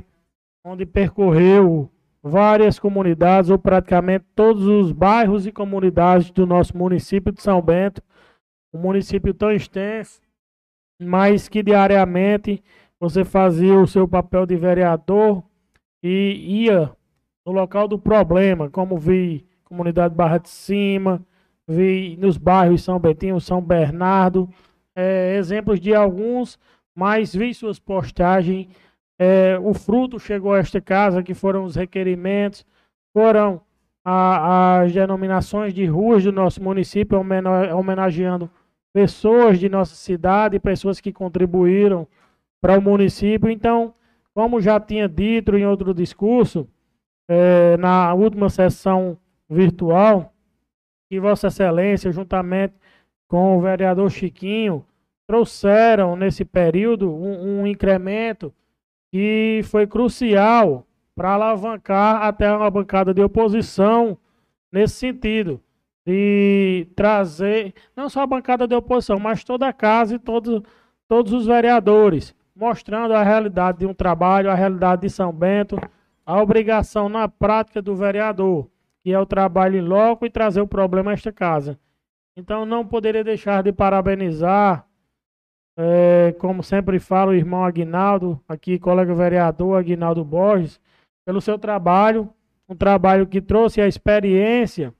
[0.63, 1.89] onde percorreu
[2.23, 8.01] várias comunidades, ou praticamente todos os bairros e comunidades do nosso município de São Bento,
[8.73, 10.21] um município tão extenso,
[10.99, 12.63] mas que diariamente
[12.99, 15.43] você fazia o seu papel de vereador
[16.03, 16.91] e ia
[17.45, 21.25] no local do problema, como vi comunidade Barra de Cima,
[21.67, 24.47] vi nos bairros São Bentinho, São Bernardo,
[24.95, 26.59] eh, exemplos de alguns,
[26.93, 28.67] mas vi suas postagens
[29.23, 32.65] é, o fruto chegou a esta casa, que foram os requerimentos,
[33.13, 33.61] foram
[34.03, 38.49] a- as denominações de ruas do nosso município, homena- homenageando
[38.91, 42.07] pessoas de nossa cidade, pessoas que contribuíram
[42.59, 43.47] para o município.
[43.47, 43.93] Então,
[44.33, 46.67] como já tinha dito em outro discurso,
[47.29, 50.33] é, na última sessão virtual,
[51.07, 52.73] que Vossa Excelência, juntamente
[53.27, 54.83] com o vereador Chiquinho,
[55.27, 58.51] trouxeram nesse período um, um incremento
[59.11, 64.17] que foi crucial para alavancar até uma bancada de oposição
[64.71, 65.61] nesse sentido,
[66.05, 70.63] de trazer não só a bancada de oposição, mas toda a casa e todos,
[71.07, 75.77] todos os vereadores, mostrando a realidade de um trabalho, a realidade de São Bento,
[76.25, 78.69] a obrigação na prática do vereador,
[79.03, 81.77] que é o trabalho em loco e trazer o problema a esta casa.
[82.35, 84.87] Então não poderia deixar de parabenizar
[85.77, 90.79] é, como sempre falo, o irmão Aguinaldo, aqui colega vereador Aguinaldo Borges,
[91.25, 92.29] pelo seu trabalho,
[92.67, 94.93] um trabalho que trouxe a experiência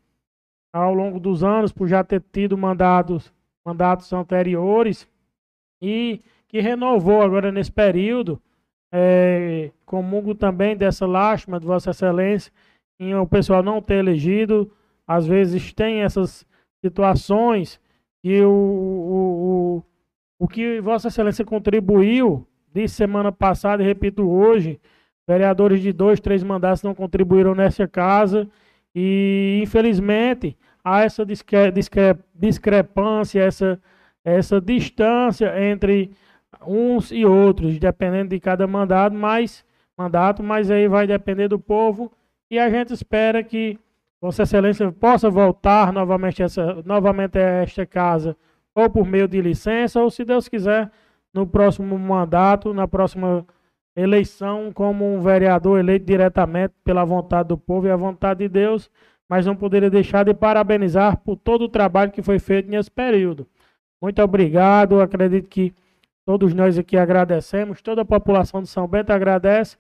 [0.74, 3.34] ao longo dos anos, por já ter tido mandados,
[3.66, 5.08] mandatos anteriores,
[5.82, 8.42] e que renovou agora nesse período,
[8.94, 12.52] é, comungo também dessa lástima de Vossa Excelência,
[13.00, 14.72] em o pessoal não ter elegido,
[15.08, 16.46] às vezes tem essas
[16.84, 17.80] situações
[18.24, 19.31] que o, o,
[20.42, 24.82] o que Vossa Excelência contribuiu de semana passada, e repito hoje,
[25.28, 28.50] vereadores de dois, três mandatos não contribuíram nessa casa
[28.96, 33.80] e, infelizmente, há essa discre discre discrepância, essa,
[34.26, 36.10] essa distância entre
[36.66, 39.64] uns e outros, dependendo de cada mandato, mas,
[39.96, 42.12] mandato, mas aí vai depender do povo
[42.50, 43.78] e a gente espera que
[44.20, 48.36] Vossa Excelência possa voltar novamente, essa, novamente a esta casa
[48.76, 50.92] ou por meio de licença, ou se Deus quiser,
[51.34, 53.46] no próximo mandato, na próxima
[53.96, 58.90] eleição, como um vereador eleito diretamente pela vontade do povo e a vontade de Deus,
[59.30, 63.48] mas não poderia deixar de parabenizar por todo o trabalho que foi feito nesse período.
[64.02, 65.74] Muito obrigado, acredito que
[66.26, 69.78] todos nós aqui agradecemos, toda a população de São Bento agradece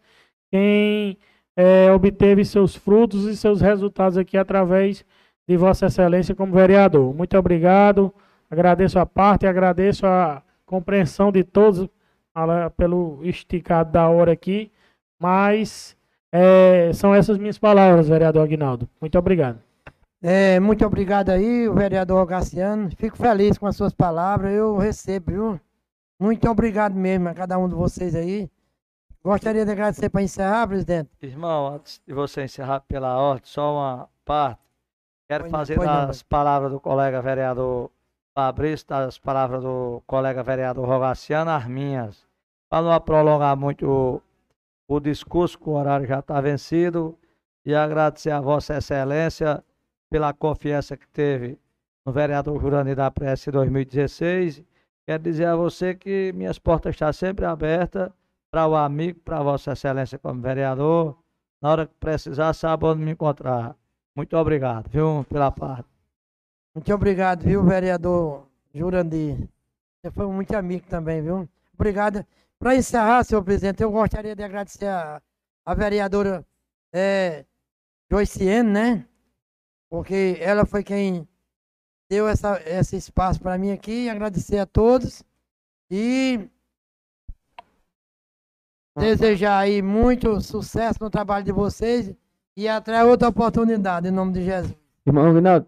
[0.51, 1.18] quem
[1.55, 5.05] eh, obteve seus frutos e seus resultados aqui através
[5.47, 7.13] de Vossa Excelência como vereador.
[7.13, 8.13] Muito obrigado.
[8.52, 11.90] Agradeço a parte, agradeço a compreensão de todos
[12.76, 14.69] pelo esticado da hora aqui,
[15.18, 15.95] mas
[16.30, 18.90] é, são essas minhas palavras, vereador Aguinaldo.
[18.99, 19.57] Muito obrigado.
[20.22, 22.90] É, muito obrigado aí, vereador Gaciano.
[22.98, 24.53] Fico feliz com as suas palavras.
[24.53, 25.60] Eu recebo, viu?
[26.19, 28.49] Muito obrigado mesmo a cada um de vocês aí.
[29.23, 31.10] Gostaria de agradecer para encerrar, presidente.
[31.22, 34.60] Irmão, antes de você encerrar pela ordem, só uma parte.
[35.28, 37.90] Quero Pois não, fazer não, das palavras do colega vereador
[38.34, 42.26] Fabrício, das palavras do colega vereador Rogaciano, as minhas.
[42.70, 44.22] Para não prolongar muito o,
[44.88, 47.18] o discurso, que o horário já está vencido,
[47.66, 49.64] e agradecer a Vossa Excelência
[50.10, 51.60] pela confiança que teve
[52.06, 54.64] no vereador Jurani da Prece 2016.
[55.06, 58.10] Quero dizer a você que minhas portas estão sempre abertas
[58.49, 61.18] para o amigo, para Vossa Excelência como vereador.
[61.62, 63.76] Na hora que precisar, sabe onde me encontrar.
[64.16, 65.90] Muito obrigado, viu, pela parte.
[66.73, 69.38] Muito obrigado, viu, vereador Jurandir.
[70.02, 71.48] Você foi muito amigo também, viu?
[71.73, 72.26] Obrigado.
[72.57, 75.22] Para encerrar, senhor presidente, eu gostaria de agradecer a,
[75.65, 76.45] a vereadora
[76.93, 77.45] é,
[78.64, 79.06] né?
[79.89, 81.27] Porque ela foi quem
[82.10, 84.10] deu essa, esse espaço para mim aqui.
[84.10, 85.23] Agradecer a todos.
[85.89, 86.48] E
[88.98, 92.14] desejar aí muito sucesso no trabalho de vocês.
[92.56, 94.76] E até outra oportunidade, em nome de Jesus.
[95.06, 95.68] Irmão Aguinaldo,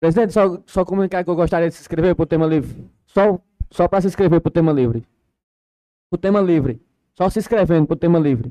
[0.00, 2.90] Presidente, só, só comunicar que eu gostaria de se inscrever para o tema livre.
[3.06, 3.38] Só,
[3.70, 5.06] só para se inscrever para o tema livre.
[6.10, 6.80] O tema livre.
[7.14, 8.50] Só se inscrevendo para o tema livre.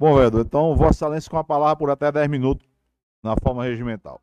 [0.00, 2.68] Bom, vereador, então Vossa Excelência com a palavra por até 10 minutos
[3.22, 4.20] na forma regimental.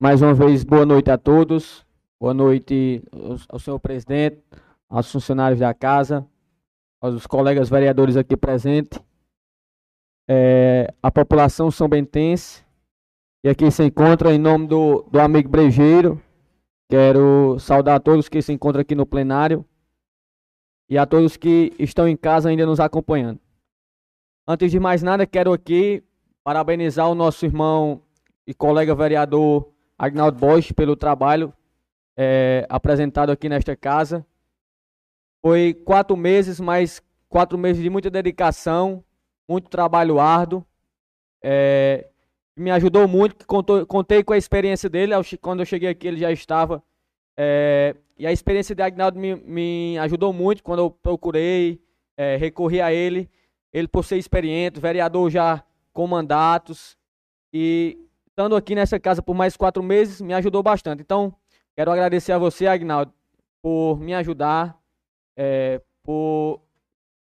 [0.00, 1.84] Mais uma vez, boa noite a todos.
[2.20, 3.02] Boa noite
[3.48, 4.40] ao, senhor presidente,
[4.88, 6.24] aos funcionários da casa,
[7.00, 9.00] aos colegas vereadores aqui presentes,
[10.28, 12.64] é, a população são bentense,
[13.42, 16.22] e aqui se encontra em nome do, do amigo Brejeiro.
[16.88, 19.64] Quero saudar a todos que se encontram aqui no plenário
[20.88, 23.40] e a todos que estão em casa ainda nos acompanhando.
[24.46, 26.04] Antes de mais nada, quero aqui
[26.44, 28.00] parabenizar o nosso irmão
[28.46, 31.52] e colega vereador Agnaldo Bosch pelo trabalho
[32.16, 34.24] é, apresentado aqui nesta casa.
[35.42, 39.04] Foi quatro meses, mas quatro meses de muita dedicação,
[39.48, 40.64] muito trabalho árduo.
[41.42, 42.08] É,
[42.56, 45.14] me ajudou muito, contou, contei com a experiência dele.
[45.40, 46.82] Quando eu cheguei aqui, ele já estava.
[47.36, 51.80] É, e a experiência de Agnaldo me, me ajudou muito quando eu procurei,
[52.16, 53.30] é, recorri a ele.
[53.72, 55.62] Ele, por ser experiente, vereador já
[55.92, 56.96] com mandatos.
[57.52, 58.07] E
[58.38, 61.02] estando aqui nessa casa por mais quatro meses, me ajudou bastante.
[61.02, 61.34] Então,
[61.74, 63.12] quero agradecer a você, Agnaldo,
[63.60, 64.78] por me ajudar,
[65.36, 66.62] é, por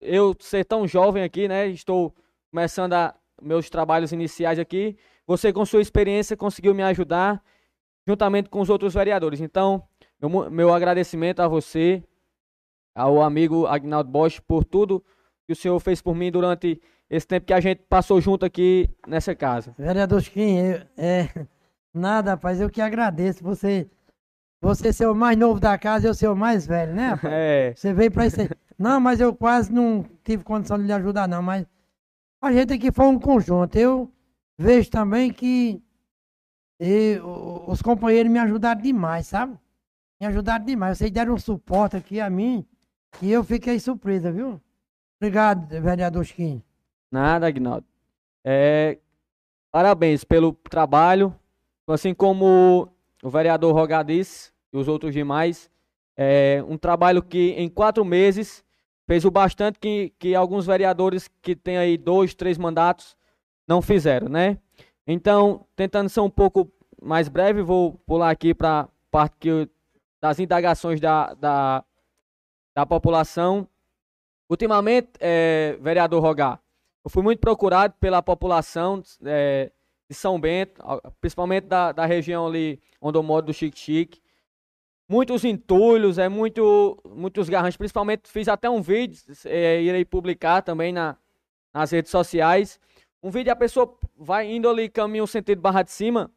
[0.00, 1.68] eu ser tão jovem aqui, né?
[1.68, 2.12] Estou
[2.50, 4.96] começando a, meus trabalhos iniciais aqui.
[5.24, 7.44] Você, com sua experiência, conseguiu me ajudar,
[8.04, 9.40] juntamente com os outros vereadores.
[9.40, 9.86] Então,
[10.20, 12.02] meu, meu agradecimento a você,
[12.92, 15.04] ao amigo Agnaldo Bosch, por tudo
[15.46, 18.88] que o senhor fez por mim durante esse tempo que a gente passou junto aqui
[19.06, 19.74] nessa casa.
[19.78, 21.28] Vereador Chiquinho, é,
[21.92, 23.42] nada, rapaz, eu que agradeço.
[23.42, 23.88] Você,
[24.60, 27.32] você ser o mais novo da casa e eu ser o mais velho, né, rapaz?
[27.34, 27.74] É.
[27.74, 28.48] Você veio pra isso aí.
[28.78, 31.42] Não, mas eu quase não tive condição de lhe ajudar, não.
[31.42, 31.66] Mas
[32.40, 33.76] a gente aqui foi um conjunto.
[33.76, 34.12] Eu
[34.56, 35.82] vejo também que
[36.80, 37.18] e,
[37.66, 39.58] os companheiros me ajudaram demais, sabe?
[40.20, 40.98] Me ajudaram demais.
[40.98, 42.64] Vocês deram um suporte aqui a mim
[43.20, 44.60] e eu fiquei surpresa, viu?
[45.20, 46.62] Obrigado, vereador Chiquinho.
[47.10, 47.86] Nada, Agnaldo.
[48.44, 48.98] É,
[49.70, 51.34] parabéns pelo trabalho.
[51.86, 52.88] Assim como
[53.22, 55.70] o vereador Rogar disse e os outros demais.
[56.16, 58.64] É um trabalho que em quatro meses
[59.06, 63.16] fez o bastante que, que alguns vereadores que têm aí dois, três mandatos
[63.66, 64.58] não fizeram, né?
[65.06, 66.70] Então, tentando ser um pouco
[67.00, 69.68] mais breve, vou pular aqui para a parte que,
[70.20, 71.84] das indagações da, da,
[72.74, 73.66] da população.
[74.50, 76.60] Ultimamente, é, vereador Rogar,
[77.04, 79.70] eu fui muito procurado pela população é,
[80.08, 80.82] de São Bento,
[81.20, 84.22] principalmente da, da região ali onde eu moro, do Chique Chique.
[85.08, 87.76] Muitos entulhos, é muito, muitos garranchos.
[87.78, 91.16] Principalmente fiz até um vídeo, é, irei publicar também na,
[91.72, 92.78] nas redes sociais.
[93.22, 96.30] Um vídeo a pessoa vai indo ali caminho sentido Barra de Cima.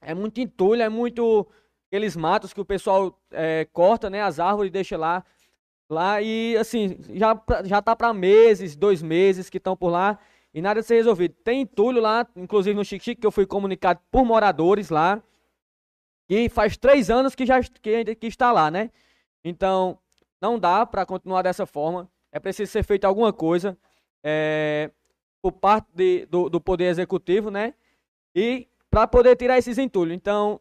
[0.00, 1.46] É muito entulho, é muito
[1.88, 5.24] aqueles matos que o pessoal é, corta, né, as árvores deixa lá
[5.92, 10.18] lá e assim, já, já tá para meses, dois meses que estão por lá
[10.54, 11.34] e nada de ser resolvido.
[11.44, 15.22] Tem entulho lá, inclusive no Chique Chique, que eu fui comunicado por moradores lá,
[16.28, 18.90] que faz três anos que já que, que está lá, né?
[19.44, 19.98] Então,
[20.40, 22.10] não dá para continuar dessa forma.
[22.30, 23.76] É preciso ser feito alguma coisa
[24.22, 24.90] é,
[25.40, 27.74] por parte de, do, do Poder Executivo, né?
[28.34, 30.14] E para poder tirar esses entulhos.
[30.14, 30.60] Então,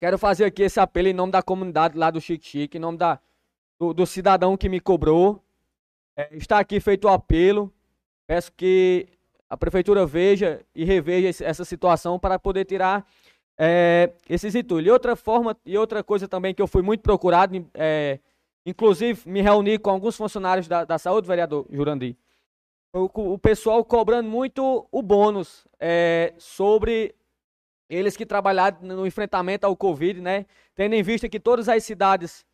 [0.00, 2.98] quero fazer aqui esse apelo em nome da comunidade lá do Chique Chique, em nome
[2.98, 3.20] da
[3.78, 5.42] do, do cidadão que me cobrou.
[6.16, 7.72] É, está aqui feito o apelo.
[8.26, 9.06] Peço que
[9.48, 13.06] a prefeitura veja e reveja essa situação para poder tirar
[13.58, 14.86] é, esses entulhos.
[14.86, 18.18] E outra forma e outra coisa também que eu fui muito procurado, é,
[18.64, 22.16] inclusive me reuni com alguns funcionários da, da saúde, vereador Jurandir.
[22.92, 27.14] O, o pessoal cobrando muito o bônus é, sobre
[27.88, 30.46] eles que trabalharam no enfrentamento ao Covid, né?
[30.74, 32.44] Tendo em vista que todas as cidades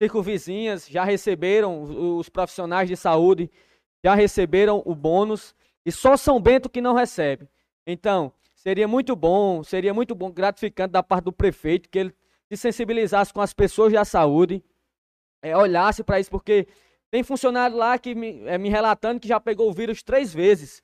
[0.00, 3.50] circunvizinhas já receberam, os profissionais de saúde
[4.02, 5.54] já receberam o bônus
[5.84, 7.46] e só São Bento que não recebe.
[7.86, 12.14] Então, seria muito bom, seria muito bom, gratificante da parte do prefeito que ele
[12.50, 14.64] se sensibilizasse com as pessoas da saúde,
[15.42, 16.66] é, olhasse para isso, porque
[17.10, 20.82] tem funcionário lá que me, é, me relatando que já pegou o vírus três vezes.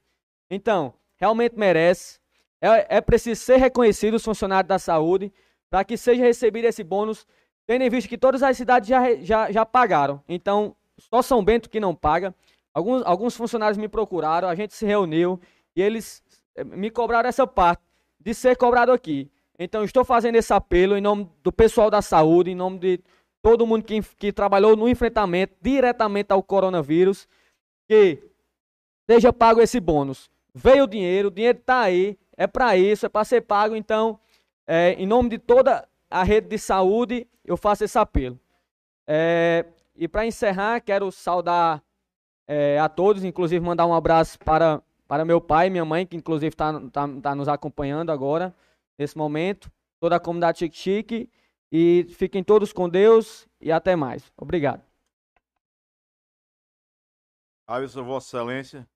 [0.51, 2.20] Então, realmente merece.
[2.60, 5.32] É, é preciso ser reconhecido os funcionários da saúde
[5.70, 7.26] para que seja recebido esse bônus
[7.66, 10.22] Tendo em vista que todas as cidades já, já, já pagaram.
[10.28, 12.34] Então, só São Bento que não paga.
[12.72, 15.40] Alguns, alguns funcionários me procuraram, a gente se reuniu
[15.74, 16.22] e eles
[16.55, 17.82] eh, me cobraram essa parte
[18.20, 19.30] de ser cobrado aqui.
[19.59, 23.01] Então, estou fazendo esse apelo em nome do pessoal da saúde, em nome de
[23.43, 27.26] todo mundo que, que trabalhou no enfrentamento diretamente ao coronavírus,
[27.88, 28.22] que
[29.09, 30.30] seja pago esse bônus.
[30.55, 33.74] Veio o dinheiro, o dinheiro está aí, é para isso, é para ser pago.
[33.74, 34.20] Então,
[34.66, 38.38] é, em nome de toda a rede de saúde, eu faço esse apelo.
[39.06, 39.64] É,
[39.94, 41.82] e para encerrar, quero saudar
[42.46, 46.16] é, a todos, inclusive mandar um abraço para, para meu pai e minha mãe, que
[46.16, 48.54] inclusive está tá, tá nos acompanhando agora,
[48.98, 49.70] nesse momento,
[50.00, 51.30] toda a comunidade Chique Chique.
[51.70, 54.32] E fiquem todos com Deus e até mais.
[54.36, 54.82] Obrigado.
[57.66, 58.88] Aviso Vossa Excelência,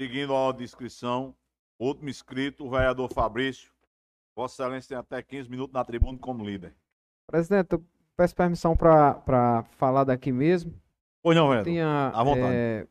[0.00, 1.36] seguindo a descrição,
[1.78, 3.70] último inscrito, o vereador Fabrício.
[4.38, 6.72] Vossa Excelência tem até 15 minutos na tribuna como líder.
[7.26, 7.84] Presidente, eu
[8.16, 10.72] peço permissão para falar daqui mesmo.
[11.20, 11.72] Pois não, vereador.
[11.72, 12.46] Tinha À vontade.
[12.54, 12.86] eh,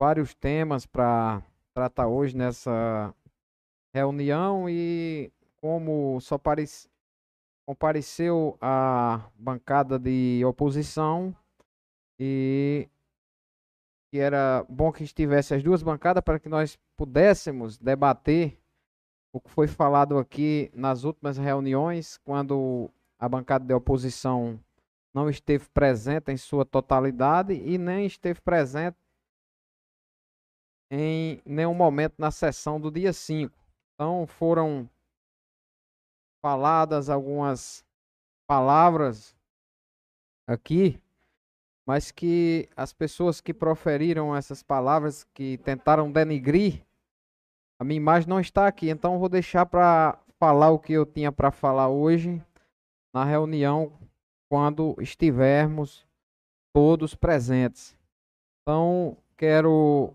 [0.00, 1.42] vários temas para
[1.74, 3.12] tratar hoje nessa
[3.92, 6.88] reunião e como só parec-
[7.66, 11.34] compareceu a bancada de oposição
[12.20, 12.88] e
[14.12, 18.61] que era bom que estivesse as duas bancadas para que nós pudéssemos debater
[19.32, 24.60] o que foi falado aqui nas últimas reuniões, quando a bancada de oposição
[25.14, 28.96] não esteve presente em sua totalidade e nem esteve presente
[30.90, 33.54] em nenhum momento na sessão do dia 5.
[33.94, 34.88] Então foram
[36.42, 37.84] faladas algumas
[38.46, 39.34] palavras
[40.46, 41.00] aqui,
[41.86, 46.84] mas que as pessoas que proferiram essas palavras, que tentaram denigrir,
[47.82, 48.88] a minha imagem não está aqui.
[48.88, 52.40] Então vou deixar para falar o que eu tinha para falar hoje
[53.12, 53.92] na reunião
[54.48, 56.06] quando estivermos
[56.72, 57.96] todos presentes.
[58.62, 60.14] Então, quero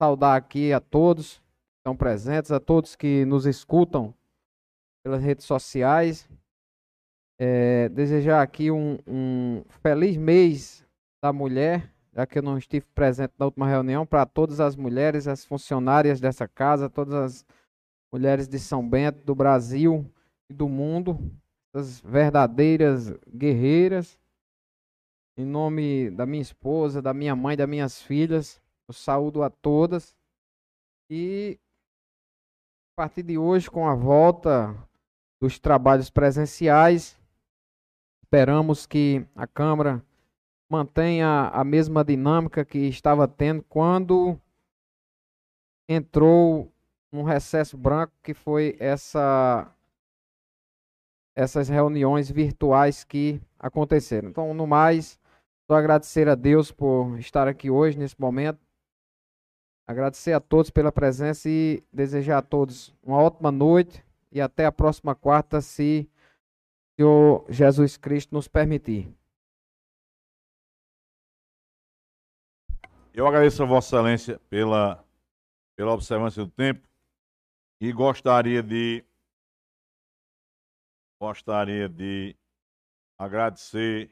[0.00, 4.14] saudar aqui a todos que estão presentes, a todos que nos escutam
[5.04, 6.28] pelas redes sociais.
[7.40, 10.86] É, desejar aqui um, um feliz mês
[11.20, 15.26] da mulher, já que eu não estive presente na última reunião, para todas as mulheres,
[15.26, 17.46] as funcionárias dessa casa, todas as
[18.12, 20.04] mulheres de São Bento, do Brasil
[20.50, 21.18] e do mundo,
[21.74, 24.20] as verdadeiras guerreiras.
[25.38, 30.14] Em nome da minha esposa, da minha mãe, das minhas filhas, eu saúdo a todas.
[31.08, 31.58] E
[32.92, 34.76] a partir de hoje, com a volta
[35.40, 37.18] dos trabalhos presenciais,
[38.22, 40.04] esperamos que a Câmara
[40.72, 44.40] mantenha a mesma dinâmica que estava tendo quando
[45.86, 46.72] entrou
[47.12, 49.70] um recesso branco, que foi essa
[51.36, 54.30] essas reuniões virtuais que aconteceram.
[54.30, 55.18] Então, no mais,
[55.66, 58.58] só agradecer a Deus por estar aqui hoje, nesse momento.
[59.86, 64.72] Agradecer a todos pela presença e desejar a todos uma ótima noite e até a
[64.72, 69.14] próxima quarta, se o Senhor Jesus Cristo nos permitir.
[73.14, 75.04] Eu agradeço a Vossa Excelência pela,
[75.76, 76.88] pela observância do tempo
[77.78, 79.04] e gostaria de
[81.20, 82.34] gostaria de
[83.18, 84.10] agradecer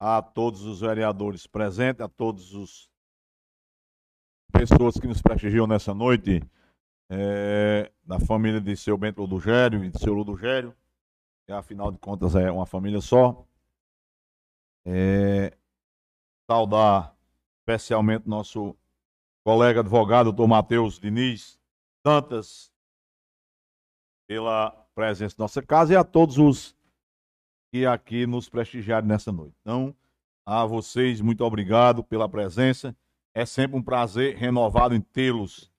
[0.00, 2.90] a todos os vereadores presentes, a todos os
[4.52, 6.42] pessoas que nos prestigiam nessa noite,
[7.10, 10.74] eh, da família de seu Bento Ludogério e de seu Ludogério,
[11.46, 13.46] que afinal de contas é uma família só.
[14.84, 15.56] Eh,
[16.48, 17.14] saudar
[17.60, 18.74] especialmente nosso
[19.44, 21.60] colega advogado, doutor Matheus Diniz,
[22.02, 22.72] tantas
[24.26, 26.74] pela presença em nossa casa e a todos os
[27.70, 29.54] que aqui nos prestigiaram nessa noite.
[29.60, 29.94] Então,
[30.46, 32.96] a vocês, muito obrigado pela presença.
[33.34, 35.70] É sempre um prazer renovado em tê-los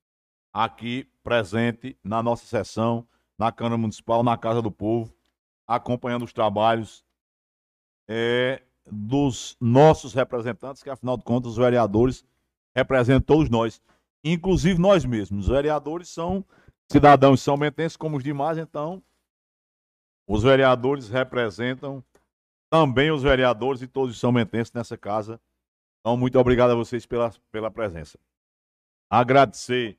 [0.53, 5.11] aqui presente na nossa sessão, na Câmara Municipal, na Casa do Povo,
[5.67, 7.03] acompanhando os trabalhos
[8.07, 8.61] é,
[8.91, 12.25] dos nossos representantes, que afinal de contas os vereadores
[12.75, 13.81] representam todos nós,
[14.23, 15.45] inclusive nós mesmos.
[15.45, 16.45] Os vereadores são
[16.91, 19.01] cidadãos são bentenses como os demais, então
[20.27, 22.03] os vereadores representam
[22.69, 25.39] também os vereadores e todos os são bentenses nessa casa.
[25.99, 28.17] Então, muito obrigado a vocês pela, pela presença.
[29.09, 29.97] Agradecer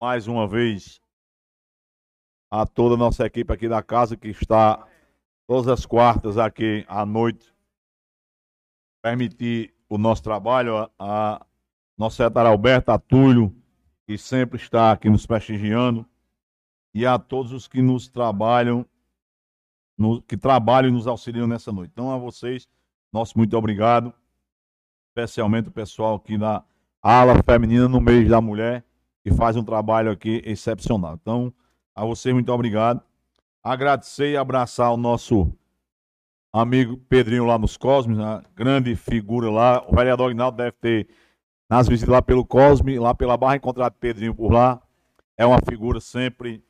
[0.00, 1.00] mais uma vez
[2.50, 4.86] a toda a nossa equipe aqui da casa que está
[5.46, 7.52] todas as quartas aqui à noite
[9.02, 11.46] permitir o nosso trabalho, a, a
[11.98, 13.54] nosso secretário Alberto Atulho,
[14.06, 16.06] que sempre está aqui nos prestigiando,
[16.94, 18.86] e a todos os que nos trabalham,
[19.98, 21.90] no- que trabalham e nos auxiliam nessa noite.
[21.92, 22.68] Então, a vocês,
[23.12, 24.12] nosso muito obrigado,
[25.08, 26.64] especialmente o pessoal aqui da
[27.02, 28.84] ala feminina no mês da mulher,
[29.22, 31.14] que faz um trabalho aqui excepcional.
[31.20, 31.52] Então,
[31.94, 33.02] a você, muito obrigado.
[33.62, 35.52] Agradecer e abraçar o nosso
[36.52, 39.82] amigo Pedrinho lá nos Cosmes, a grande figura lá.
[39.88, 41.08] O vereador Aguinaldo deve ter,
[41.68, 44.80] nas visitas lá pelo Cosme, lá pela Barra, encontrado Pedrinho por lá.
[45.36, 46.62] É uma figura sempre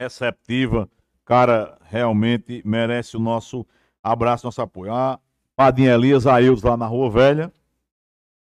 [0.00, 0.90] receptiva.
[1.24, 3.64] Cara, realmente merece o nosso
[4.02, 4.92] abraço, nosso apoio.
[4.92, 5.20] A
[5.54, 7.52] Padinha Elias Aildes lá na Rua Velha.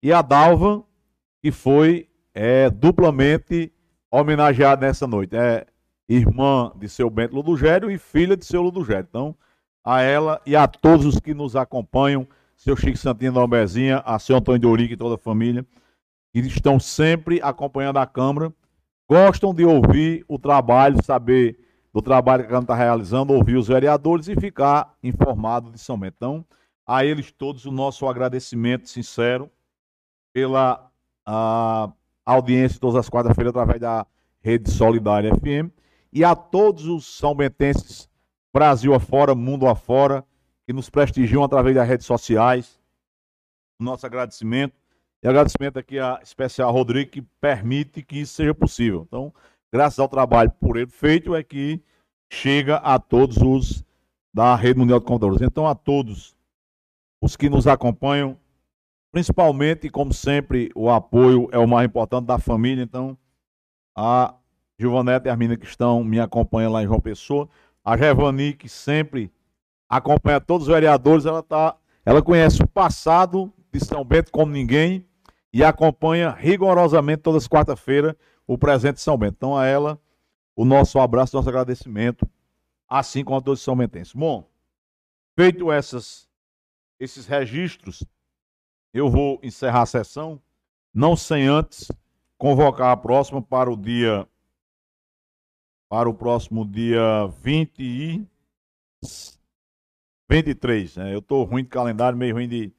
[0.02, 0.84] E a Dalva,
[1.42, 3.72] que foi é, duplamente
[4.10, 5.36] homenageada nessa noite.
[5.36, 5.68] É
[6.08, 9.06] irmã de seu Bento Ludogério e filha de seu Ludogério.
[9.10, 9.36] Então,
[9.84, 14.18] a ela e a todos os que nos acompanham, seu Chico Santino da Almezinha, a
[14.18, 15.66] seu Antônio de e toda a família,
[16.32, 18.54] que estão sempre acompanhando a Câmara,
[19.08, 21.60] gostam de ouvir o trabalho, saber
[21.94, 26.00] do trabalho que a Câmara está realizando, ouvir os vereadores e ficar informado de São.
[26.06, 26.46] Então,
[26.88, 29.50] a eles todos o nosso agradecimento sincero
[30.34, 30.90] pela
[32.26, 34.06] audiência todas as quartas-feiras através da
[34.42, 35.72] Rede Solidária FM
[36.12, 38.10] e a todos os são bentenses
[38.54, 40.24] Brasil afora, mundo afora,
[40.66, 42.80] que nos prestigiam através das redes sociais.
[43.80, 44.76] Nosso agradecimento.
[45.24, 49.04] E agradecimento aqui a especial Rodrigo, que permite que isso seja possível.
[49.08, 49.34] Então,
[49.74, 51.82] graças ao trabalho por ele feito, é que
[52.32, 53.84] chega a todos os
[54.34, 55.42] da Rede Mundial de Computadores.
[55.42, 56.36] Então, a todos
[57.22, 58.38] os que nos acompanham,
[59.12, 62.84] principalmente, como sempre, o apoio é o mais importante da família.
[62.84, 63.18] Então,
[63.96, 64.36] a
[64.80, 67.48] Giovaneta e a menina que estão me acompanhando lá em João Pessoa,
[67.84, 69.32] a Revani, que sempre
[69.90, 75.06] acompanha todos os vereadores, ela, tá, ela conhece o passado de São Bento como ninguém
[75.52, 78.16] e acompanha rigorosamente todas as quarta-feiras
[78.48, 79.36] o presente de São Bento.
[79.38, 80.00] Então, a ela,
[80.56, 82.28] o nosso abraço, nosso agradecimento,
[82.88, 84.14] assim como a todos os São Bentenses.
[84.14, 84.48] Bom,
[85.36, 86.28] feito essas,
[87.00, 88.04] esses registros,
[88.94, 90.42] eu vou encerrar a sessão,
[90.94, 91.92] não sem antes
[92.38, 94.28] convocar a próxima para o dia
[95.94, 98.28] para o próximo dia 20 e
[100.28, 100.96] 23.
[100.96, 101.14] Né?
[101.14, 102.74] Eu estou ruim de calendário, meio ruim de.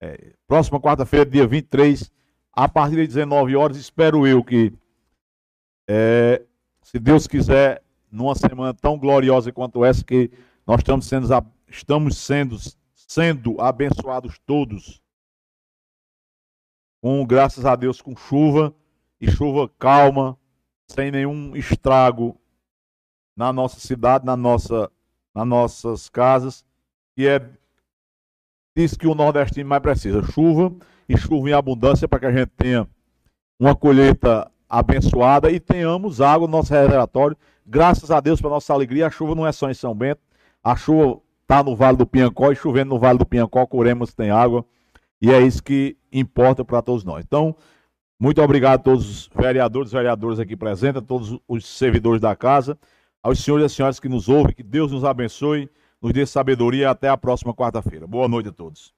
[0.00, 2.12] É, próxima quarta-feira, dia 23,
[2.52, 4.72] a partir das 19 horas, espero eu que,
[5.88, 6.44] é,
[6.80, 10.30] se Deus quiser, numa semana tão gloriosa quanto essa, que
[10.64, 11.26] nós estamos sendo,
[11.66, 12.56] estamos sendo,
[12.94, 15.02] sendo abençoados todos,
[17.02, 18.72] com graças a Deus, com chuva
[19.20, 20.38] e chuva calma,
[20.86, 22.40] sem nenhum estrago
[23.36, 24.90] na nossa cidade, na nossa,
[25.34, 26.64] nas nossas casas,
[27.16, 27.48] que é
[28.76, 30.72] diz que o nordestino mais precisa, chuva
[31.08, 32.88] e chuva em abundância para que a gente tenha
[33.58, 37.36] uma colheita abençoada e tenhamos água no nosso reservatório.
[37.64, 40.20] Graças a Deus, para nossa alegria, a chuva não é só em São Bento,
[40.62, 44.30] a chuva está no Vale do Piancó e chovendo no Vale do Piancó, Curemos tem
[44.30, 44.64] água
[45.20, 47.24] e é isso que importa para todos nós.
[47.24, 47.54] Então,
[48.18, 52.76] muito obrigado a todos os vereadores vereadoras aqui presentes, a todos os servidores da casa
[53.24, 55.70] aos senhores e senhoras que nos ouvem, que Deus nos abençoe,
[56.00, 58.06] nos dê sabedoria até a próxima quarta-feira.
[58.06, 58.92] Boa noite a todos.